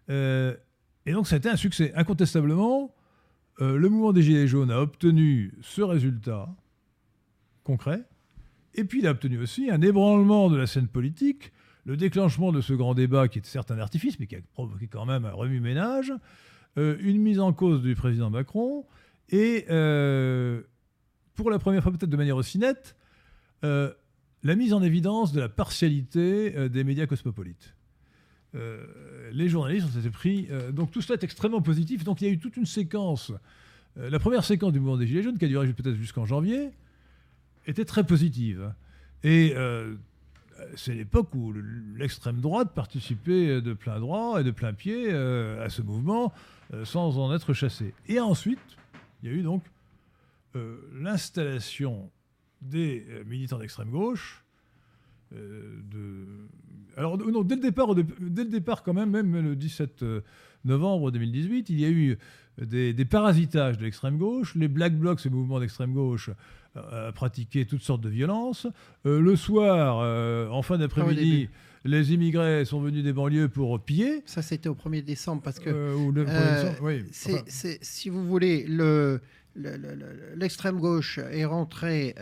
[0.09, 0.55] Euh,
[1.05, 1.91] et donc, ça a été un succès.
[1.95, 2.93] Incontestablement,
[3.61, 6.49] euh, le mouvement des Gilets jaunes a obtenu ce résultat
[7.63, 8.03] concret.
[8.75, 11.51] Et puis, il a obtenu aussi un ébranlement de la scène politique,
[11.85, 14.87] le déclenchement de ce grand débat qui est certes un artifice, mais qui a provoqué
[14.87, 16.13] quand même un remue-ménage,
[16.77, 18.85] euh, une mise en cause du président Macron
[19.29, 20.61] et, euh,
[21.35, 22.95] pour la première fois peut-être de manière aussi nette,
[23.63, 23.91] euh,
[24.43, 27.75] la mise en évidence de la partialité des médias cosmopolites.
[28.53, 30.47] les journalistes ont été pris.
[30.73, 32.03] donc tout cela est extrêmement positif.
[32.03, 33.31] Donc il y a eu toute une séquence.
[33.95, 36.71] la première séquence du mouvement des Gilets jaunes, qui a duré peut-être jusqu'en janvier,
[37.67, 38.73] était très positive.
[39.23, 39.53] Et
[40.75, 41.53] c'est l'époque où
[41.95, 46.33] l'extrême droite participait de plein droit et de plein pied euh, à ce mouvement
[46.73, 47.93] euh, sans en être chassé.
[48.07, 48.59] Et ensuite,
[49.21, 49.63] il y a eu donc
[50.55, 52.09] euh, l'installation
[52.61, 54.43] des militants d'extrême gauche.
[55.31, 56.25] de...
[56.97, 60.03] Alors non, dès le départ, dès le départ quand même, même le 17
[60.65, 62.17] novembre 2018, il y a eu
[62.61, 66.29] des, des parasitages de l'extrême gauche, les black blocs, ce mouvement d'extrême gauche
[66.75, 68.67] à pratiquer toutes sortes de violences.
[69.05, 71.49] Euh, le soir, euh, en fin d'après-midi,
[71.83, 74.21] les immigrés sont venus des banlieues pour piller.
[74.25, 75.69] Ça, c'était au 1er décembre, parce que...
[75.69, 75.95] Euh,
[77.11, 78.65] si vous voulez,
[79.55, 82.15] l'extrême gauche est rentrée...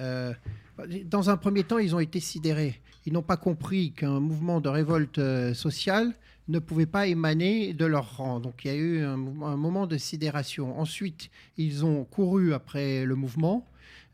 [1.06, 2.82] dans un premier temps, ils ont été sidérés.
[3.06, 5.22] Ils n'ont pas compris qu'un mouvement de révolte
[5.54, 6.14] sociale
[6.50, 8.40] ne pouvait pas émaner de leur rang.
[8.40, 10.80] Donc il y a eu un, un moment de sidération.
[10.80, 13.66] Ensuite, ils ont couru après le mouvement.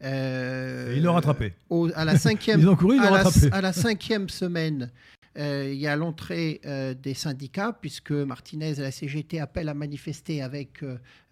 [0.03, 1.53] Euh, ils l'ont rattrapé.
[1.95, 4.91] à la cinquième, ils ont couru, ils à, la, à la cinquième semaine,
[5.37, 9.73] euh, il y a l'entrée euh, des syndicats, puisque Martinez et la CGT appellent à
[9.73, 10.83] manifester avec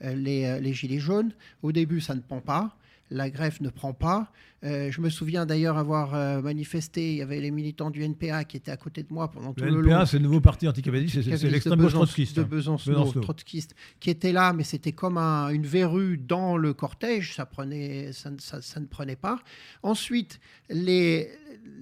[0.01, 1.31] les, les, Gilets jaunes.
[1.61, 2.75] Au début, ça ne prend pas
[3.13, 4.31] la grève ne prend pas.
[4.63, 8.45] Euh, je me souviens d'ailleurs avoir euh, manifesté, il y avait les militants du NPA
[8.45, 10.67] qui étaient à côté de moi pendant tout le, le NPA, c'est le nouveau parti
[10.67, 12.38] anticapitaliste, c'est l'extrême gauche trotskiste.
[12.38, 12.47] De hein.
[12.49, 18.11] Besançon, trotskiste, qui était là, mais c'était comme une verrue dans le cortège, ça, prenait,
[18.13, 19.39] ça, ne prenait pas.
[19.84, 20.39] Ensuite,
[20.69, 21.30] les,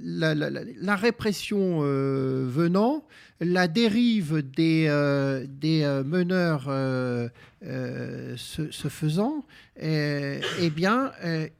[0.01, 1.81] la, répression
[2.11, 3.03] euh, venant,
[3.39, 6.65] la dérive des, euh, euh, meneurs
[8.37, 9.45] se, faisant,
[9.79, 11.11] eh bien,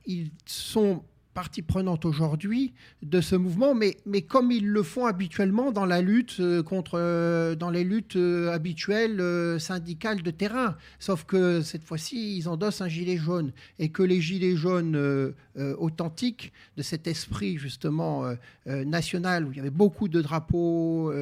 [0.06, 5.72] ils sont partie prenante aujourd'hui de ce mouvement, mais, mais comme ils le font habituellement
[5.72, 10.76] dans la lutte euh, contre, euh, dans les luttes euh, habituelles syndicales de terrain.
[11.00, 16.54] Sauf que cette fois-ci, ils endossent un gilet jaune et que les gilets jaunes authentiques
[16.78, 18.26] de cet esprit justement
[18.66, 21.14] national où il y avait beaucoup de drapeaux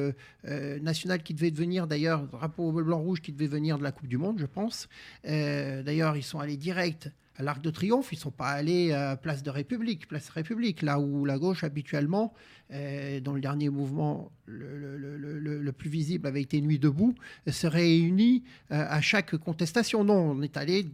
[0.82, 4.38] nationaux qui devaient devenir d'ailleurs drapeau blanc-rouge qui devaient venir de la Coupe du Monde,
[4.38, 4.88] je pense.
[5.24, 7.10] d'ailleurs, ils sont allés direct
[7.42, 10.98] l'Arc de Triomphe, ils ne sont pas allés à Place de République, Place République, là
[10.98, 12.34] où la gauche habituellement,
[12.72, 17.14] euh, dans le dernier mouvement le, plus visible avait été Nuit debout,
[17.48, 20.04] se réunit euh, à chaque contestation.
[20.04, 20.86] Non, on est allé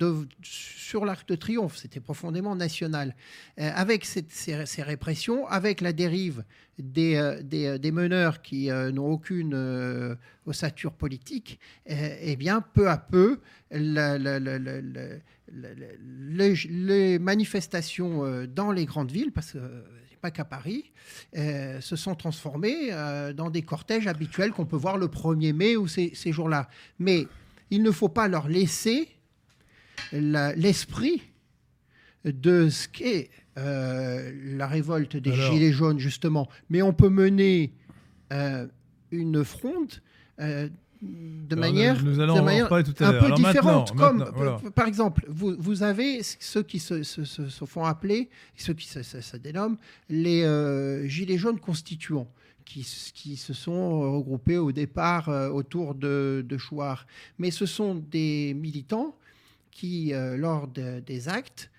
[0.42, 3.14] sur l'Arc de Triomphe, c'était profondément national.
[3.58, 4.24] Euh, avec ces,
[4.82, 6.44] répressions, avec la dérive
[6.78, 10.16] des, des, meneurs qui n'ont aucune
[10.46, 13.40] ossature politique, eh bien, peu à peu,
[13.70, 15.20] le
[15.52, 19.82] les, manifestations euh, dans les grandes villes, parce que euh,
[20.20, 20.92] pas qu'à Paris,
[21.36, 22.90] euh, se sont transformées
[23.34, 26.68] dans des cortèges habituels qu'on peut voir le 1er mai ou ces, jours-là.
[26.98, 27.28] Mais
[27.70, 29.08] il ne faut pas leur laisser
[30.12, 31.22] l'esprit
[32.24, 36.48] de ce qu'est la révolte des Gilets jaunes, justement.
[36.70, 37.74] Mais on peut mener
[39.10, 40.00] une fronde
[41.02, 43.94] de manière, nous allons manière un peu différente.
[43.96, 44.24] comme,
[44.74, 49.78] par exemple, vous, vous avez ceux qui se, se, font appeler, ceux qui se, dénomment
[50.08, 52.28] les euh, gilets jaunes constituants.
[52.64, 57.06] Qui, qui, se sont regroupés au départ euh, autour de, de Chouard.
[57.38, 59.14] Mais ce sont des militants
[59.70, 61.70] qui, euh, lors des actes,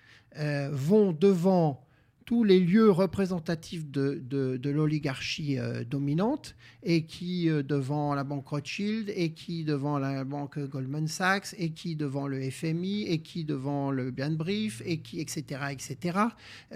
[0.72, 1.86] vont devant
[2.28, 8.48] tous les lieux représentatifs de, de, l'oligarchie euh, dominante et qui, euh, devant la banque
[8.48, 13.44] Rothschild, et qui, devant la banque Goldman Sachs, et qui, devant le FMI, et qui,
[13.44, 16.18] devant le Brief, et qui, etc., etc.,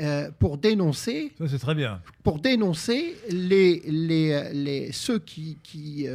[0.01, 1.33] euh, pour dénoncer...
[1.37, 2.01] Ça, c'est très bien.
[2.23, 6.07] Pour dénoncer les, les, les ceux qui, qui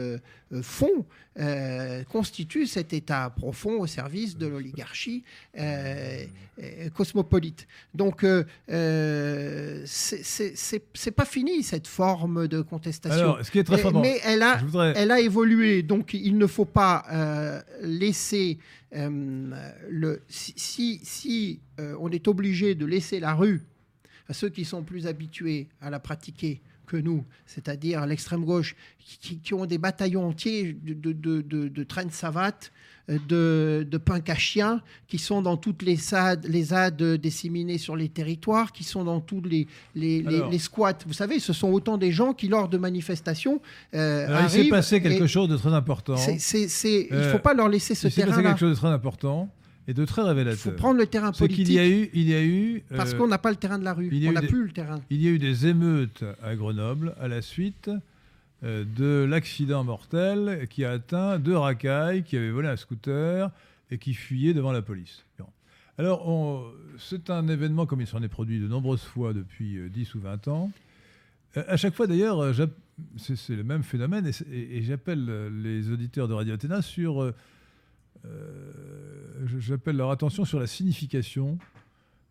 [0.62, 1.06] font,
[1.40, 5.24] euh, constitue cet État profond au service de l'oligarchie
[5.58, 6.26] euh,
[6.96, 7.68] cosmopolite.
[7.94, 8.26] Donc,
[9.86, 13.38] c'est pas fini cette forme de contestation.
[13.42, 14.60] ce qui est très Mais elle a,
[14.96, 15.84] elle a évolué.
[15.84, 18.58] Donc, il ne faut pas laisser
[18.92, 20.22] le.
[20.30, 23.62] Si, si on est obligé de laisser la rue
[24.30, 29.54] à ceux qui sont plus habitués à la pratiquer que nous, c'est-à-dire l'extrême gauche, qui,
[29.54, 32.72] ont des bataillons entiers de, de, de, de traînes savates,
[33.08, 38.10] de, de punk à chiens, qui sont dans toutes les ZAD, les disséminées sur les
[38.10, 40.98] territoires, qui sont dans tous les, les, les, squats.
[41.06, 43.62] Vous savez, ce sont autant des gens qui, lors de manifestations,
[43.94, 46.16] euh, il s'est passé quelque chose de très important.
[46.18, 48.32] il ne faut pas leur laisser ce terrain-là.
[48.32, 49.50] Il s'est passé quelque chose de très important
[49.88, 50.60] et de très révélateur.
[50.66, 51.66] Il faut prendre le terrain politique.
[51.66, 53.86] qu'il y a eu, il y a eu parce qu'on n'a pas le terrain de
[53.86, 54.10] la rue.
[54.28, 55.00] on n'a plus le terrain.
[55.10, 57.90] Il y a eu des émeutes à Grenoble à la suite
[58.64, 63.50] euh, de l'accident mortel qui a atteint deux racailles qui avaient volé un scooter
[63.90, 65.24] et qui fuyaient devant la police.
[66.00, 70.20] Alors, c'est un événement comme il s'en est produit de nombreuses fois depuis 10 ou
[70.20, 70.72] 20 ans.
[71.56, 72.54] À chaque fois, d'ailleurs,
[73.18, 77.34] c'est le même phénomène et, j'appelle les auditeurs de Radio Athéna sur.
[79.58, 81.58] J'appelle leur attention sur la signification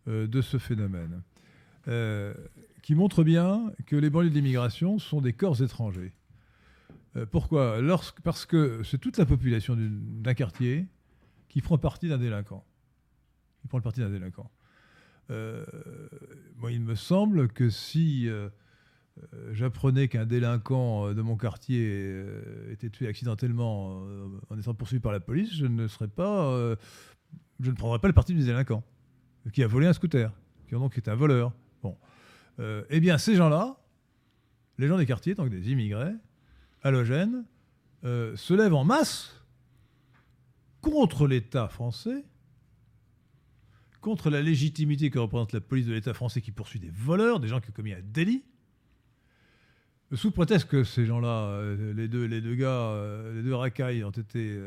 [0.07, 1.21] de ce phénomène.
[1.87, 2.33] Euh,
[2.81, 6.13] qui montre bien que les banlieues d'immigration sont des corps étrangers.
[7.15, 7.79] Euh, pourquoi?
[8.23, 10.85] Parce que c'est toute la population d'un quartier
[11.49, 12.65] qui prend parti d'un délinquant.
[13.61, 14.49] Qui prend d'un délinquant.
[15.31, 15.65] Euh,
[16.69, 18.29] il me semble que si
[19.51, 22.15] j'apprenais qu'un délinquant de mon quartier
[22.71, 24.03] était tué accidentellement
[24.49, 26.75] en étant poursuivi par la police, je ne serais pas,
[27.59, 28.83] je ne prendrais pas le parti du délinquant
[29.51, 30.31] qui a volé un scooter,
[30.67, 31.53] qui donc est un voleur.
[31.83, 31.97] Bon.
[32.59, 33.77] Euh, eh bien, ces gens-là,
[34.77, 36.13] les gens des quartiers, donc des immigrés,
[36.83, 37.45] halogènes,
[38.03, 39.43] euh, se lèvent en masse
[40.81, 42.25] contre l'État français,
[44.01, 47.47] contre la légitimité que représente la police de l'État français qui poursuit des voleurs, des
[47.47, 48.43] gens qui ont commis un délit,
[50.13, 52.95] sous prétexte que ces gens-là, euh, les, deux, gars,
[53.33, 54.57] les deux racailles ont été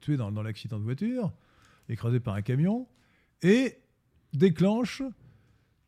[0.00, 1.32] tués dans, l'accident de voiture,
[1.88, 2.86] écrasés par un camion,
[3.42, 3.76] et
[4.32, 5.02] déclenchent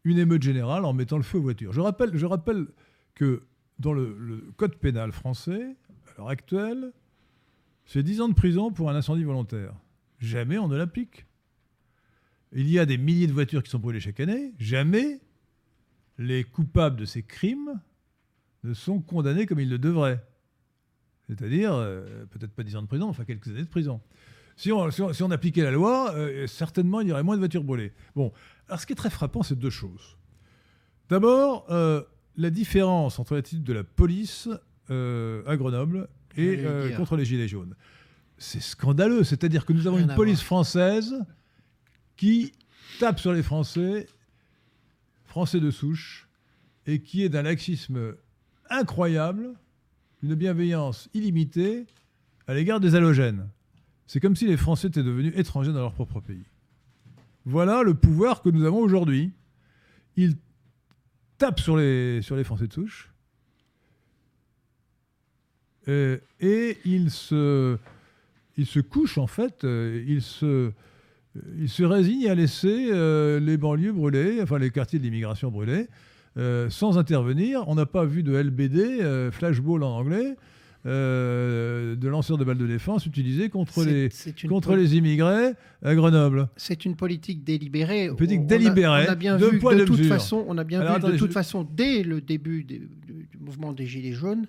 [0.04, 1.72] une émeute générale en mettant le feu aux voitures.
[1.72, 2.66] Je rappelle, je rappelle
[3.14, 3.42] que
[3.78, 5.76] dans le, code pénal français,
[6.06, 6.92] à l'heure actuelle,
[7.84, 9.74] c'est 10 ans de prison pour un incendie volontaire.
[10.18, 11.26] Jamais on ne l'applique.
[12.52, 14.54] Il y a des milliers de voitures qui sont brûlées chaque année.
[14.58, 15.20] Jamais
[16.18, 17.80] les coupables de ces crimes
[18.66, 20.22] ne sont condamnés comme ils le devraient.
[21.28, 24.00] C'est-à-dire, euh, peut-être pas 10 ans de prison, enfin quelques années de prison.
[24.56, 27.64] Si on, si on, appliquait la loi, euh, certainement il y aurait moins de voitures
[27.64, 27.92] brûlées.
[28.14, 28.32] Bon,
[28.68, 30.16] alors ce qui est très frappant, c'est deux choses.
[31.08, 32.02] D'abord, euh,
[32.36, 34.48] la différence entre l'attitude de la police
[34.88, 36.62] à Grenoble et
[36.96, 37.74] contre les Gilets jaunes.
[38.38, 41.14] C'est scandaleux, c'est-à-dire que nous avons une police française
[42.16, 42.52] qui
[43.00, 44.06] tape sur les Français,
[45.24, 46.28] Français de souche,
[46.86, 48.14] et qui est d'un laxisme
[48.70, 49.54] incroyable,
[50.22, 51.86] une bienveillance illimitée
[52.46, 53.48] à l'égard des halogènes.
[54.06, 56.44] C'est comme si les Français étaient devenus étrangers dans leur propre pays.
[57.44, 59.32] Voilà le pouvoir que nous avons aujourd'hui.
[60.16, 60.36] Ils
[61.38, 63.10] tapent sur les, sur les Français de souche
[65.88, 67.78] euh, et ils se,
[68.56, 70.72] ils se couchent en fait, euh, ils se,
[71.58, 75.88] ils se résignent à laisser euh, les banlieues brûlées, enfin les quartiers de l'immigration brûlés,
[76.68, 77.64] sans intervenir.
[77.66, 80.36] On n'a pas vu de LBD, flashball en anglais,
[80.86, 84.08] euh, de lanceurs de balles de défense utilisés contre, les,
[84.48, 86.48] contre les immigrés à Grenoble.
[86.56, 88.04] C'est une politique délibérée.
[88.04, 89.04] Une politique délibérée.
[89.08, 92.04] On a, bien vu de, toute façon, on a bien vu de toute façon dès
[92.04, 92.88] le début du,
[93.40, 94.46] mouvement des Gilets jaunes,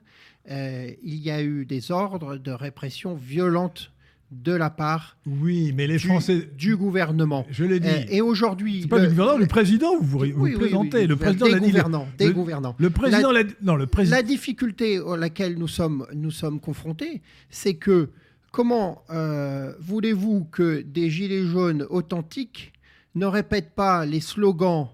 [0.51, 3.91] euh, il y a eu des ordres de répression violente
[4.31, 7.45] de la part oui, mais les du, Français du gouvernement.
[7.49, 7.87] Je l'ai dit.
[8.09, 9.97] Et aujourd'hui, c'est pas le, gouvernement, le président.
[9.99, 11.07] Vous vous, présentez.
[11.07, 12.75] le président des gouvernants, des gouvernants.
[12.77, 14.17] Le président, la, non, le président.
[14.17, 18.09] La difficulté à laquelle nous sommes, nous sommes confrontés, c'est que
[18.51, 22.73] comment euh, voulez-vous que des gilets jaunes authentiques
[23.15, 24.89] ne répètent pas les slogans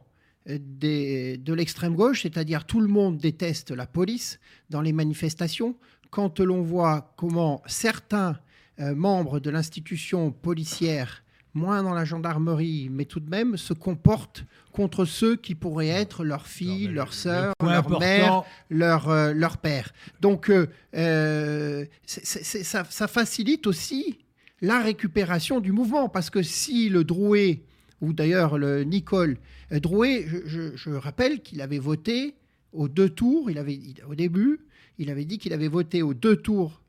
[0.49, 4.39] euh, des, de l'extrême gauche, c'est-à-dire tout le monde déteste la police
[4.69, 5.76] dans les manifestations,
[6.11, 8.38] quand l'on voit comment certains
[8.79, 11.23] euh, membres de l'institution policière,
[11.53, 16.23] moins dans la gendarmerie, mais tout de même, se comportent contre ceux qui pourraient être
[16.23, 19.93] leurs filles, leurs sœurs, leur mère, leur, euh, leur père.
[20.21, 20.49] Donc,
[20.95, 24.17] euh, ça, facilite aussi
[24.61, 27.61] la récupération du mouvement, parce que si le Drouet,
[28.01, 29.37] ou d'ailleurs le Nicole
[29.69, 32.33] Drouet, je, rappelle qu'il avait voté
[32.71, 33.79] aux deux tours, il avait,
[34.09, 34.61] au début,
[34.97, 36.82] il avait dit qu'il avait voté aux deux tours euh,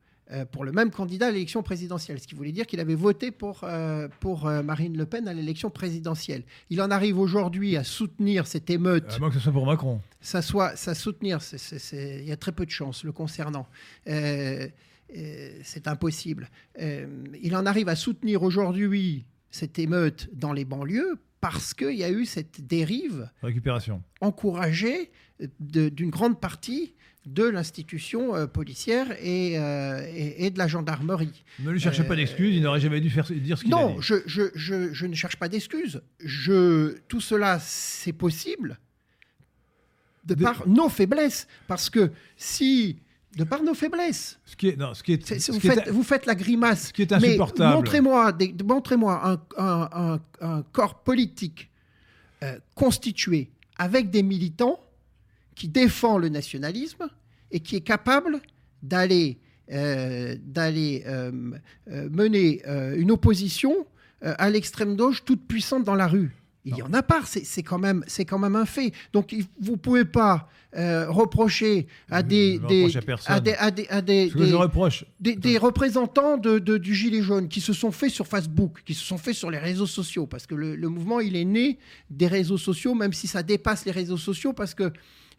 [0.51, 3.59] pour le même candidat à l'élection présidentielle, ce qui voulait dire qu'il avait voté pour,
[3.63, 6.43] euh, pour euh, Marine Le Pen à l'élection présidentielle.
[6.71, 9.13] Il en arrive aujourd'hui à soutenir cette émeute.
[9.15, 10.01] À moins que ce soit pour Macron.
[10.21, 11.39] Ça soit, ça soutenir,
[11.93, 13.67] il y a très peu de chances le concernant.
[14.05, 14.73] c'est
[15.85, 16.49] impossible.
[16.79, 22.09] il en arrive à soutenir aujourd'hui cette émeute dans les banlieues parce qu'il y a
[22.09, 25.11] eu cette dérive récupération encouragée
[25.59, 26.95] d'une grande partie
[27.25, 31.43] de l'institution euh, policière euh, et, et, de la gendarmerie.
[31.59, 33.83] Ne lui cherchez pas d'excuses, il n'aurait jamais dû faire, dire ce qu'il a dit.
[33.83, 36.01] Non, je, je, je, ne cherche pas d'excuses.
[37.07, 38.79] Tout cela, c'est possible
[40.25, 41.47] de par nos faiblesses.
[41.67, 42.97] Parce que si
[43.35, 44.39] de par nos faiblesses.
[44.45, 46.87] Ce qui est, non, ce qui est, vous, faites, vous, faites, la grimace.
[46.87, 47.75] Ce qui est insupportable.
[47.75, 48.33] Montrez-moi
[48.63, 51.69] montrez un, un, un, corps politique
[52.43, 54.79] euh, constitué avec des militants
[55.55, 57.07] qui défend le nationalisme
[57.51, 58.39] et qui est capable
[58.83, 61.03] d'aller d'aller
[61.87, 62.61] mener
[62.97, 63.87] une opposition
[64.21, 66.35] à l'extrême gauche toute puissante dans la rue.
[66.65, 68.91] Il y en a pas, c'est quand, même, quand même un fait.
[69.13, 72.91] Donc vous ne pouvez pas euh, reprocher à des, des,
[73.27, 74.29] à, des, à des, à des,
[75.21, 78.95] des, des, représentants de, de, du Gilet jaune qui se sont faits sur Facebook, qui
[78.95, 81.77] se sont faits sur les réseaux sociaux, parce que le, le mouvement, il est né
[82.09, 84.89] des réseaux sociaux, même si ça dépasse les réseaux sociaux, parce que euh,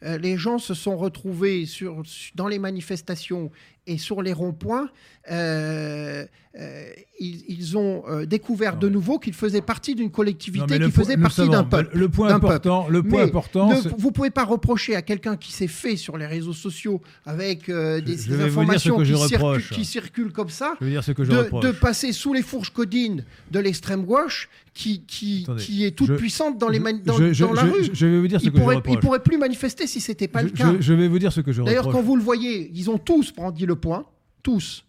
[0.03, 2.03] les gens se sont retrouvés sur,
[2.35, 3.51] dans les manifestations
[3.87, 4.89] et sur les ronds-points.
[5.31, 6.25] Euh,
[6.59, 6.85] euh,
[7.19, 11.99] ils, ont découvert de nouveau qu'ils faisaient partie d'une collectivité, qu'ils faisaient partie d'un peuple.
[11.99, 13.69] Le point important, le point important
[13.99, 17.71] vous ne pouvez pas reprocher à quelqu'un qui s'est fait sur les réseaux sociaux avec
[17.71, 23.25] des, informations qui circulent, qui, circulent, comme ça, de, de, passer sous les fourches codines
[23.51, 27.89] de l'extrême gauche qui, qui, qui est toute puissante dans, les dans, la rue.
[27.93, 30.29] Je vais vous dire ce il que pourrait, je Il pourrait plus manifester si c'était
[30.29, 30.75] pas le cas.
[30.79, 33.33] Je, vais vous dire ce que je D'ailleurs, quand vous le voyez, ils ont tous
[33.33, 34.07] brandi le point,
[34.43, 34.86] tous.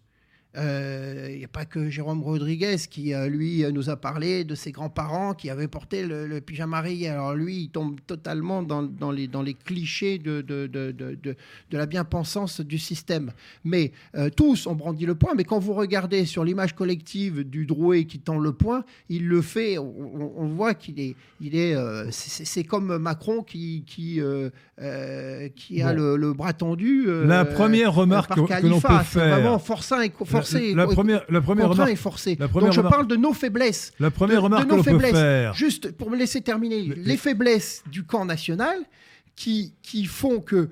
[0.58, 4.42] Il euh, n'y a pas que Jérôme Rodriguez qui, euh, lui, euh, nous a parlé
[4.42, 7.10] de ses grands-parents qui avaient porté le, pyjama rayé.
[7.10, 11.36] Alors lui, il tombe totalement dans, dans, les, dans les clichés de, de, de, de,
[11.70, 13.30] la bien-pensance du système.
[13.64, 13.92] Mais
[14.36, 15.34] tous ont brandi le point.
[15.36, 19.42] Mais quand vous regardez sur l'image collective du Drouet qui tend le point, il le
[19.42, 21.14] fait, on, voit qu'il est...
[21.40, 21.76] Il est
[22.10, 24.20] c'est comme Macron qui, qui,
[25.54, 27.06] qui a le, bras tendu.
[27.06, 29.28] la première remarque que, l'on peut faire...
[29.28, 29.98] vraiment forçant
[30.54, 32.36] et la, première, la première remarque, est forcé.
[32.36, 33.92] Donc je parle de nos faiblesses.
[34.00, 35.54] La première remarque que l'on peut faire.
[35.54, 38.78] Juste pour me laisser terminer, les, faiblesses du camp national
[39.34, 40.68] qui, qui font que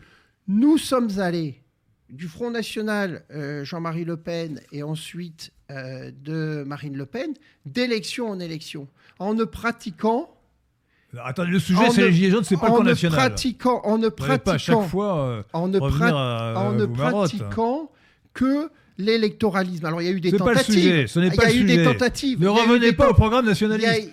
[0.48, 1.62] nous sommes allés
[2.10, 7.34] du Front National, euh, Jean-Marie Le Pen, et ensuite euh, de Marine Le Pen,
[7.64, 8.88] d'élection en élection,
[9.18, 10.30] en ne pratiquant
[11.24, 13.18] Attendez, le sujet, c'est les Gilets jaunes, c'est pas le camp national.
[13.18, 17.90] Pratiquant, en ne pratiquant, pas à chaque fois, euh, en ne, en ne pratiquant
[18.34, 19.84] que l'électoralisme.
[19.84, 20.54] Alors il y a eu des tentatives.
[20.54, 21.06] Pas le sujet.
[21.06, 22.40] Ce n'est pas il y a eu des tentatives.
[22.40, 24.10] Ne revenez pas au programme nationaliste.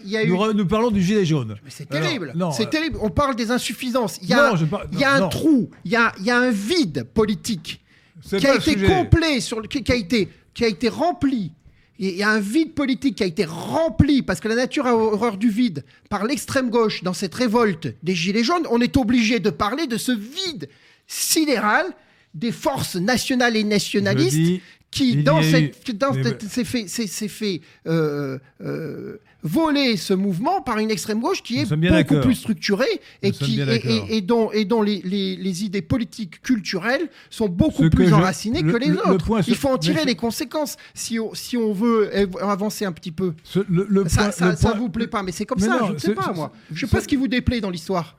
[0.56, 1.56] nous, parlons du gilet jaune.
[1.64, 2.34] Mais c'est terrible.
[2.56, 2.98] C'est euh, terrible.
[3.02, 4.20] On parle des insuffisances.
[4.22, 4.54] Il y a,
[4.92, 5.70] il y a un trou.
[5.86, 7.82] Il y a, il y a un vide politique
[8.28, 11.52] qui a été complet sur le, qui a été qui a été rempli.
[12.00, 14.96] Il y a un vide politique qui a été rempli parce que la nature a
[14.96, 18.66] horreur du vide par l'extrême gauche dans cette révolte des gilets jaunes.
[18.70, 20.70] On est obligé de parler de ce vide
[21.08, 21.86] sidéral
[22.34, 24.62] des forces nationales et nationalistes
[24.92, 26.88] qui, dans, cette, dans s'est fait,
[27.28, 33.02] fait euh, euh, voler ce mouvement par une extrême gauche qui est beaucoup plus structurée
[33.22, 33.62] et, qui,
[34.10, 38.92] et, dont, et dont les, les, idées politiques culturelles sont beaucoup plus enracinées que les
[38.92, 39.42] autres.
[39.48, 42.10] Il faut en tirer les conséquences si on, si on veut
[42.42, 43.34] avancer un petit peu.
[43.44, 46.52] ça ne vous plaît pas, mais c'est comme ça, je ne sais pas moi.
[46.72, 48.18] Je ne sais pas ce qui vous déplaît dans l'histoire,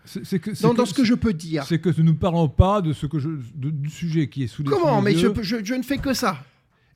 [0.60, 1.64] dans, dans ce que je peux dire.
[1.66, 4.62] C'est que nous ne parlons pas de ce que je, du sujet qui est sous
[4.62, 6.38] les Comment Mais je, je ne fais que ça.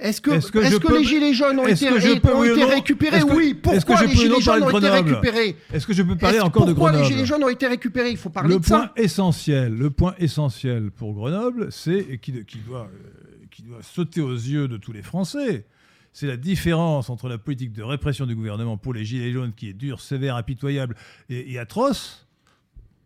[0.00, 3.54] Est-ce que, est que, que les gilets jaunes ont été, ont été récupérés Oui.
[3.54, 6.98] Pourquoi les gilets jaunes ont été récupérés Est-ce que je peux parler encore de Grenoble
[6.98, 9.90] Pourquoi les gilets jaunes ont été récupérés Il faut parler le de point Essentiel, le
[9.90, 14.76] point essentiel pour Grenoble, c'est qui, qui, doit, euh, qui doit sauter aux yeux de
[14.76, 15.66] tous les Français,
[16.12, 19.68] c'est la différence entre la politique de répression du gouvernement pour les gilets jaunes qui
[19.68, 20.96] est dure, sévère, impitoyable
[21.28, 22.26] et, atroce.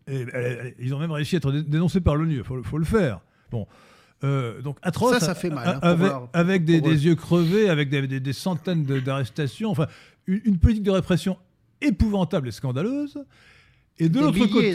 [0.07, 0.25] Et,
[0.79, 3.21] ils ont même réussi à être dénoncés par l'ONU, il faut, faut, le faire.
[3.51, 3.67] Bon,
[4.23, 5.13] euh, donc atroce.
[5.13, 5.79] Ça, ça fait mal.
[5.81, 9.87] Hein, avec, des, yeux crevés, avec des, centaines d'arrestations, enfin,
[10.27, 11.37] une, politique de répression
[11.81, 13.23] épouvantable et scandaleuse.
[13.99, 14.73] Et de l'autre côté,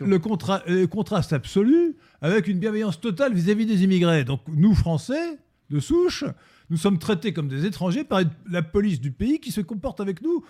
[0.00, 4.24] le, contraste absolu avec une bienveillance totale vis-à-vis des immigrés.
[4.24, 5.38] Donc nous, Français,
[5.70, 6.24] de souche,
[6.68, 10.22] nous sommes traités comme des étrangers par la police du pays qui se comporte avec
[10.22, 10.44] nous,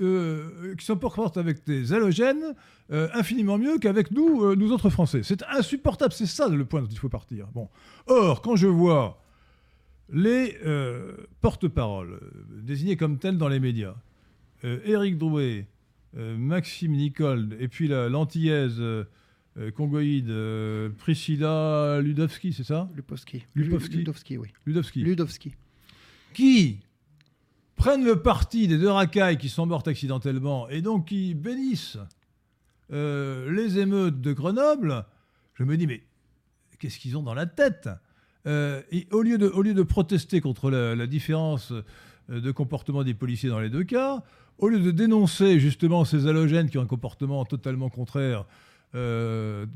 [0.00, 2.54] euh, qui se comporte avec des halogènes
[2.92, 5.22] euh, infiniment mieux qu'avec nous, euh, nous autres Français.
[5.22, 7.46] C'est insupportable, c'est ça le point dont il faut partir.
[7.54, 7.68] Bon.
[8.06, 9.22] Or, quand je vois
[10.10, 10.56] les
[11.40, 12.20] porte-paroles
[12.62, 13.94] désignés comme tels dans les médias,
[14.62, 15.66] Éric Drouet,
[16.14, 18.82] Maxime Nicole, et puis l'antillaise
[19.74, 20.32] congoïde
[20.96, 22.88] Priscilla Ludowski, c'est ça?
[22.94, 23.44] Ludowski.
[23.54, 24.48] Ludowski, oui.
[24.64, 25.02] Ludowski.
[25.02, 25.52] Ludowski.
[26.32, 26.80] Qui
[27.78, 31.96] prennent le parti des deux racailles qui sont mortes accidentellement et donc qui bénissent
[32.92, 35.06] euh, les émeutes de Grenoble,
[35.54, 36.02] je me dis, mais
[36.78, 37.88] qu'est-ce qu'ils ont dans la tête?
[38.46, 43.04] Euh, et au, lieu de, au lieu de protester contre la, différence euh, de comportement
[43.04, 44.22] des policiers dans les deux cas,
[44.58, 48.44] au lieu de dénoncer justement ces halogènes qui ont un comportement totalement contraire,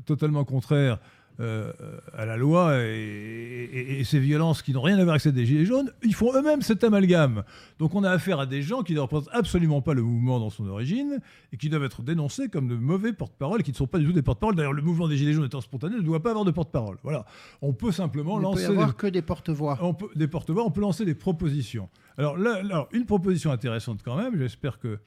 [0.05, 0.99] totalement contraire
[1.39, 1.71] euh,
[2.15, 5.65] à la loi et, ces violences qui n'ont rien à voir avec celles des Gilets
[5.65, 7.43] jaunes, ils font eux-mêmes cet amalgame.
[7.79, 10.49] Donc on a affaire à des gens qui ne représentent absolument pas le mouvement dans
[10.49, 11.19] son origine
[11.51, 14.11] et qui doivent être dénoncés comme de mauvais porte-parole qui ne sont pas du tout
[14.11, 14.55] des porte-parole.
[14.55, 16.97] D'ailleurs, le mouvement des Gilets jaunes étant spontané ne doit pas avoir de porte-parole.
[17.03, 17.25] Voilà.
[17.61, 18.63] On peut simplement lancer.
[18.63, 19.79] Il peut y avoir que des porte-voix.
[19.81, 21.89] On peut, des porte-voix, on peut lancer des propositions.
[22.17, 24.99] Alors, là, alors, une proposition intéressante quand même, j'espère que.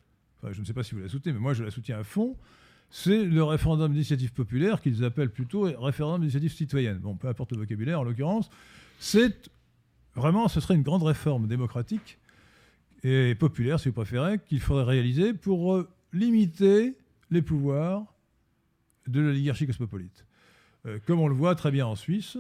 [0.43, 2.05] Enfin, je ne sais pas si vous la soutenez, mais moi je la soutiens à
[2.05, 2.37] fond
[2.99, 6.97] c'est le référendum d'initiative populaire qu'ils appellent plutôt référendum d'initiative citoyenne.
[6.97, 8.49] Bon, peu importe le vocabulaire en l'occurrence.
[8.99, 9.51] C'est
[10.15, 12.19] vraiment, ce serait une grande réforme démocratique
[13.05, 16.97] et populaire, si vous préférez, qu'il faudrait réaliser pour euh, limiter
[17.31, 18.03] les pouvoirs
[19.07, 20.25] de l'oligarchie cosmopolite.
[20.87, 22.39] Euh, comme on le voit très bien en Suisse,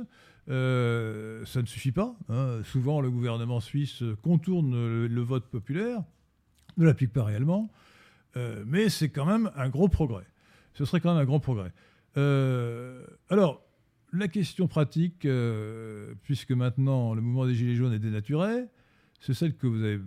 [0.48, 2.16] euh, ça ne suffit pas.
[2.30, 2.62] Hein.
[2.64, 6.02] Souvent, le gouvernement suisse contourne le vote populaire,
[6.78, 7.70] ne l'applique pas réellement,
[8.66, 10.24] mais c'est quand même un gros progrès
[10.76, 11.72] ce serait quand même un grand progrès.
[12.16, 13.62] Euh, alors,
[14.12, 18.64] la question pratique, euh, puisque maintenant le mouvement des Gilets jaunes est dénaturé,
[19.20, 20.00] c'est celle que vous avez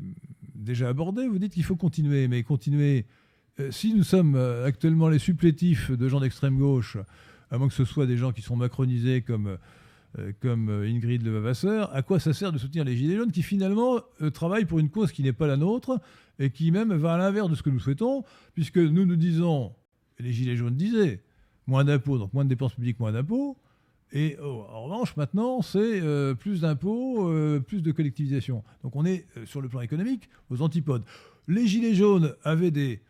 [0.54, 1.28] déjà abordée.
[1.28, 3.06] Vous dites qu'il faut continuer, mais continuer.
[3.60, 6.98] Euh, si nous sommes actuellement les supplétifs de gens d'extrême gauche,
[7.50, 9.58] à moins que ce soit des gens qui sont macronisés comme,
[10.40, 14.02] comme Ingrid Levavasseur, à quoi ça sert de soutenir les Gilets jaunes qui finalement
[14.36, 16.00] travaillent pour une cause qui n'est pas la nôtre
[16.38, 18.24] et qui même va à l'inverse de ce que nous souhaitons,
[18.54, 19.74] puisque nous nous disons
[20.20, 21.22] les Gilets jaunes disaient
[21.68, 23.58] moins d'impôts, donc moins de dépenses publiques, moins d'impôts.
[24.12, 28.64] Et oh, en revanche, maintenant, c'est euh, plus d'impôts, euh, plus de collectivisation.
[28.84, 31.04] Donc on est, euh, sur le plan économique, aux antipodes.
[31.48, 33.02] Les Gilets jaunes avaient des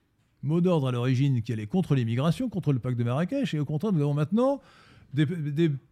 [0.44, 3.65] mots d'ordre à l'origine qui allaient contre l'immigration, contre le pacte de Marrakech, et au
[3.65, 4.61] contraire, nous avons maintenant
[5.14, 5.26] des,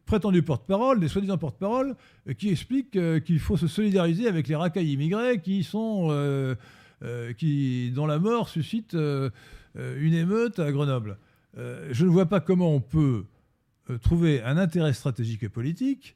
[0.06, 1.96] prétendus porte-parole, des soi-disant porte-parole,
[2.38, 6.56] qui expliquent qu'il faut se solidariser avec les racailles immigrés qui sont,
[7.38, 9.30] qui, dont la mort suscite euh,
[9.78, 11.18] une émeute à Grenoble.
[11.58, 13.26] Euh, je ne vois pas comment on peut
[13.90, 16.16] euh, trouver un intérêt stratégique et politique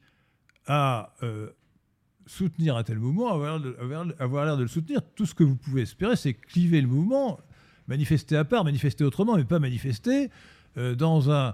[0.66, 1.14] à
[2.26, 5.00] soutenir un tel mouvement, avoir, l'air de le soutenir.
[5.16, 7.40] Tout ce que vous pouvez espérer, c'est cliver le mouvement,
[7.88, 10.30] manifester à part, manifester autrement, mais pas manifester
[10.76, 11.52] dans un euh,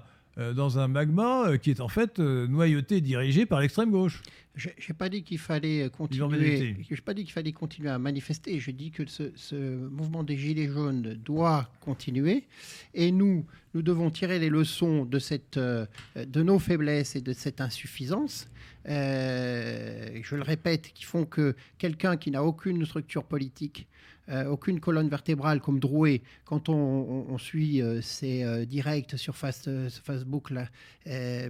[0.55, 4.23] dans un magma euh, qui est en fait euh, noyauté dirigé par l'extrême gauche.
[4.55, 6.77] Je n'ai pas dit qu'il fallait continuer.
[7.05, 8.59] Pas dit qu'il fallait continuer à manifester.
[8.59, 9.55] Je dis que ce,
[9.89, 12.44] mouvement des gilets jaunes doit continuer,
[12.93, 17.60] et nous, nous devons tirer les leçons de cette, de nos faiblesses et de cette
[17.60, 18.48] insuffisance.
[18.85, 24.18] je le répète, qui font que quelqu'un qui n'a aucune structure politique euh,
[24.48, 30.68] aucune colonne vertébrale comme Drouet, quand on, suit euh, ses euh, directs sur Facebook, là,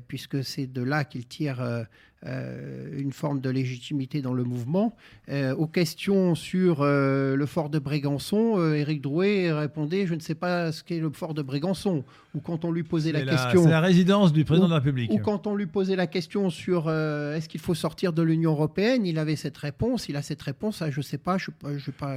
[0.06, 1.86] puisque c'est de là qu'il tire
[2.24, 4.96] une forme de légitimité dans le mouvement.
[5.30, 10.82] aux questions sur le fort de Brégançon, Éric Drouet répondait Je ne sais pas ce
[10.82, 12.04] qu'est le fort de Brégançon.
[12.34, 13.62] Ou quand on lui posait la, question.
[13.62, 15.10] C'est la résidence du président de la République.
[15.12, 19.06] Ou quand on lui posait la question sur est-ce qu'il faut sortir de l'Union européenne,
[19.06, 20.08] il avait cette réponse.
[20.08, 22.16] Il a cette réponse, je ne sais pas, je ne sais pas.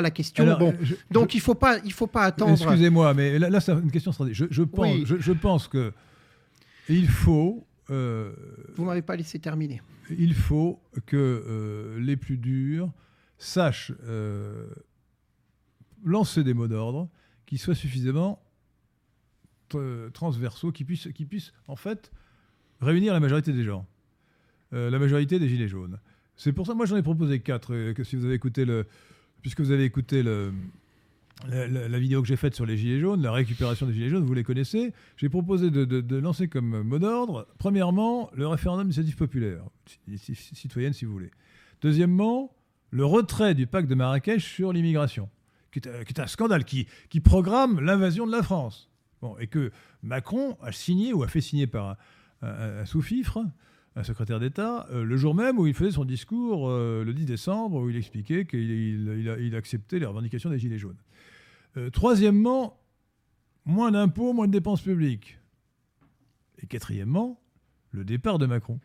[0.00, 0.58] la question.
[0.58, 0.74] bon.
[1.10, 2.52] Donc il ne faut, pas, il faut pas attendre.
[2.52, 4.48] Excusez-moi, mais là, c'est une question stratégique.
[4.50, 5.92] Je, pense, je, pense que
[6.88, 7.64] il faut.
[7.90, 8.32] Euh,
[8.76, 9.82] Vous m'avez pas laissé terminer.
[10.10, 12.90] Il faut que euh, les plus durs
[13.38, 14.68] sachent euh,
[16.04, 17.08] lancer des mots d'ordre
[17.46, 18.42] qui soient suffisamment
[20.12, 22.10] transversaux, qui puissent, qui puissent en fait
[22.80, 23.86] réunir la majorité des gens,
[24.72, 26.00] la majorité des gilets jaunes.
[26.36, 28.86] C'est pour ça, moi j'en ai proposé quatre, que si vous avez écouté le,
[29.42, 30.24] puisque vous avez écouté
[31.48, 34.34] la, vidéo que j'ai faite sur les Gilets jaunes, la récupération des Gilets jaunes, vous
[34.34, 39.62] les connaissez, j'ai proposé de, lancer comme mot d'ordre, premièrement, le référendum d'initiative populaire,
[40.16, 41.30] citoyenne si vous voulez.
[41.80, 42.54] Deuxièmement,
[42.90, 45.28] le retrait du pacte de Marrakech sur l'immigration,
[45.72, 46.86] qui, est, un scandale, qui,
[47.22, 48.90] programme l'invasion de la France.
[49.22, 49.70] Bon, et que
[50.02, 51.96] Macron a signé ou a fait signer par
[52.42, 53.44] un sous-fifre
[53.96, 57.24] un secrétaire d'État, euh, le jour même où il faisait son discours, euh, le 10
[57.24, 58.60] décembre, où il expliquait qu'il
[59.40, 60.96] il, acceptait les revendications des Gilets jaunes.
[61.76, 62.80] Euh, troisièmement,
[63.64, 65.38] moins d'impôts, moins de dépenses publiques.
[66.62, 67.40] Et quatrièmement,
[67.90, 68.80] le départ de Macron.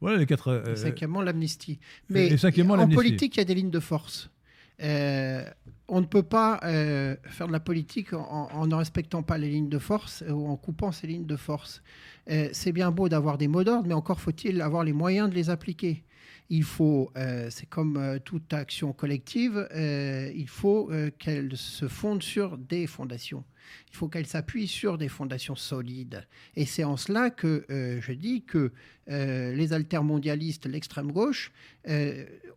[0.00, 0.64] Voilà les quatre.
[0.68, 1.78] Et cinquièmement, l'amnistie.
[2.08, 4.30] Mais en politique, il y a des lignes de force.
[4.78, 9.68] on ne peut pas faire de la politique en, en, ne respectant pas les lignes
[9.68, 11.82] de force ou en coupant ces lignes de force.
[12.30, 15.34] Euh, c'est bien beau d'avoir des mots d'ordre, mais encore faut-il avoir les moyens de
[15.34, 16.04] les appliquer.
[16.50, 22.58] Il faut, euh, c'est comme euh, toute action collective, il faut qu'elle se fonde sur
[22.58, 23.44] des fondations.
[23.92, 26.26] Il faut qu'elle s'appuie sur des fondations solides.
[26.56, 28.72] Et c'est en cela que je dis que
[29.06, 31.52] les altermondialistes, l'extrême gauche,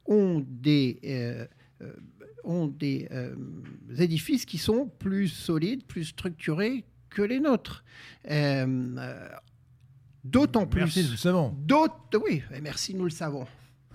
[0.06, 1.48] ont des
[2.44, 3.08] ont des
[4.00, 7.84] édifices qui sont plus solides, plus structurés que les nôtres
[10.24, 10.82] D'autant plus.
[10.82, 11.56] Merci, nous le savons.
[12.26, 13.46] Oui, merci, nous le savons.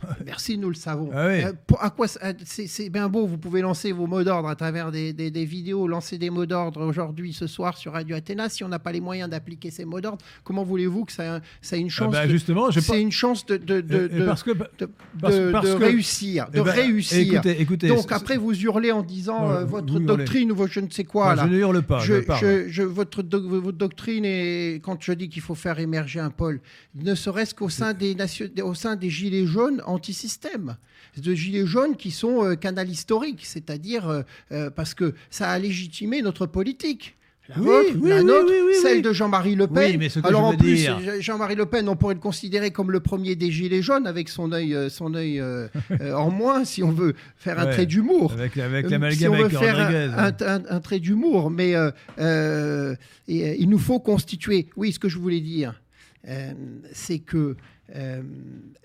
[0.26, 1.10] Merci, nous le savons.
[1.12, 1.42] Ah oui.
[1.44, 4.54] Euh, pour- à quoi euh, c'est, bien beau, vous pouvez lancer vos mots d'ordre à
[4.56, 8.48] travers des, des- des vidéos, lancer des mots d'ordre aujourd'hui, ce soir sur Radio Athéna.
[8.48, 11.76] Si on n'a pas les moyens d'appliquer ces mots d'ordre, comment voulez-vous que ça, ça
[11.76, 14.20] ait une Ah chance bah, de, justement, c'est une chance de, de, de, Et- et
[14.20, 14.88] de- parce que, de-
[15.20, 17.34] parce- de- parce de que- réussir, de réussir.
[17.34, 17.88] Écoutez, écoutez.
[17.88, 20.06] Donc après, vous hurlez en disant Non, euh, votre hurlez.
[20.06, 21.30] doctrine ou votre je ne sais quoi.
[21.30, 21.42] Non, là.
[21.48, 22.40] je ne hurle pas, je, Je- parle.
[22.40, 26.60] je- je- votre, votre doctrine est quand je dis qu'il faut faire émerger un pôle,
[26.94, 30.76] ne serait-ce qu'au sein des nation- au sein des gilets jaunes anti-système,
[31.16, 35.58] de gilets jaunes qui sont euh, canal historique, c'est-à-dire euh, euh, parce que ça a
[35.58, 37.14] légitimé notre politique.
[37.50, 39.92] La Oui, vôtre, oui, la oui, nôtre, oui, celle de Jean-Marie Le Pen.
[39.92, 42.20] Oui, mais ce que Alors je en plus, dire- Jean-Marie Le Pen, on pourrait le
[42.20, 45.66] considérer comme le premier des gilets jaunes avec son œil, euh, son œil euh,
[46.02, 47.72] euh, en moins, si on veut faire un Ouais.
[47.72, 48.32] trait d'humour.
[48.34, 52.94] Avec, avec Euh, l'amalgame si avec faire un, un- un trait d'humour, mais euh, euh,
[53.28, 54.68] et, euh, il nous faut constituer.
[54.76, 55.80] Oui, ce que je voulais dire,
[56.28, 56.52] euh,
[56.92, 57.56] c'est que
[57.94, 58.22] euh,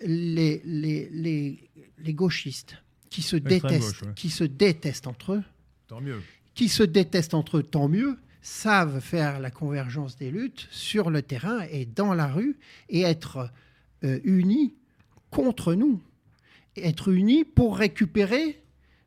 [0.01, 1.69] les, les, les,
[1.99, 2.77] les gauchistes
[3.09, 4.13] qui se détestent, gauche, ouais.
[4.15, 5.43] qui se détestent entre eux,
[5.88, 6.21] Tant mieux.
[6.55, 11.21] qui se détestent entre eux, tant mieux, savent faire la convergence des luttes sur le
[11.21, 12.57] terrain et dans la rue
[12.89, 13.49] et être
[14.03, 14.73] euh, unis
[15.30, 16.01] contre nous.
[16.75, 18.61] Être unis pour récupérer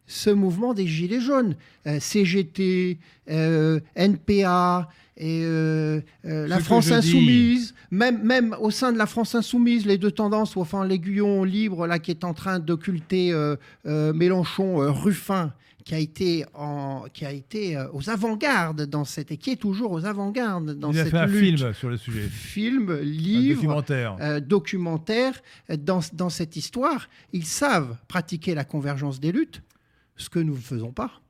[0.07, 1.57] ce mouvement des Gilets jaunes.
[1.87, 2.99] Euh, CGT,
[3.29, 6.93] euh, NPA, et euh, euh, la France dis.
[6.93, 11.87] insoumise, même, même au sein de la France insoumise, les deux tendances, enfin l'aiguillon libre
[11.87, 13.57] là, qui est en train d'occulter euh,
[14.13, 19.53] Mélenchon, Ruffin, qui a été, en, qui a été aux avant-gardes dans cette, et qui
[19.53, 22.29] est toujours aux avant-gardes dans Il a cette fait un film sur le sujet.
[22.29, 24.17] Film, livre, documentaire.
[24.21, 25.41] euh, documentaire
[25.79, 27.09] dans, dans cette histoire.
[27.33, 29.63] Ils savent pratiquer la convergence des luttes,
[30.17, 31.23] ce que nous ne faisons pas.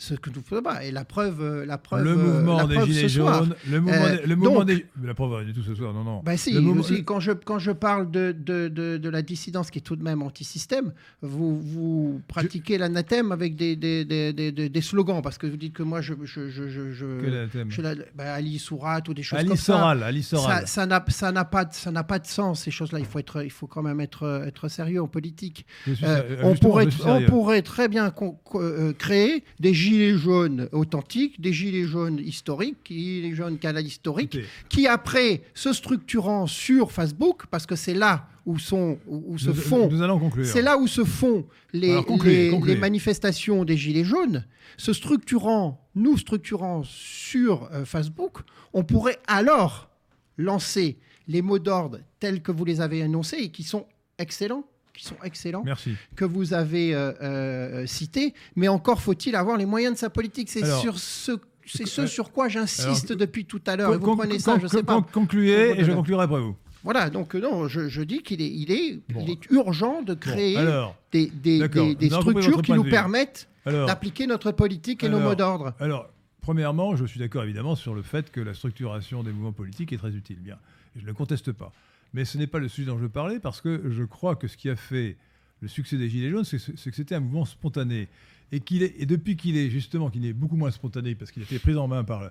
[0.00, 0.84] Ce que nous ne faisons pas.
[0.84, 3.54] Et la preuve, euh, la preuve, le euh, mouvement la des preuve Gilets jaunes.
[3.68, 4.86] Le mouvement, Euh, le mouvement donc- des.
[5.02, 6.22] La preuve, du tout ce soir, non, non.
[6.24, 9.22] Bah si, Le mouvement- aussi, quand, je, quand je parle de, de, de, de la
[9.22, 14.32] dissidence qui est tout de même anti-système, vous, vous pratiquez l'anathème avec des, des, des,
[14.32, 16.14] des, des- slogans, parce que vous dites que moi, je...
[16.22, 19.72] je, je, je, je- je la- bah, Ali Sourat ou des choses comme Alice ça.
[19.72, 19.98] Soral.
[20.22, 20.66] Ça, Soral.
[20.68, 23.00] ça n'a ça n'a pas ça n'a pas de sens ces choses-là.
[23.00, 25.66] Il faut être il faut quand même être être sérieux en politique.
[25.88, 28.12] Je Euh, euh, on pourrait je on pourrait très bien
[28.54, 34.34] euh, créer des gilets jaunes authentiques, des gilets jaunes historiques, des gilets jaunes canal historiques,
[34.34, 39.52] Écoutez, qui après se structurant sur Facebook parce que c'est là où sont où, se
[39.52, 40.46] font nous allons conclure.
[40.46, 42.74] c'est là où se font les, Alors, concluez, les- concluez.
[42.74, 44.44] les manifestations des Gilets jaunes.
[44.78, 48.38] Se structurant, nous structurant sur euh, Facebook,
[48.72, 49.90] on pourrait alors
[50.38, 53.86] lancer les mots d'ordre tels que vous les avez énoncés et qui sont
[54.18, 54.64] excellents,
[54.98, 55.94] qui sont excellents, Merci.
[56.16, 58.34] que vous avez euh, euh, cités.
[58.56, 60.50] Mais encore faut-il avoir les moyens de sa politique.
[60.50, 61.32] C'est sur ce,
[61.66, 63.96] c'est ce euh, sur quoi j'insiste depuis tout à l'heure.
[63.98, 64.96] Vous prenez ça, je sais pas.
[64.96, 66.56] con- Concluez et je conclurai après vous.
[66.84, 69.20] Voilà, donc non, je, je dis qu'il est, il est, Bon.
[69.24, 74.26] il est urgent de Bon, créer alors, des, des- des- structures qui nous permettent d'appliquer
[74.26, 75.74] notre politique et nos mots d'ordre.
[75.80, 76.08] alors,
[76.40, 79.98] premièrement, je suis d'accord évidemment sur le fait que la structuration des mouvements politiques est
[79.98, 80.38] très utile.
[80.40, 80.56] Bien,
[80.96, 81.72] je ne le conteste pas.
[82.14, 84.56] Mais ce n'est pas le sujet dont je parler parce que je crois que ce
[84.56, 85.16] qui a fait
[85.60, 88.08] le succès des Gilets jaunes, c'est que c'était un mouvement spontané.
[88.50, 91.44] Et, qu'il est, depuis qu'il est justement, qu'il est beaucoup moins spontané parce qu'il a
[91.44, 92.30] été pris en main par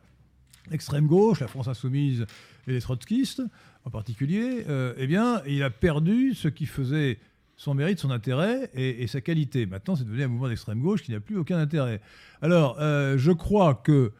[0.72, 2.26] l'extrême gauche, la France insoumise
[2.68, 3.42] et les trotskistes
[3.86, 7.20] en particulier, euh, eh bien, il a perdu ce qui faisait
[7.56, 9.66] son mérite, son intérêt et, et sa qualité.
[9.66, 12.02] Maintenant, c'est devenu un mouvement d'extrême gauche qui n'a plus aucun intérêt.
[12.42, 14.12] Alors, euh, je crois que,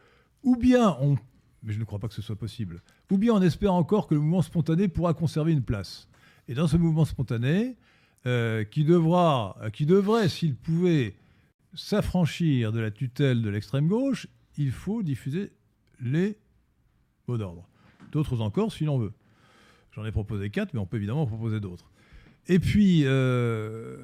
[0.42, 1.18] ou bien on,
[1.62, 4.14] mais je ne crois pas que ce soit possible, ou bien on espère encore que
[4.14, 6.08] le mouvement spontané pourra conserver une place.
[6.48, 7.76] Et dans ce mouvement spontané,
[8.26, 11.14] euh, qui, devra, qui devrait, s'il pouvait,
[11.74, 14.26] s'affranchir de la tutelle de l'extrême gauche,
[14.56, 15.52] il faut diffuser
[16.00, 16.36] les
[17.28, 17.68] mots d'ordre.
[18.10, 19.12] D'autres encore, si l'on veut.
[19.92, 21.90] J'en ai proposé quatre, mais on peut évidemment en proposer d'autres.
[22.48, 23.98] Et puis, euh,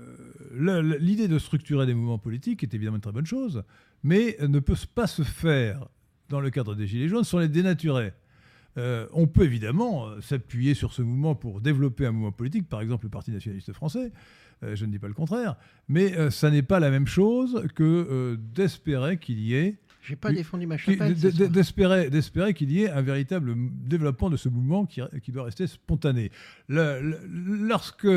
[1.00, 3.64] l'idée de structurer des mouvements politiques est évidemment une très bonne chose,
[4.02, 5.88] mais ne peut pas se faire
[6.28, 8.12] dans le cadre des Gilets jaunes sans les dénaturer.
[8.76, 12.80] Euh, on peut évidemment euh, s'appuyer sur ce mouvement pour développer un mouvement politique, par
[12.80, 14.10] exemple le Parti nationaliste français,
[14.64, 15.54] euh, je ne dis pas le contraire,
[15.88, 20.32] mais euh, ça n'est pas la même chose que d'espérer qu'il y ait J'ai pas
[20.32, 21.14] défendu ma chapelle.
[21.14, 23.54] d'espérer d'espérer qu'il y ait un véritable
[23.86, 26.32] développement de ce mouvement qui, qui doit rester spontané.
[26.66, 27.20] Le- le-
[27.68, 28.08] lorsque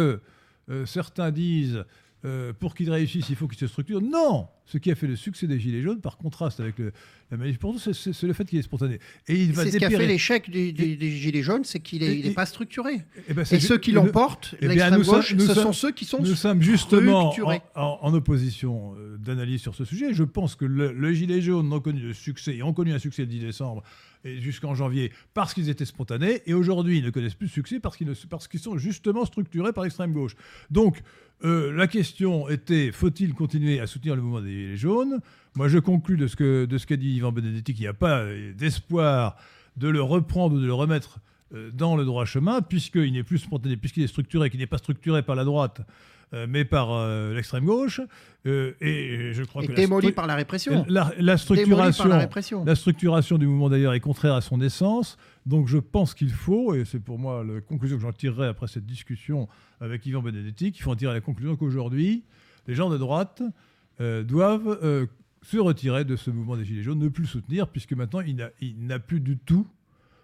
[0.85, 1.85] certains disent
[2.26, 5.15] euh, pour qu'il réussisse, il faut qu'il se structure, non, ce qui a fait le
[5.15, 6.91] succès des Gilets jaunes, par contraste avec le,
[7.30, 8.99] la manif pour tous, c'est le fait qu'il est spontané.
[9.27, 12.48] Et il va ce qui a fait l'échec des, Gilets jaunes, c'est qu'il n'est pas
[12.48, 12.95] structuré.
[12.95, 16.35] Et, eh ben, ceux qui l'emportent, eh l'extrême gauche, ce sont ceux qui sont Nous
[16.35, 17.34] sommes justement
[17.76, 20.14] en, opposition euh, d'analyse sur ce sujet.
[20.14, 23.23] Je pense que le, Gilet jaune ont connu le succès, et ont connu un succès
[23.23, 23.84] le 10 décembre
[24.23, 27.80] et jusqu'en janvier parce qu'ils étaient spontanés, et aujourd'hui ils ne connaissent plus de succès
[27.80, 30.35] parce qu'ils parce qu'ils sont justement structurés par l'extrême gauche.
[30.72, 31.02] Donc
[31.43, 35.19] euh, la question était faut-il continuer à soutenir le mouvement des Gilets jaunes?
[35.55, 38.23] Moi, je conclus de ce qu'a de ce dit Yvan Benedetti qu'il n'y a pas
[38.57, 39.35] d'espoir
[39.76, 41.19] de le reprendre ou de le remettre
[41.53, 44.80] euh, dans le droit chemin, puisqu'il n'est plus spontané, puisqu'il est structuré, qu'il n'est pas
[44.80, 45.81] structuré par la droite,
[46.34, 48.01] euh, mais par l'extrême gauche.
[48.45, 50.85] et je crois que démoli par la répression.
[50.89, 52.65] La, structuration, la, répression.
[52.65, 55.18] la structuration du mouvement d'ailleurs est contraire à son essence.
[55.47, 58.67] Donc je pense qu'il faut, et c'est pour moi la conclusion que j'en tirerai après
[58.67, 59.47] cette discussion
[59.79, 62.25] avec Yvan Benedetti, qu'il faut en tirer la conclusion qu'aujourd'hui,
[62.67, 63.41] les gens de droite
[64.01, 65.05] euh, doivent euh,
[65.43, 68.99] se retirer de ce mouvement des Gilets jaunes, ne plus soutenir, puisque maintenant il n'a
[68.99, 69.65] plus du tout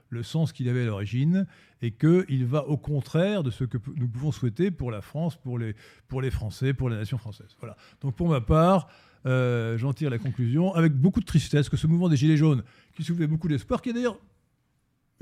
[0.09, 1.47] le sens qu'il avait à l'origine,
[1.81, 5.57] et qu'il va au contraire de ce que nous pouvons souhaiter pour la France, pour
[5.57, 5.73] les,
[6.09, 7.55] pour les Français, pour la nation française.
[7.59, 7.77] Voilà.
[8.01, 8.89] Donc pour ma part,
[9.25, 12.63] euh, j'en tire la conclusion, avec beaucoup de tristesse, que ce mouvement des Gilets jaunes,
[12.93, 14.19] qui soulevait beaucoup d'espoir, qui est d'ailleurs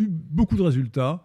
[0.01, 1.23] eu beaucoup de résultats.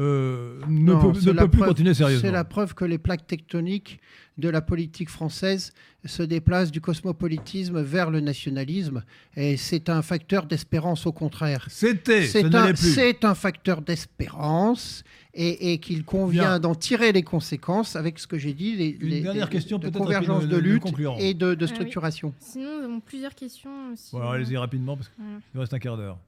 [0.00, 2.28] Euh, ne, peut, plus continuer sérieusement.
[2.28, 3.98] C'est la preuve que les plaques tectoniques
[4.36, 5.72] de la politique française
[6.04, 9.02] se déplacent du cosmopolitisme vers le nationalisme.
[9.34, 11.66] Et c'est un facteur d'espérance au contraire.
[11.68, 15.02] C'était, c'est un, c'est un facteur d'espérance
[15.34, 19.50] et, qu'il convient d'en tirer les conséquences avec ce que j'ai dit, les, Une dernière
[19.50, 20.84] question, de convergence de, lutte
[21.18, 22.32] et de, ah structuration.
[22.38, 23.92] Sinon, nous avons plusieurs questions.
[23.92, 24.16] Aussi.
[24.16, 26.18] allez-y rapidement parce qu'il reste un quart d'heure.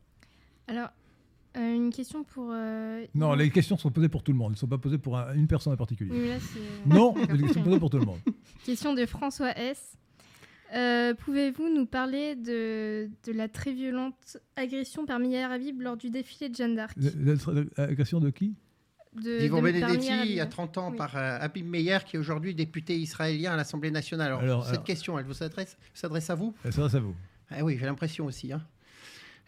[0.66, 0.89] Alors,
[1.57, 2.51] euh, une question pour.
[2.53, 4.51] Euh, non, les questions sont posées pour tout le monde.
[4.51, 6.39] Elles ne sont pas posées pour une personne en particulier.
[6.87, 8.21] non, les questions sont posées pour tout le monde.
[8.65, 9.97] Question de François S.
[10.73, 16.11] Euh, pouvez-vous nous parler de, de, la très violente agression par Meyer Habib lors du
[16.11, 16.97] défilé de Jeanne d'Arc?
[17.77, 18.55] L'agression de qui?
[19.21, 22.97] De, Yvon Benedetti, il y a 30 ans, par Habib Meyer, qui est aujourd'hui député
[22.97, 24.33] israélien à l'Assemblée nationale.
[24.33, 25.77] Alors, cette question, elle vous s'adresse
[26.31, 26.55] à vous?
[26.65, 27.17] Elle s'adresse à vous.
[27.51, 28.53] Ah oui, j'ai l'impression aussi.
[28.53, 28.63] Hein.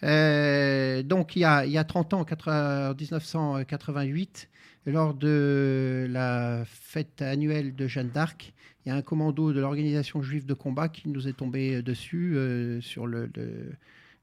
[0.04, 4.48] Euh, donc il y, a, il y, a, 30 ans, en 1988,
[4.86, 8.52] lors de la fête annuelle de Jeanne d'Arc,
[8.84, 12.34] il y a un commando de l'organisation juive de combat qui nous est tombé dessus
[12.34, 13.30] euh, sur le,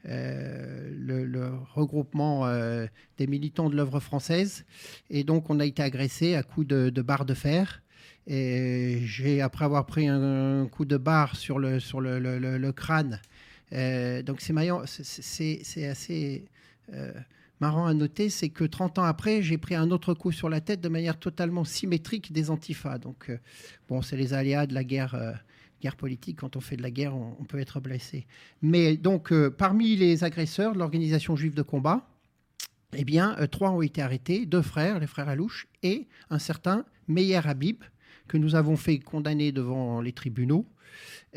[0.06, 2.46] euh, le, le, regroupement
[3.18, 4.66] des militants de l'œuvre française.
[5.10, 7.82] Et donc on a été agressé à coups de, de barres de fer.
[8.28, 13.20] Et j'ai, après avoir pris un, coup de barre sur le, sur le, le crâne,
[13.74, 16.46] euh, donc c'est assez
[16.94, 17.14] euh,
[17.60, 20.62] marrant à noter, c'est que 30 ans après, j'ai pris un autre coup sur la
[20.62, 22.98] tête de manière totalement symétrique des antifas.
[22.98, 23.38] Donc, euh,
[23.88, 25.42] bon, c'est les aléas de la guerre,
[25.82, 26.40] guerre politique.
[26.40, 28.26] Quand on fait de la guerre, on, peut être blessé.
[28.62, 32.08] Mais donc, parmi les agresseurs de l'organisation juive de combat,
[32.96, 37.42] eh bien, trois ont été arrêtés, deux frères, les frères Alouche, et un certain Meyer
[37.46, 37.84] Habib,
[38.30, 40.66] que nous avons fait condamner devant les tribunaux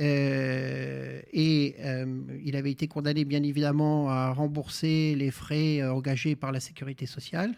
[0.00, 6.34] euh, et euh, il avait été condamné, bien évidemment, à rembourser les frais euh, engagés
[6.34, 7.54] par la sécurité sociale.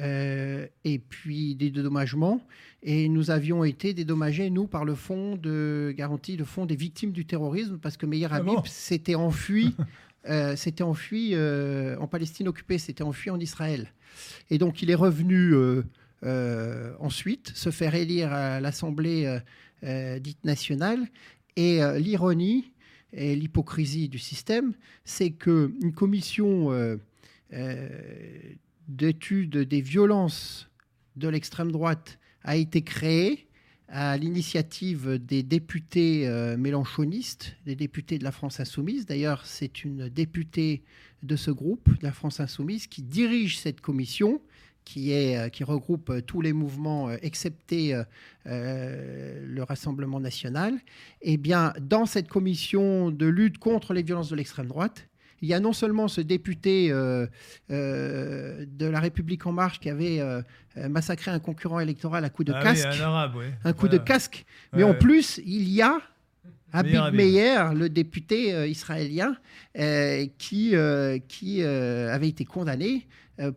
[0.00, 2.40] et puis des dédommagements.
[2.82, 7.12] Et nous avions été dédommagés, nous, par le fonds de garantie, le fonds des victimes
[7.12, 9.76] du terrorisme, parce que Meir ah Habib s'était enfui,
[10.56, 13.92] s'était enfui en Palestine occupée, s'était enfui en Israël.
[14.50, 15.54] Et donc il est revenu
[16.98, 19.40] ensuite se faire élire à l'Assemblée
[20.20, 21.08] dite nationale.
[21.56, 22.72] Et euh, l'ironie
[23.12, 24.74] et l'hypocrisie du système,
[25.04, 26.96] c'est qu'une commission euh,
[27.52, 27.88] euh,
[28.88, 30.68] d'étude des violences
[31.16, 33.46] de l'extrême droite a été créée
[33.88, 36.28] à l'initiative des députés
[36.58, 39.06] mélanchonistes, des députés de la France insoumise.
[39.06, 40.82] D'ailleurs, c'est une députée
[41.22, 44.40] de ce groupe, la France insoumise, qui dirige cette commission
[44.84, 47.94] qui, est, euh, qui regroupe euh, tous les mouvements euh, excepté
[48.46, 50.74] le Rassemblement national,
[51.22, 55.08] eh bien, dans cette commission de lutte contre les violences de l'extrême droite,
[55.40, 57.28] il y a non seulement ce député de
[58.80, 60.20] la République en marche qui avait
[60.76, 62.86] massacré un concurrent électoral à coup de ah casque,
[63.64, 64.44] un, coup de casque,
[64.74, 66.00] mais en plus il y a
[66.72, 69.36] Habib Meyer, le député israélien,
[70.38, 70.74] qui,
[71.28, 73.06] qui avait été condamné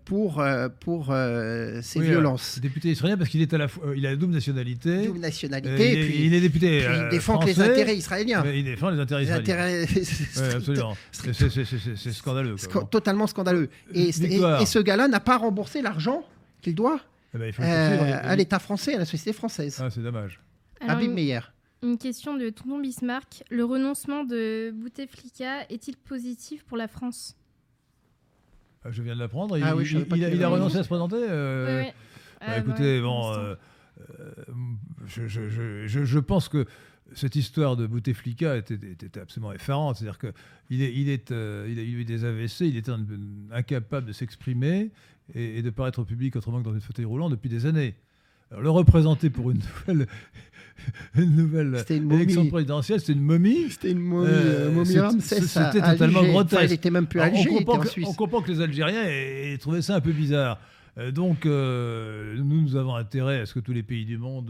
[0.06, 2.60] pour, euh, pour euh, ces violences.
[2.60, 5.06] député israélien parce qu'il est à la il a la double nationalité.
[5.06, 5.92] Double nationalité.
[5.92, 6.84] et puis, il est député.
[6.84, 8.44] il défend les intérêts israéliens.
[8.46, 9.86] il défend les intérêts israéliens.
[10.56, 10.98] absolument.
[11.12, 12.56] C'est scandaleux.
[12.90, 13.70] totalement scandaleux.
[13.94, 16.24] Et, et, ce gars-là n'a pas remboursé l'argent
[16.62, 17.00] qu'il doit
[17.36, 19.80] eh ben, à l'État français, à la société française.
[19.82, 20.40] Ah, c'est dommage.
[20.82, 21.42] Habib Meyer.
[21.84, 23.44] Une question de Tonton Bismarck.
[23.52, 27.36] Le renoncement de Bouteflika est-il positif pour la France?
[28.92, 29.58] Je viens de l'apprendre.
[29.58, 29.84] Il, Ah oui,
[30.16, 31.92] il a, il renoncé à se présenter euh, Oui, oui.
[32.40, 33.44] bah, Ah, Écoutez, bah, bon, pour l'instant.
[33.44, 33.56] euh,
[34.20, 34.44] euh,
[35.08, 36.66] je, je- je- je- je pense que
[37.14, 39.98] cette histoire de Bouteflika était, était absolument effarante.
[39.98, 43.06] C'est-à-dire qu'il est, il est, euh, il a eu des AVC, il était un-
[43.52, 44.92] incapable de s'exprimer
[45.34, 47.96] et, et de paraître au public autrement que dans une fauteuil roulant depuis des années.
[48.52, 50.08] Alors, le représenter pour une nouvelle,
[51.18, 53.70] une nouvelle une élection présidentielle, c'était une momie.
[53.70, 56.32] C'était une momie, Euh, euh, momie c'est- Ramsès c'était totalement Alger.
[56.32, 56.54] grotesque.
[56.56, 59.04] Enfin, il était même plus Alger, on, comprend en que, on comprend que les Algériens
[59.04, 60.60] aient, aient trouvé ça un peu bizarre.
[60.98, 64.50] Euh, donc, euh, nous, nous avons intérêt à ce que tous les pays du monde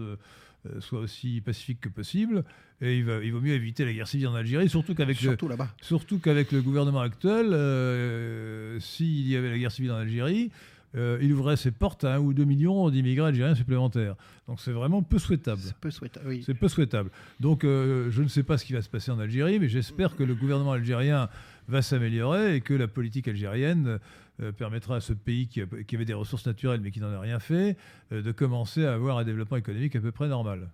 [0.66, 2.44] euh, soient aussi pacifiques que possible.
[2.80, 5.30] Et il, va- il vaut mieux éviter la guerre civile en Algérie, surtout qu'avec le,
[5.30, 5.68] Surtout là-bas.
[5.82, 10.52] surtout qu'avec le gouvernement actuel, euh, s'il y avait la guerre civile en Algérie,
[10.96, 14.16] euh, il ouvrait ses portes à un ou deux millions d'immigrés algériens supplémentaires.
[14.48, 15.62] Donc c'est vraiment peu souhaitable.
[15.62, 15.90] C'est peu.
[16.26, 16.46] Oui.
[16.60, 17.12] Peu souhaitable.
[17.40, 20.16] Donc, euh, je ne sais pas ce qui va se passer en Algérie, mais j'espère
[20.16, 21.30] que le gouvernement algérien
[21.68, 24.00] va s'améliorer et que la politique algérienne
[24.42, 27.20] euh, permettra à ce pays qui, qui avait des ressources naturelles mais qui n'en a
[27.20, 27.76] rien fait,
[28.12, 30.70] de commencer à avoir un développement économique à peu près normal.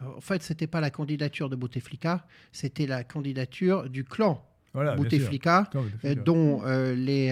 [0.00, 4.44] En fait, c'était pas la candidature de Bouteflika, c'était la candidature du clan
[4.76, 4.94] Voilà.
[4.96, 5.68] Bouteflika,
[6.04, 7.30] euh, dont euh, les,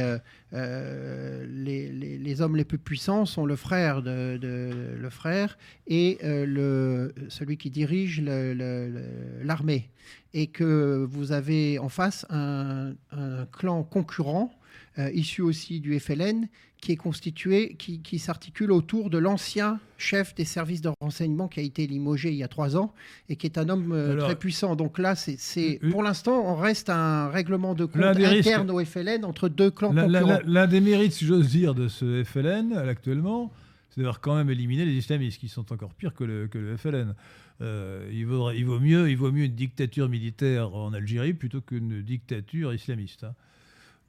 [0.54, 5.58] euh, les, les- les hommes les plus puissants sont le frère de, de- le frère
[5.86, 8.22] et le, celui qui dirige
[9.42, 9.90] l'armée.
[10.32, 14.52] Et que vous avez en face un, un clan concurrent,
[14.98, 16.48] euh, issu aussi du FLN,
[16.80, 21.60] qui est constitué, qui, qui s'articule autour de l'ancien chef des services de renseignement qui
[21.60, 22.92] a été limogé il y a trois ans
[23.28, 24.76] et qui est un homme euh, Alors, très puissant.
[24.76, 29.24] Donc là, c'est, pour l'instant, on reste à un règlement de compte interne au FLN
[29.24, 30.40] entre deux clans concurrents.
[30.44, 33.50] L'un des mérites, si j'ose dire, de ce FLN actuellement,
[33.90, 36.76] c'est d'avoir quand même éliminé les islamistes, qui sont encore pires que le, que le
[36.76, 37.14] FLN.
[37.60, 42.74] Euh, il, vaut mieux, il vaut mieux une dictature militaire en Algérie plutôt qu'une dictature
[42.74, 43.24] islamiste.
[43.24, 43.34] hein.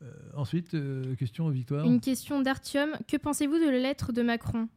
[0.01, 2.91] Euh, ensuite, euh, question, Victoire Une question d'Artium.
[3.07, 4.67] Que pensez-vous de la lettre de Macron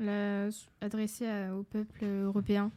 [0.00, 0.48] la-
[0.80, 2.70] adressée à- au peuple européen?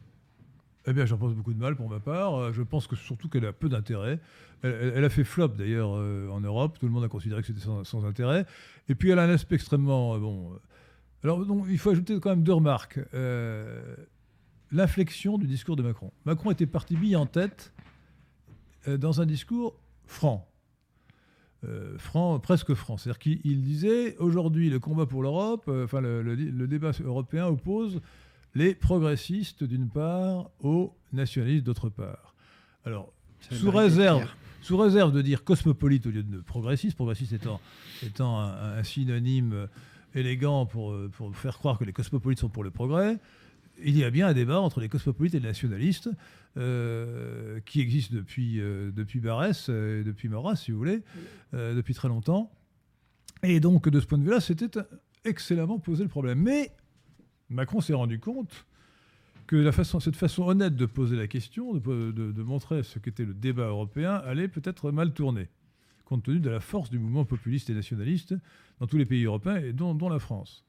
[0.86, 2.34] Eh bien, j'en pense beaucoup de mal pour ma part.
[2.36, 4.20] Euh, Je pense que surtout qu'elle a peu d'intérêt.
[4.62, 6.78] Elle, elle- elle a fait flop d'ailleurs euh, en Europe.
[6.78, 8.46] Tout le monde a considéré que c'était sans, sans intérêt.
[8.88, 10.52] Et puis, elle a un aspect extrêmement bon.
[11.24, 13.00] Alors, donc, il faut ajouter quand même deux remarques.
[14.70, 16.12] L'inflexion du discours de Macron.
[16.26, 17.72] Macron était parti bille en tête
[18.86, 19.74] dans un discours
[20.06, 20.47] franc.
[21.64, 22.96] Euh, franc, presque franc.
[22.96, 26.92] C'est-à-dire qu'il il disait aujourd'hui le combat pour l'Europe, euh, enfin le, le- le débat
[27.02, 28.00] européen oppose
[28.54, 32.36] les progressistes d'une part aux nationalistes d'autre part.
[32.84, 33.12] Alors,
[33.50, 34.28] sous réserve,
[34.62, 37.60] sous réserve de dire cosmopolite au lieu de progressiste, progressiste étant,
[38.06, 39.66] étant un, un synonyme euh,
[40.14, 43.18] élégant pour, pour faire croire que les cosmopolites sont pour le progrès,
[43.84, 46.10] il y a bien un débat entre les cosmopolites et les nationalistes
[46.56, 51.02] euh, qui existe depuis, euh, depuis Barès, euh, et depuis Maurras, si vous voulez,
[51.54, 52.50] euh, depuis très longtemps.
[53.42, 54.68] Et donc, de ce point de vue-là, c'était
[55.24, 56.40] excellemment posé le problème.
[56.40, 56.72] Mais
[57.50, 58.66] Macron s'est rendu compte
[59.46, 62.82] que la façon, cette façon honnête de poser la question, de, po- de- de montrer
[62.82, 65.48] ce qu'était le débat européen, allait peut-être mal tourner,
[66.04, 68.34] compte tenu de la force du mouvement populiste et nationaliste
[68.80, 70.64] dans tous les pays européens, et dont, dont la France.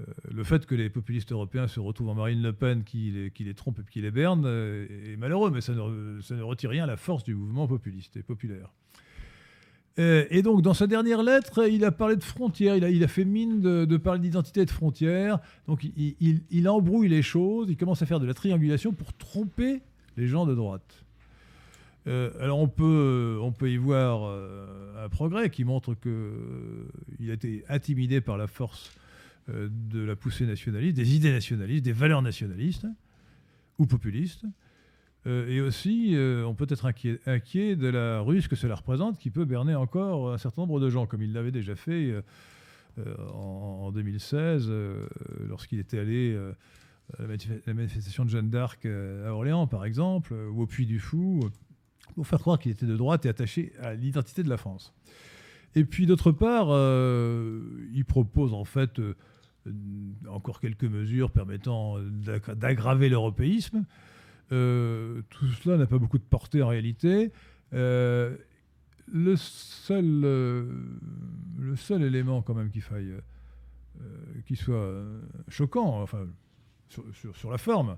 [0.00, 3.54] Euh, le fait que les populistes européens se retrouvent en Marine Le Pen qui les,
[3.54, 6.96] trompe et qui les berne euh, est malheureux, mais ça ne, retire rien à la
[6.96, 8.72] force du mouvement populiste et populaire.
[9.98, 13.24] Euh, et donc, dans sa dernière lettre, il a parlé de frontières, il a, fait
[13.24, 15.40] mine de, parler d'identité et de frontières.
[15.66, 19.12] Donc, il, il- il embrouille les choses, il commence à faire de la triangulation pour
[19.14, 19.82] tromper
[20.16, 21.04] les gens de droite.
[22.06, 24.34] Alors, on peut, y voir
[24.98, 28.90] un progrès qui montre qu'il a été intimidé par la force
[29.70, 32.86] de la poussée nationaliste, des idées nationalistes, des valeurs nationalistes
[33.78, 34.44] ou populistes.
[35.26, 36.86] Euh, et aussi, euh, on peut être
[37.26, 40.88] inquiet, de la ruse que cela représente, qui peut berner encore un certain nombre de
[40.88, 42.22] gens, comme il l'avait déjà fait euh,
[42.98, 45.06] euh, en, en 2016, euh,
[45.46, 46.52] lorsqu'il était allé euh,
[47.18, 50.62] à la, manif- la manifestation de Jeanne d'Arc euh, à Orléans, par exemple, euh, ou
[50.62, 51.48] au Puy du Fou, euh,
[52.14, 54.94] pour faire croire qu'il était de droite et attaché à l'identité de la France.
[55.76, 57.60] Et puis, d'autre part, euh,
[57.92, 59.14] il propose en fait euh,
[60.28, 61.98] encore quelques mesures permettant
[62.56, 63.84] d'aggraver l'européisme.
[64.52, 67.32] Euh, tout cela n'a pas beaucoup de portée en réalité.
[67.72, 68.36] Euh,
[69.12, 70.72] le, seul, euh,
[71.58, 73.14] le seul élément quand même qui faille,
[74.00, 74.04] euh,
[74.46, 76.26] qui soit euh, choquant, enfin
[76.88, 77.04] sur,
[77.36, 77.96] sur- la forme,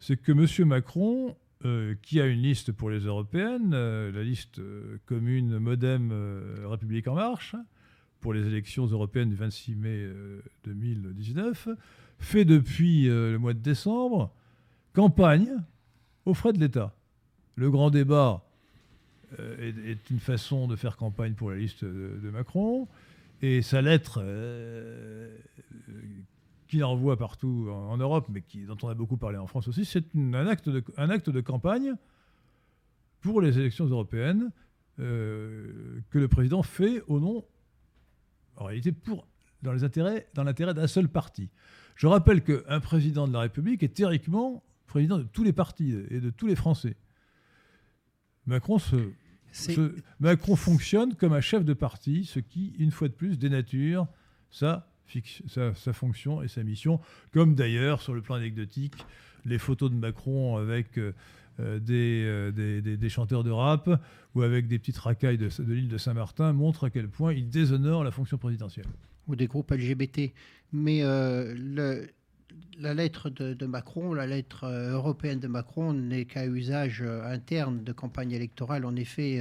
[0.00, 0.68] c'est que M.
[0.68, 6.10] Macron, euh, qui a une liste pour les européennes, euh, la liste euh, commune Modem
[6.12, 7.54] euh, République en marche,
[8.20, 11.68] pour les élections européennes du 26 mai euh, 2019,
[12.18, 14.32] fait depuis euh, le mois de décembre
[14.92, 15.50] campagne
[16.26, 16.94] aux frais de l'État.
[17.54, 18.44] Le grand débat
[19.38, 22.88] euh, est, une façon de faire campagne pour la liste de, Macron.
[23.42, 25.36] Et sa lettre, euh,
[26.66, 30.04] qu'il envoie partout en, Europe, mais dont on a beaucoup parlé en France aussi, c'est
[30.16, 31.94] un acte, de, campagne
[33.20, 34.50] pour les élections européennes
[34.98, 37.44] euh, que le président fait au nom,
[38.58, 39.26] en réalité, pour,
[39.62, 41.48] dans l'intérêt d'un seul parti.
[41.96, 46.20] Je rappelle qu'un président de la République est théoriquement président de tous les partis et
[46.20, 46.96] de tous les Français.
[48.46, 48.78] Macron,
[50.20, 54.06] Macron fonctionne comme un chef de parti, ce qui, une fois de plus, dénature
[54.50, 54.88] sa,
[55.46, 57.00] sa, fonction et sa mission,
[57.32, 58.94] comme d'ailleurs, sur le plan anecdotique,
[59.44, 61.12] les photos de Macron avec euh,
[61.60, 63.90] euh, euh, des, des, chanteurs de rap
[64.38, 68.04] ou avec des petites racailles de, l'île de Saint-Martin montrent à quel point il déshonore
[68.04, 68.86] la fonction présidentielle.
[69.26, 70.32] Ou des groupes LGBT.
[70.72, 72.06] Mais le,
[72.78, 77.82] la lettre de, Macron, la lettre euh, européenne de Macron n'est qu'à usage euh, interne
[77.82, 79.40] de campagne électorale, en effet,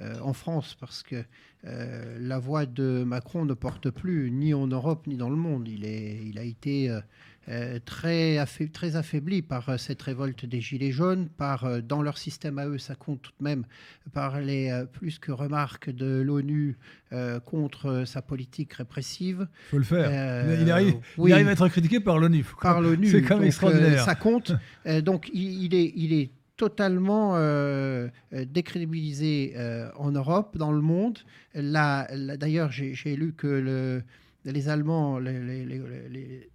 [0.00, 1.24] euh, en France, parce que
[1.62, 5.68] la voix de Macron ne porte plus ni en Europe ni dans le monde.
[5.68, 6.88] Il, est, il a été
[7.48, 12.18] euh, très, très affaiblis par euh, cette révolte des Gilets jaunes, par, euh, dans leur
[12.18, 13.64] système à eux, ça compte tout de même,
[14.12, 16.76] par les plus que remarques de l'ONU
[17.44, 19.48] contre sa politique répressive.
[19.50, 20.60] Il faut le faire.
[20.60, 22.44] il, arrive, il, arrive, à être critiqué par l'ONU.
[22.60, 23.08] Par l'ONU.
[23.08, 24.04] C'est quand même extraordinaire.
[24.04, 24.52] ça compte.
[25.02, 27.36] donc il, est, il est totalement
[28.32, 29.54] décrédibilisé
[29.96, 31.18] en Europe, dans le monde.
[31.54, 34.02] D'ailleurs, j'ai lu que le,
[34.44, 36.50] les Allemands, les, les,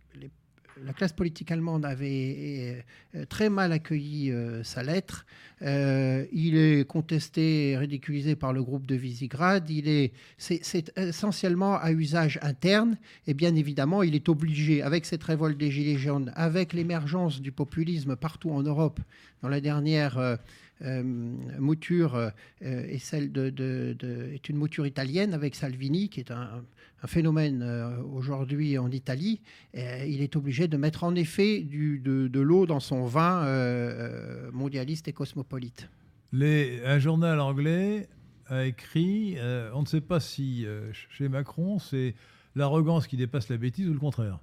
[0.84, 2.84] la classe politique allemande avait
[3.16, 5.26] euh, très mal accueilli euh, sa lettre.
[5.62, 9.70] Euh, il est contesté ridiculisé par le groupe de Visegrad.
[9.70, 12.98] Il est, c'est, essentiellement à usage interne.
[13.28, 17.52] Et bien évidemment, il est obligé, avec cette révolte des Gilets jaunes, avec l'émergence du
[17.52, 19.00] populisme partout en Europe,
[19.42, 20.38] dans la dernière
[20.82, 22.32] mouture
[22.62, 23.96] est, celle de,
[24.34, 26.64] est une mouture italienne avec Salvini, qui est un
[27.08, 29.42] phénomène euh, aujourd'hui en Italie,
[29.74, 35.08] il est obligé de mettre en effet de, l'eau dans son vin euh, euh, mondialiste
[35.08, 35.90] et cosmopolite.
[36.34, 38.08] Un journal anglais
[38.48, 39.38] a écrit,
[39.74, 40.66] on ne sait pas si
[41.10, 42.14] chez Macron c'est
[42.56, 44.40] l'arrogance qui dépasse la bêtise ou le contraire.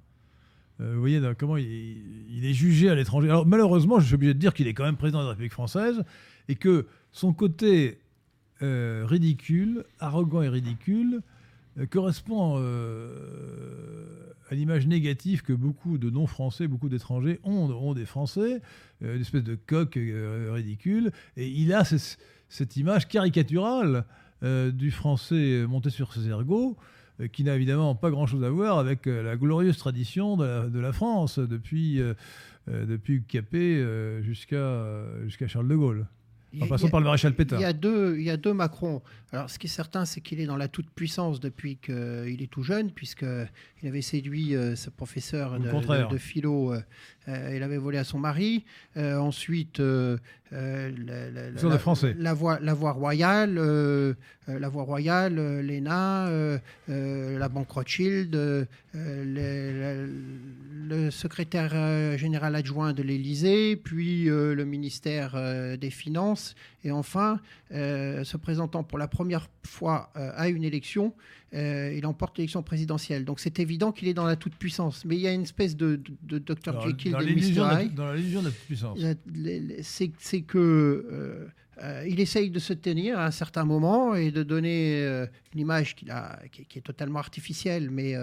[0.79, 3.29] Vous voyez comment il, est jugé à l'étranger.
[3.29, 5.53] Alors malheureusement, je suis obligé de dire qu'il est quand même président de la République
[5.53, 6.03] française
[6.49, 7.99] et que son côté
[8.61, 11.21] ridicule, arrogant et ridicule,
[11.79, 13.09] euh, correspond euh,
[14.49, 18.61] à l'image négative que beaucoup de non-français, beaucoup d'étrangers ont, des Français,
[19.03, 19.97] euh, une espèce de coq
[20.51, 21.11] ridicule.
[21.35, 24.05] Et il a cette image caricaturale
[24.73, 26.75] du Français monté sur ses ergots,
[27.31, 32.01] qui n'a évidemment pas grand-chose à voir avec la glorieuse tradition de la, France depuis,
[32.67, 33.83] depuis Capet
[34.23, 36.07] jusqu'à jusqu'à Charles de Gaulle.
[36.61, 37.57] En passant par le maréchal Pétain.
[37.57, 39.01] Il y a deux, il y a deux Macron.
[39.31, 42.61] Alors, ce qui est certain, c'est qu'il est dans la toute-puissance depuis qu'il est tout
[42.63, 46.73] jeune, puisqu'il avait séduit euh, ce professeur de, philo.
[46.73, 46.81] Euh,
[47.27, 48.65] euh, il avait volé à son mari.
[48.95, 49.81] ensuite,
[50.53, 52.15] la, la, français.
[52.17, 53.55] La, voie, la voie royale,
[54.47, 56.29] la voie royale, l'ENA,
[56.87, 60.07] la banque Rothschild, le,
[61.09, 65.35] secrétaire général adjoint de l'Élysée, puis le ministère
[65.77, 67.39] des Finances, et enfin,
[67.71, 71.13] se présentant pour la première fois euh, à une élection,
[71.53, 73.25] euh, il emporte l'élection présidentielle.
[73.25, 75.05] Donc c'est évident qu'il est dans la toute-puissance.
[75.05, 76.81] Mais il y a une espèce de, de, Dr.
[76.81, 77.83] Jekyll de Mr.
[77.83, 77.93] Hyde.
[77.93, 78.99] Dans l'illusion de la toute-puissance.
[80.19, 81.49] C'est que...
[81.81, 85.03] Euh, il essaye de se tenir à un certain moment et de donner
[85.53, 86.05] une image qui,
[86.51, 88.13] qui, est totalement artificielle, mais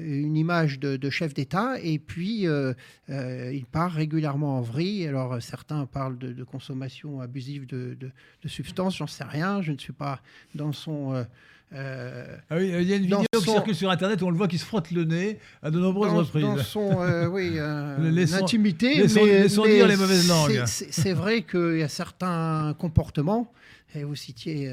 [0.00, 1.76] une image de, chef d'État.
[1.80, 2.48] Et puis,
[3.08, 5.06] il part régulièrement en vrille.
[5.06, 8.10] Alors, certains parlent de, consommation abusive de,
[8.46, 9.62] substances, j'en sais rien.
[9.62, 10.20] Je ne suis pas
[10.56, 11.24] dans son.
[11.72, 14.30] Euh, euh, ah oui, il y a une vidéo qui circule sur Internet où on
[14.30, 16.44] le voit qui se frotte le nez à de nombreuses reprises.
[16.44, 18.94] Dans son euh, oui, intimité.
[18.98, 20.62] Laissons, dire les mauvaises langues.
[20.66, 23.52] C'est vrai qu'il y a certains comportements,
[23.94, 24.72] et vous citiez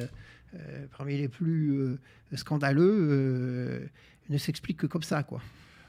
[0.98, 1.98] parmi les plus
[2.36, 3.90] scandaleux,
[4.30, 5.24] ne s'expliquent que comme ça.
[5.24, 5.42] quoi.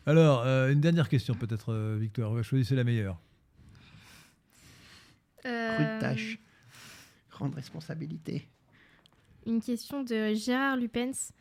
[0.06, 2.43] Alors, une dernière question peut-être, Victor.
[2.43, 3.18] Choisissez la meilleure.
[5.47, 6.01] Euh...
[6.01, 6.39] tâche.
[7.31, 8.48] Grande responsabilité.
[9.46, 11.32] Une question de Gérard Lupens.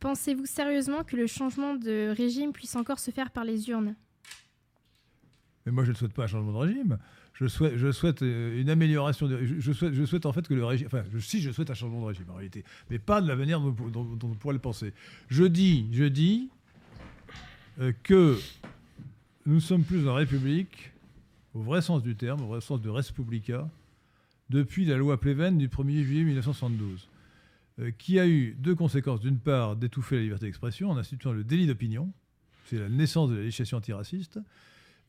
[0.00, 3.94] Pensez-vous sérieusement que le changement de régime puisse encore se faire par les urnes?
[5.66, 6.98] Mais moi, je ne souhaite pas un changement de régime.
[7.34, 9.28] Je souhaite, je euh, une amélioration.
[9.28, 10.86] je, souhaite, je souhaite en fait que le régime.
[10.86, 13.60] Enfin, si je souhaite un changement de régime en réalité, mais pas de la manière
[13.60, 14.92] dont, on pourrait le penser.
[15.28, 16.48] Je dis, je dis
[17.80, 18.38] euh, que
[19.46, 20.92] nous sommes plus en République
[21.54, 23.68] au vrai sens du terme, au vrai sens de res publica,
[24.50, 27.13] depuis la loi Pleven du 1er juillet 1972, euh,
[27.98, 29.20] qui a eu deux conséquences.
[29.20, 32.12] D'une part, d'étouffer la liberté d'expression en instituant le délit d'opinion,
[32.66, 34.38] c'est la naissance de la législation antiraciste,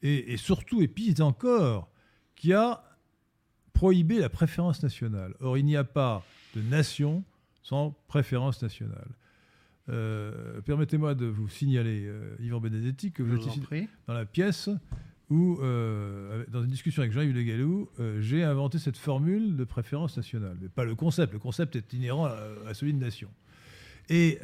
[0.01, 1.89] et, et surtout, et pire encore,
[2.35, 2.83] qui a
[3.73, 5.35] prohibé la préférence nationale.
[5.39, 6.23] Or, il n'y a pas
[6.55, 7.23] de nation
[7.61, 9.09] sans préférence nationale.
[9.89, 14.69] Euh, permettez-moi de vous signaler, euh, Yvan Benedetti, que vous êtes ici dans la pièce
[15.29, 17.89] où, euh, dans une discussion avec Jean-Yves Le Gallou,
[18.19, 20.57] j'ai inventé cette formule de préférence nationale.
[20.61, 21.33] Mais pas le concept.
[21.33, 23.29] Le concept est inhérent à, celui de nation.
[24.09, 24.39] Et,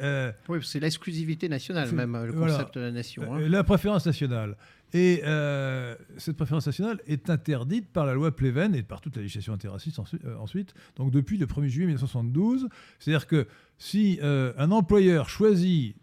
[0.48, 3.34] oui, c'est l'exclusivité nationale, même, le concept de la nation.
[3.34, 3.48] Hein.
[3.48, 4.56] La préférence nationale.
[4.94, 9.22] Et euh, cette préférence nationale est interdite par la loi Pleven et par toute la
[9.22, 12.68] législation antiraciste euh, ensuite, donc depuis le 1er juillet 1972.
[12.98, 13.46] C'est-à-dire que
[13.78, 15.96] si euh, un employeur choisit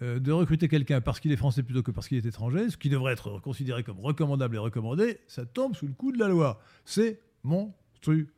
[0.00, 2.88] de recruter quelqu'un parce qu'il est français plutôt que parce qu'il est étranger, ce qui
[2.88, 6.60] devrait être considéré comme recommandable et recommandé, ça tombe sous le coup de la loi.
[6.84, 8.28] C'est monstrueux.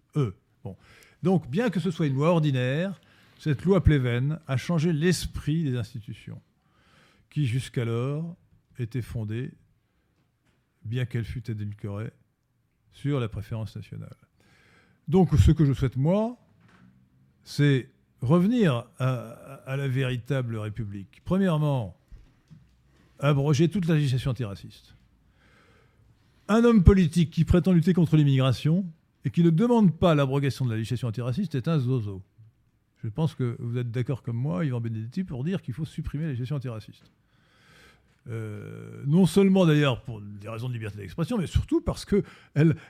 [0.62, 0.76] Bon.
[1.22, 3.00] Donc, bien que ce soit une loi ordinaire,
[3.38, 6.40] cette loi Pleven a changé l'esprit des institutions,
[7.30, 8.36] qui jusqu'alors
[8.78, 9.52] étaient fondées
[10.84, 12.12] bien qu'elle fût édulcorée,
[12.92, 14.16] sur la préférence nationale.
[15.08, 16.38] Donc ce que je souhaite, moi,
[17.44, 17.90] c'est
[18.22, 21.22] revenir à, la véritable République.
[21.24, 21.96] Premièrement,
[23.18, 24.96] abroger toute la législation antiraciste.
[26.48, 28.86] Un homme politique qui prétend lutter contre l'immigration
[29.24, 32.22] et qui ne demande pas l'abrogation de la législation antiraciste est un zozo.
[33.02, 36.24] Je pense que vous êtes d'accord comme moi, Yvan Benedetti, pour dire qu'il faut supprimer
[36.24, 37.10] la législation antiraciste.
[38.28, 42.24] Euh, non seulement d'ailleurs pour des raisons de liberté d'expression, mais surtout parce qu'elle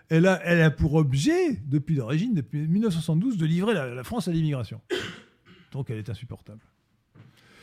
[0.08, 4.32] elle a, elle a pour objet, depuis l'origine, depuis 1972, de livrer la, France à
[4.32, 4.80] l'immigration.
[5.72, 6.60] Donc elle est insupportable.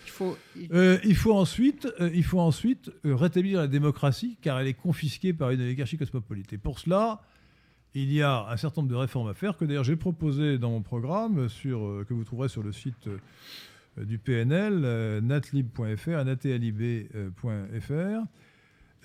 [0.06, 0.38] Il faut,
[0.72, 5.34] euh, il faut ensuite, euh, il faut ensuite rétablir la démocratie, car elle est confisquée
[5.34, 6.54] par une oligarchie cosmopolite.
[6.54, 7.24] Et pour cela,
[7.96, 10.72] il y a un certain nombre de réformes à faire, que d'ailleurs j'ai proposé dans
[10.72, 13.18] mon programme, sur, que vous trouverez sur le site euh,
[13.98, 17.92] du PNL, euh, natlib.fr, natlib.fr.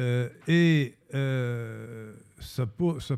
[0.00, 0.94] Euh, et
[2.40, 2.66] ça,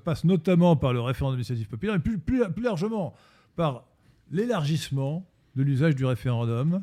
[0.02, 3.14] passe notamment par le référendum d'initiative populaire, plus, plus, largement
[3.56, 3.84] par
[4.30, 5.26] l'élargissement
[5.56, 6.82] de l'usage du référendum,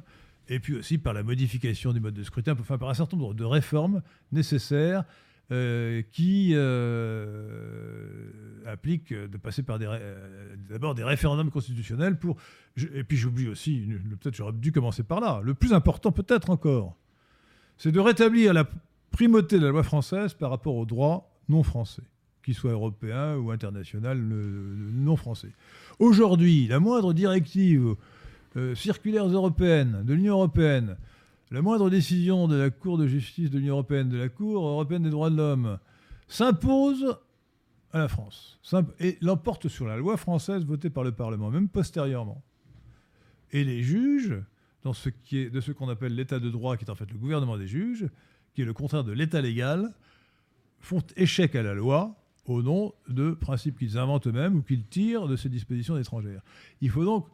[0.49, 3.33] et puis aussi par la modification du mode de scrutin, enfin par un certain nombre
[3.33, 4.01] de réformes
[4.31, 5.03] nécessaires
[5.49, 8.29] euh, qui euh,
[8.65, 12.35] applique de passer par euh, d'abord des référendums constitutionnels pour.
[12.93, 13.87] et puis j'oublie aussi,
[14.19, 15.39] peut-être j'aurais dû commencer par là.
[15.45, 16.97] Le plus important, peut-être encore,
[17.77, 18.67] c'est de rétablir la
[19.09, 22.03] primauté de la loi française par rapport aux droits non français,
[22.43, 25.53] qu'ils soient européens ou internationaux non français.
[25.99, 27.95] Aujourd'hui, la moindre directive
[28.75, 30.97] circulaire européenne de l'Union européenne
[31.51, 35.03] la moindre décision de la Cour de justice de l'Union européenne, de la Cour européenne
[35.03, 35.79] des droits de l'homme,
[36.27, 37.17] s'impose
[37.93, 38.59] à la France
[38.99, 42.43] et l'emporte sur la loi française votée par le Parlement, même postérieurement.
[43.51, 44.35] Et les juges,
[44.83, 47.57] dans ce de ce qu'on appelle l'état de droit, qui est en fait le gouvernement
[47.57, 48.07] des juges,
[48.53, 49.93] qui est le contraire de l'état légal,
[50.79, 52.15] font échec à la loi
[52.45, 56.41] au nom de principes qu'ils inventent eux-mêmes ou qu'ils tirent de ces dispositions étrangères.
[56.81, 57.25] Il faut donc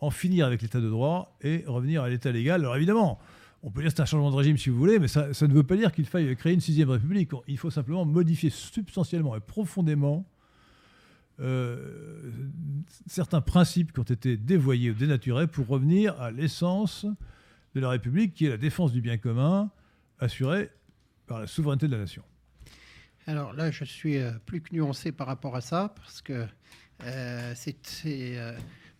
[0.00, 2.60] en finir avec l'état de droit et revenir à l'état légal.
[2.60, 3.18] Alors évidemment,
[3.66, 5.52] on peut dire que c'est un changement de régime si vous voulez, mais ça, ne
[5.52, 7.32] veut pas dire qu'il faille créer une sixième république.
[7.48, 10.24] Il faut simplement modifier substantiellement et profondément
[11.40, 12.30] euh,
[13.08, 17.06] certains principes qui ont été dévoyés ou dénaturés pour revenir à l'essence
[17.74, 19.68] de la République, qui est la défense du bien commun
[20.20, 20.70] assurée
[21.26, 22.22] par la souveraineté de la nation.
[23.26, 26.46] Alors là, je suis euh, plus que nuancé par rapport à ça, parce que
[27.02, 27.74] euh, c'est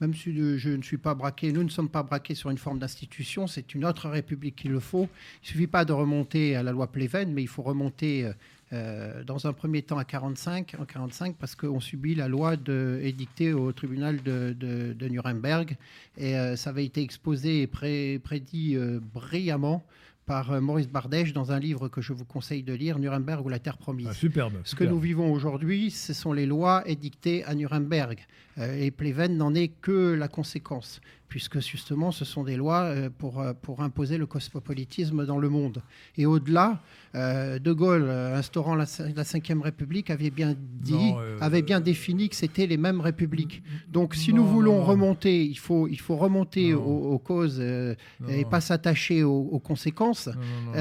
[0.00, 2.78] même si je ne suis pas braqué, nous ne sommes pas braqués sur une forme
[2.78, 5.08] d'institution, c'est une autre république qu'il le faut.
[5.42, 8.30] Il ne suffit pas de remonter à la loi Pleven, mais il faut remonter
[8.72, 13.00] euh, dans un premier temps à 45, en 45, parce qu'on subit la loi de,
[13.02, 15.76] édictée au tribunal de, Nuremberg.
[16.18, 19.84] Et euh, ça avait été exposé et prédit euh, brillamment
[20.26, 23.48] par euh, Maurice Bardèche dans un livre que je vous conseille de lire, Nuremberg ou
[23.48, 24.08] la Terre promise.
[24.10, 24.54] Ah, superbe.
[24.64, 28.18] Ce que nous vivons aujourd'hui, ce sont les lois édictées à Nuremberg.
[28.58, 33.10] Euh, et Pleven n'en est que la conséquence, puisque justement, ce sont des lois euh,
[33.10, 35.82] pour, pour imposer le cosmopolitisme dans le monde.
[36.16, 36.80] Et au-delà,
[37.14, 42.66] De Gaulle, instaurant la, la Ve République, avait bien dit, avait bien défini que c'était
[42.66, 43.62] les mêmes républiques.
[43.90, 49.22] Donc, si nous voulons remonter, il faut, il faut remonter aux, causes et pas s'attacher
[49.22, 50.26] aux conséquences.
[50.26, 50.34] Non,
[50.66, 50.72] non,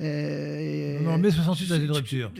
[0.00, 2.30] euh, euh, mais 68, c'est une rupture.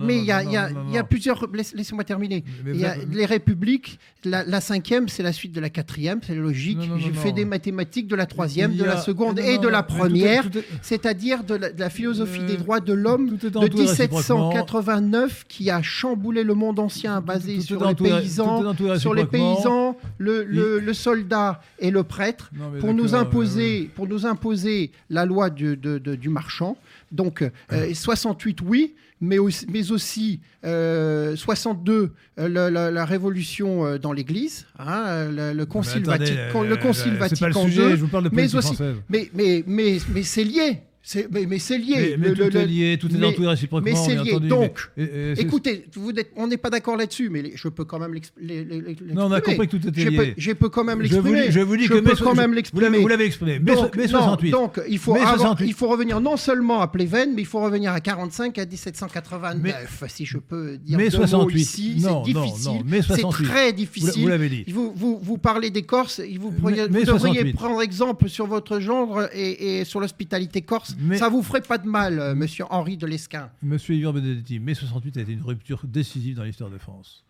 [0.00, 1.46] mais il y, a plusieurs.
[1.52, 2.44] Laissez-moi terminer.
[2.66, 6.80] Il y a les République, la, cinquième, c'est la suite de la quatrième, c'est logique.
[6.98, 10.48] J'ai fait des mathématiques de la troisième, de la seconde et de la première,
[10.82, 16.80] c'est-à-dire de, la philosophie des droits de l'homme de 1789 qui a chamboulé le monde
[16.80, 22.50] ancien basé sur les paysans, sur les paysans, le, soldat et le prêtre
[22.80, 26.76] pour nous imposer, pour nous imposer la loi du, du marchand.
[27.12, 35.28] Donc 68 oui, mais aussi, mais aussi 62, euh, la, révolution euh, dans l'Église, hein,
[35.30, 37.96] le, concile, Vatican, le concile Vatican II,
[38.32, 38.76] mais aussi,
[39.08, 40.82] mais, mais, mais, mais c'est lié
[41.30, 42.16] mais, c'est lié.
[42.18, 43.90] Mais, tout est lié, tout est dans tout réciproquement.
[43.90, 44.38] Mais c'est lié.
[44.40, 44.90] Donc,
[45.36, 48.66] écoutez, vous on n'est pas d'accord là-dessus, mais je peux quand même l'exprimer.
[49.14, 50.34] Non, on a compris que tout était lié.
[50.36, 51.50] Je peux quand même l'exprimer.
[51.50, 52.98] Je vous dis, que peux quand même l'exprimer.
[52.98, 53.58] Vous l'avez exprimé.
[53.58, 54.50] Donc, 68.
[54.50, 55.16] donc il, faut
[55.60, 60.04] il faut revenir non seulement à Pleven, mais il faut revenir à 45, à 1789.
[60.08, 61.60] si je peux dire mais 68.
[61.60, 62.82] ici, c'est difficile.
[63.02, 64.22] C'est très difficile.
[64.22, 64.64] Vous l'avez dit.
[64.68, 64.92] Vous,
[65.22, 70.95] vous, parlez des Corses, vous, devriez prendre exemple sur votre gendre et sur l'hospitalité corse
[71.16, 73.50] ça vous ferait pas de mal, euh, monsieur Henri de Lesquin.
[73.62, 77.24] Monsieur Yvan Benedetti, mai 68 a été une rupture décisive dans l'histoire de France.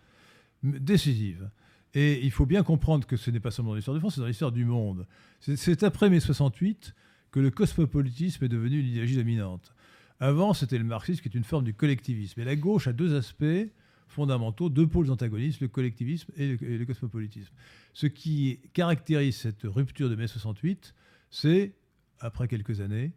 [0.62, 1.50] Décisive.
[1.94, 4.20] Et il faut bien comprendre que ce n'est pas seulement dans l'histoire de France, c'est
[4.20, 5.06] dans l'histoire du monde.
[5.40, 6.94] C'est après mai 68
[7.30, 9.74] que le cosmopolitisme est devenu une idéologie dominante.
[10.20, 12.40] Avant, c'était le marxisme qui est une forme du collectivisme.
[12.40, 13.70] Et la gauche a deux aspects
[14.08, 17.52] fondamentaux, deux pôles antagonistes, le collectivisme et le, et le cosmopolitisme.
[17.92, 20.94] Ce qui caractérise cette rupture de mai 68,
[21.30, 21.74] c'est,
[22.20, 23.12] après quelques années,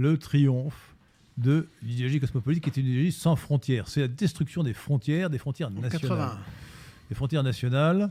[0.00, 0.96] le triomphe
[1.36, 3.86] de l'idéologie cosmopolite qui est une idéologie sans frontières.
[3.88, 6.38] C'est la destruction des frontières, des frontières nationales.
[7.10, 8.10] Des frontières nationales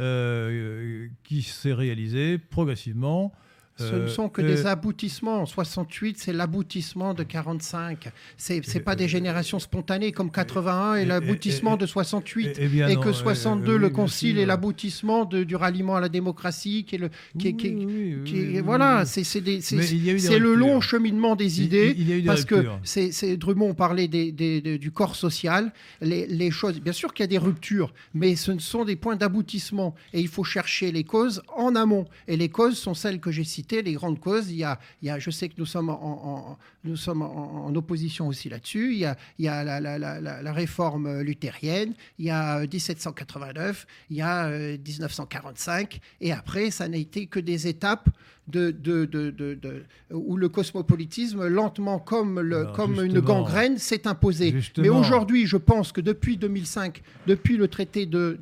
[0.00, 3.32] euh, qui s'est réalisée progressivement
[3.78, 5.44] ce ne sont que des aboutissements.
[5.44, 8.10] 68, c'est l'aboutissement de 45.
[8.38, 12.58] Ce n'est pas des générations spontanées comme 81 et l'aboutissement de 68.
[12.58, 16.84] Et, que 62, le concile est l'aboutissement du ralliement à la démocratie.
[16.84, 22.22] Qui est le, qui voilà, c'est le long cheminement des idées.
[22.24, 25.72] parce que c'est Drummond parlait des, du corps social.
[26.00, 29.16] Les, les choses, bien sûr qu'il y a des ruptures, mais ce sont des points
[29.16, 29.94] d'aboutissement.
[30.14, 32.06] Et il faut chercher les causes en amont.
[32.26, 34.50] Et les causes sont celles que j'ai citées les grandes causes.
[34.50, 37.74] Il y a, il y a je sais que nous sommes en, nous sommes en,
[37.74, 38.92] opposition aussi là-dessus.
[38.92, 44.22] Il y a, il y a la, réforme luthérienne, il y a 1789, il y
[44.22, 48.08] a 1945, et après, ça n'a été que des étapes
[48.48, 49.82] de, de, de, de,
[50.12, 54.54] où le cosmopolitisme, lentement comme, le, comme une gangrène, s'est imposé.
[54.78, 58.38] Mais aujourd'hui, je pense que depuis 2005, depuis le traité de,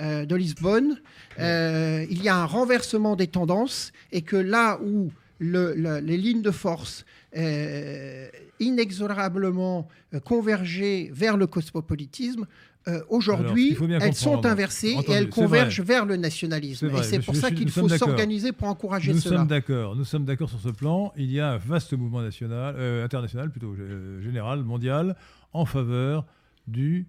[0.00, 1.00] euh, de Lisbonne,
[1.38, 6.42] euh, il y a un renversement des tendances et que là où le, les lignes
[6.42, 7.04] de force
[7.36, 8.28] euh,
[8.60, 9.88] inexorablement
[10.24, 12.46] convergeaient vers le cosmopolitisme,
[12.88, 16.90] euh, aujourd'hui, elles sont inversées et elles convergent vers le nationalisme.
[16.96, 19.38] Et c'est pour ça qu'il faut s'organiser pour encourager nous cela.
[19.38, 19.96] Sommes d'accord.
[19.96, 21.12] Nous sommes d'accord sur ce plan.
[21.16, 25.16] Il y a un vaste mouvement national, euh, international, plutôt euh, général, mondial,
[25.52, 26.24] en faveur
[26.66, 27.06] du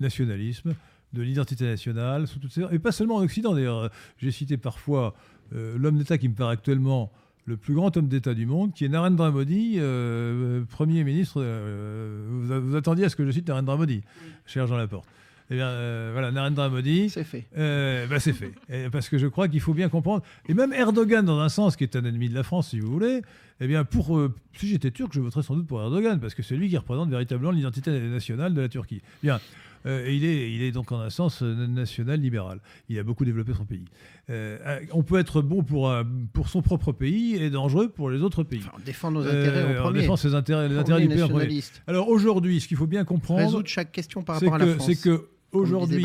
[0.00, 0.74] nationalisme,
[1.12, 3.54] de l'identité nationale, sous toutes et pas seulement en Occident.
[3.54, 5.14] D'ailleurs, j'ai cité parfois
[5.52, 7.12] l'homme d'État qui me paraît actuellement
[7.44, 11.42] le plus grand homme d'État du monde, qui est Narendra Modi, euh, Premier ministre.
[11.42, 14.02] Euh, vous, attendiez à ce que je cite Narendra Modi,
[14.46, 15.06] cher Jean Laporte.
[15.50, 17.10] Eh bien, euh, voilà, Narendra Modi.
[17.10, 17.46] C'est fait.
[17.54, 18.52] Bah, c'est fait.
[18.92, 20.22] parce que je crois qu'il faut bien comprendre.
[20.48, 22.90] Et même Erdogan, dans un sens, qui est un ennemi de la France, si vous
[22.90, 23.22] voulez,
[23.60, 24.20] eh bien, pour,
[24.54, 27.10] si j'étais turc, je voterais sans doute pour Erdogan, parce que c'est lui qui représente
[27.10, 29.02] véritablement l'identité nationale de la Turquie.
[29.22, 29.40] Bien.
[29.86, 32.60] Euh, il, est, il est donc en un sens euh, national libéral.
[32.88, 33.84] Il a beaucoup développé son pays.
[34.30, 35.92] Euh, on peut être bon pour,
[36.32, 38.64] pour son propre pays et dangereux pour les autres pays.
[38.74, 39.98] on défend nos intérêts en premier.
[39.98, 41.60] On défend ses intérêts, les intérêts du pays en premier.
[41.86, 43.40] Alors aujourd'hui, ce qu'il faut bien comprendre.
[43.40, 44.86] Résoudre chaque question par rapport à la France.
[44.86, 46.04] C'est que aujourd'hui,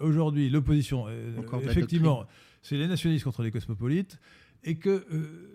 [0.00, 1.06] aujourd'hui, l'opposition,
[1.62, 2.26] effectivement,
[2.62, 4.18] c'est les nationalistes contre les cosmopolites,
[4.64, 5.06] et que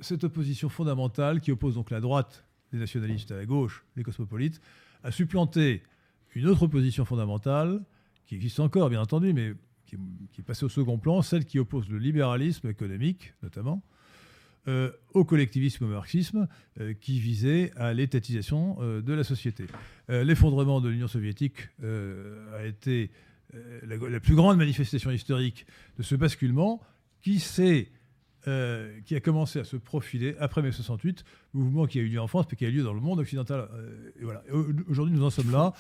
[0.02, 4.60] cette opposition fondamentale qui oppose donc la droite des nationalistes à la gauche, les cosmopolites,
[5.04, 5.84] a supplanté
[6.36, 7.82] une autre opposition fondamentale,
[8.26, 9.53] qui existe encore bien entendu, mais
[9.86, 9.95] qui,
[10.40, 13.84] est passée au second plan, celle qui oppose le libéralisme économique notamment,
[14.68, 16.48] euh, au collectivisme marxisme,
[16.80, 19.66] euh, qui visait à l'étatisation euh, de la société.
[20.10, 23.10] L'effondrement de l'Union soviétique a été
[23.84, 25.66] la, plus grande manifestation historique
[25.98, 26.80] de ce basculement
[27.22, 27.90] qui s'est
[28.48, 32.22] euh, qui a commencé à se profiler après mai 68, mouvement qui a eu lieu
[32.22, 33.68] en France, mais qui a eu lieu dans le monde occidental.
[33.74, 34.44] Euh, et voilà.
[34.88, 35.74] Aujourd'hui, nous en sommes là.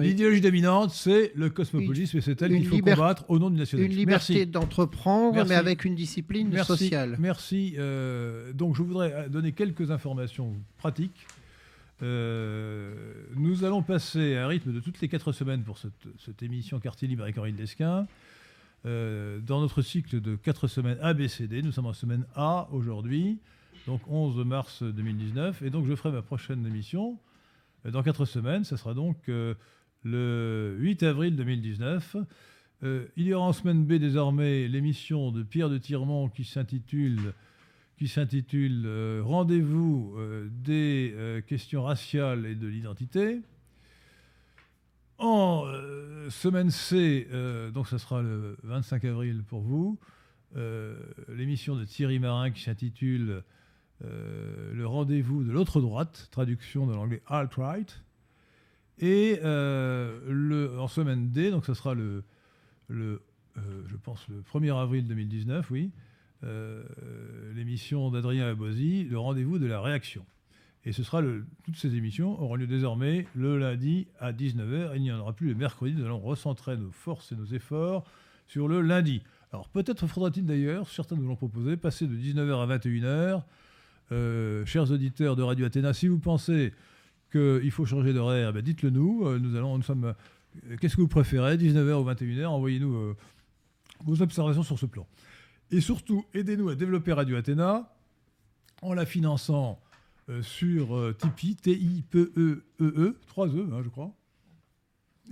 [0.00, 3.92] L'idéologie dominante, c'est le cosmopolisme, et c'est elle qu'il faut combattre au nom du nationalisme.
[3.92, 7.16] Une liberté d'entreprendre, mais avec une discipline sociale.
[7.20, 7.76] Merci.
[7.78, 11.24] Euh, donc, je voudrais donner quelques informations pratiques.
[12.00, 17.06] nous allons passer à un rythme de toutes les quatre semaines pour cette, émission Quartier
[17.06, 18.08] Libre avec Henri Lesquin.
[18.84, 23.38] Dans notre cycle de quatre semaines ABCD, nous sommes en semaine A aujourd'hui,
[23.86, 25.62] donc 11 mars 2019.
[25.62, 27.18] Et donc je ferai ma prochaine émission
[27.84, 28.64] dans quatre semaines.
[28.64, 29.16] Ce sera donc
[30.04, 32.16] le 8 avril 2019.
[32.84, 37.32] Euh, il y aura en semaine B désormais l'émission de Pierre de Tirmont qui s'intitule
[37.98, 43.40] euh, Rendez-vous euh, des questions raciales et de l'identité.
[45.18, 45.66] En
[46.30, 47.28] semaine C,
[47.74, 49.98] donc ce sera le 25 avril pour vous,
[51.28, 53.42] l'émission de Thierry Marin qui s'intitule
[54.00, 58.00] Le rendez-vous de l'autre droite, traduction de l'anglais alt-right.
[59.00, 62.22] Et en semaine D, donc ce sera le
[63.58, 65.90] euh, je pense, le 1er avril 2019, oui,
[66.44, 66.84] euh,
[67.54, 70.24] l'émission d'Adrien Abosi, le rendez-vous de la réaction.
[70.84, 71.22] Et ce sera
[71.64, 74.92] toutes ces émissions auront lieu désormais le lundi à 19h.
[74.94, 75.94] Il n'y en aura plus le mercredi.
[75.94, 78.04] Nous allons recentrer nos forces et nos efforts
[78.46, 79.22] sur le lundi.
[79.52, 83.42] Alors peut-être faudra-t-il d'ailleurs, certains nous l'ont proposé, passer de 19h à 21h.
[84.10, 86.72] Euh, chers auditeurs de Radio Athéna, si vous pensez
[87.30, 89.38] qu'il faut changer d'horaire, ben dites-le nous.
[89.38, 90.14] Nous, allons, nous sommes
[90.70, 93.16] euh, qu'est-ce que vous préférez, 19h ou 21h Envoyez-nous euh,
[94.04, 95.06] vos observations sur ce plan.
[95.70, 97.94] Et surtout, aidez-nous à développer Radio Athéna
[98.82, 99.87] en la finançant euh,
[100.42, 104.14] sur Tipeee, T-I-P-E-E-E, 3 E, hein, je crois.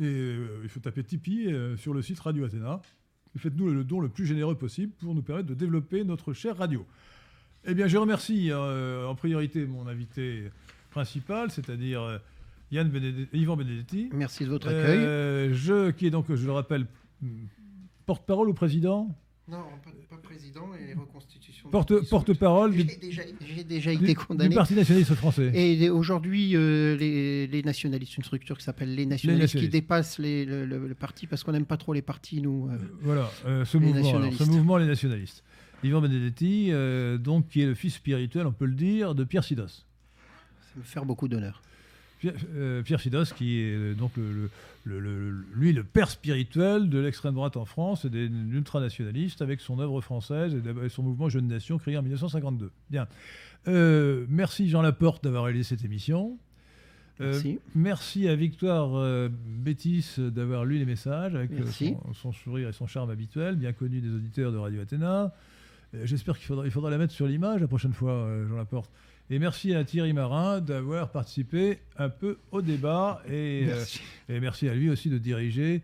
[0.00, 2.80] Et il faut taper Tipeee sur le site Radio Athéna.
[3.36, 6.86] Faites-nous le don le plus généreux possible pour nous permettre de développer notre chère radio.
[7.64, 10.50] Eh bien, je remercie en priorité mon invité
[10.90, 12.20] principal, c'est-à-dire
[12.70, 12.90] Yann
[13.32, 14.10] Yvan Benedetti.
[14.12, 14.98] Merci de votre accueil.
[14.98, 16.86] Euh, je, qui est donc, je le rappelle,
[18.06, 19.14] porte-parole ou président
[19.48, 19.58] non,
[20.10, 21.70] pas, président et reconstitution.
[21.70, 22.74] Porte-parole.
[22.74, 24.48] J'ai déjà, été condamné.
[24.48, 25.52] Du Parti nationaliste français.
[25.54, 31.28] Et aujourd'hui, euh, les, nationalistes, une structure qui s'appelle les nationalistes, qui dépasse le, parti
[31.28, 32.68] parce qu'on n'aime pas trop les partis, nous.
[32.68, 33.30] Euh, voilà,
[33.64, 35.44] ce, mouvement, ce mouvement, les nationalistes.
[35.84, 36.72] Yvan Benedetti,
[37.20, 39.66] donc, qui est le fils spirituel, on peut le dire, de Pierre Sidos.
[39.68, 39.84] Ça
[40.76, 41.62] me fait beaucoup d'honneur.
[42.24, 44.50] Euh, Pierre, Sidos, qui est euh, donc le,
[45.54, 50.00] lui le père spirituel de l'extrême droite en France et des ultranationalistes avec son œuvre
[50.00, 52.70] française et son mouvement Jeune Nation créé en 1952.
[52.90, 53.06] Bien.
[53.68, 56.38] Euh, merci Jean Laporte d'avoir réalisé cette émission.
[57.18, 57.58] merci.
[57.74, 58.28] merci.
[58.28, 61.50] à Victoire Bétis d'avoir lu les messages avec
[62.14, 65.34] son, sourire et son charme habituel, bien connu des auditeurs de Radio Athéna.
[66.04, 68.90] J'espère qu'il faudra, il faudra la mettre sur l'image la prochaine fois, Jean Laporte.
[69.28, 73.22] Et merci à Thierry Marin d'avoir participé un peu au débat.
[73.28, 74.00] Et euh, merci.
[74.28, 75.82] et merci à lui aussi de diriger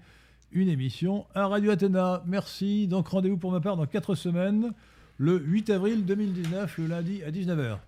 [0.52, 2.22] une émission à Radio Athéna.
[2.26, 2.86] Merci.
[2.86, 4.72] Donc rendez-vous pour ma part dans 4 semaines,
[5.18, 7.78] le 8 avril 2019, le lundi à 19h.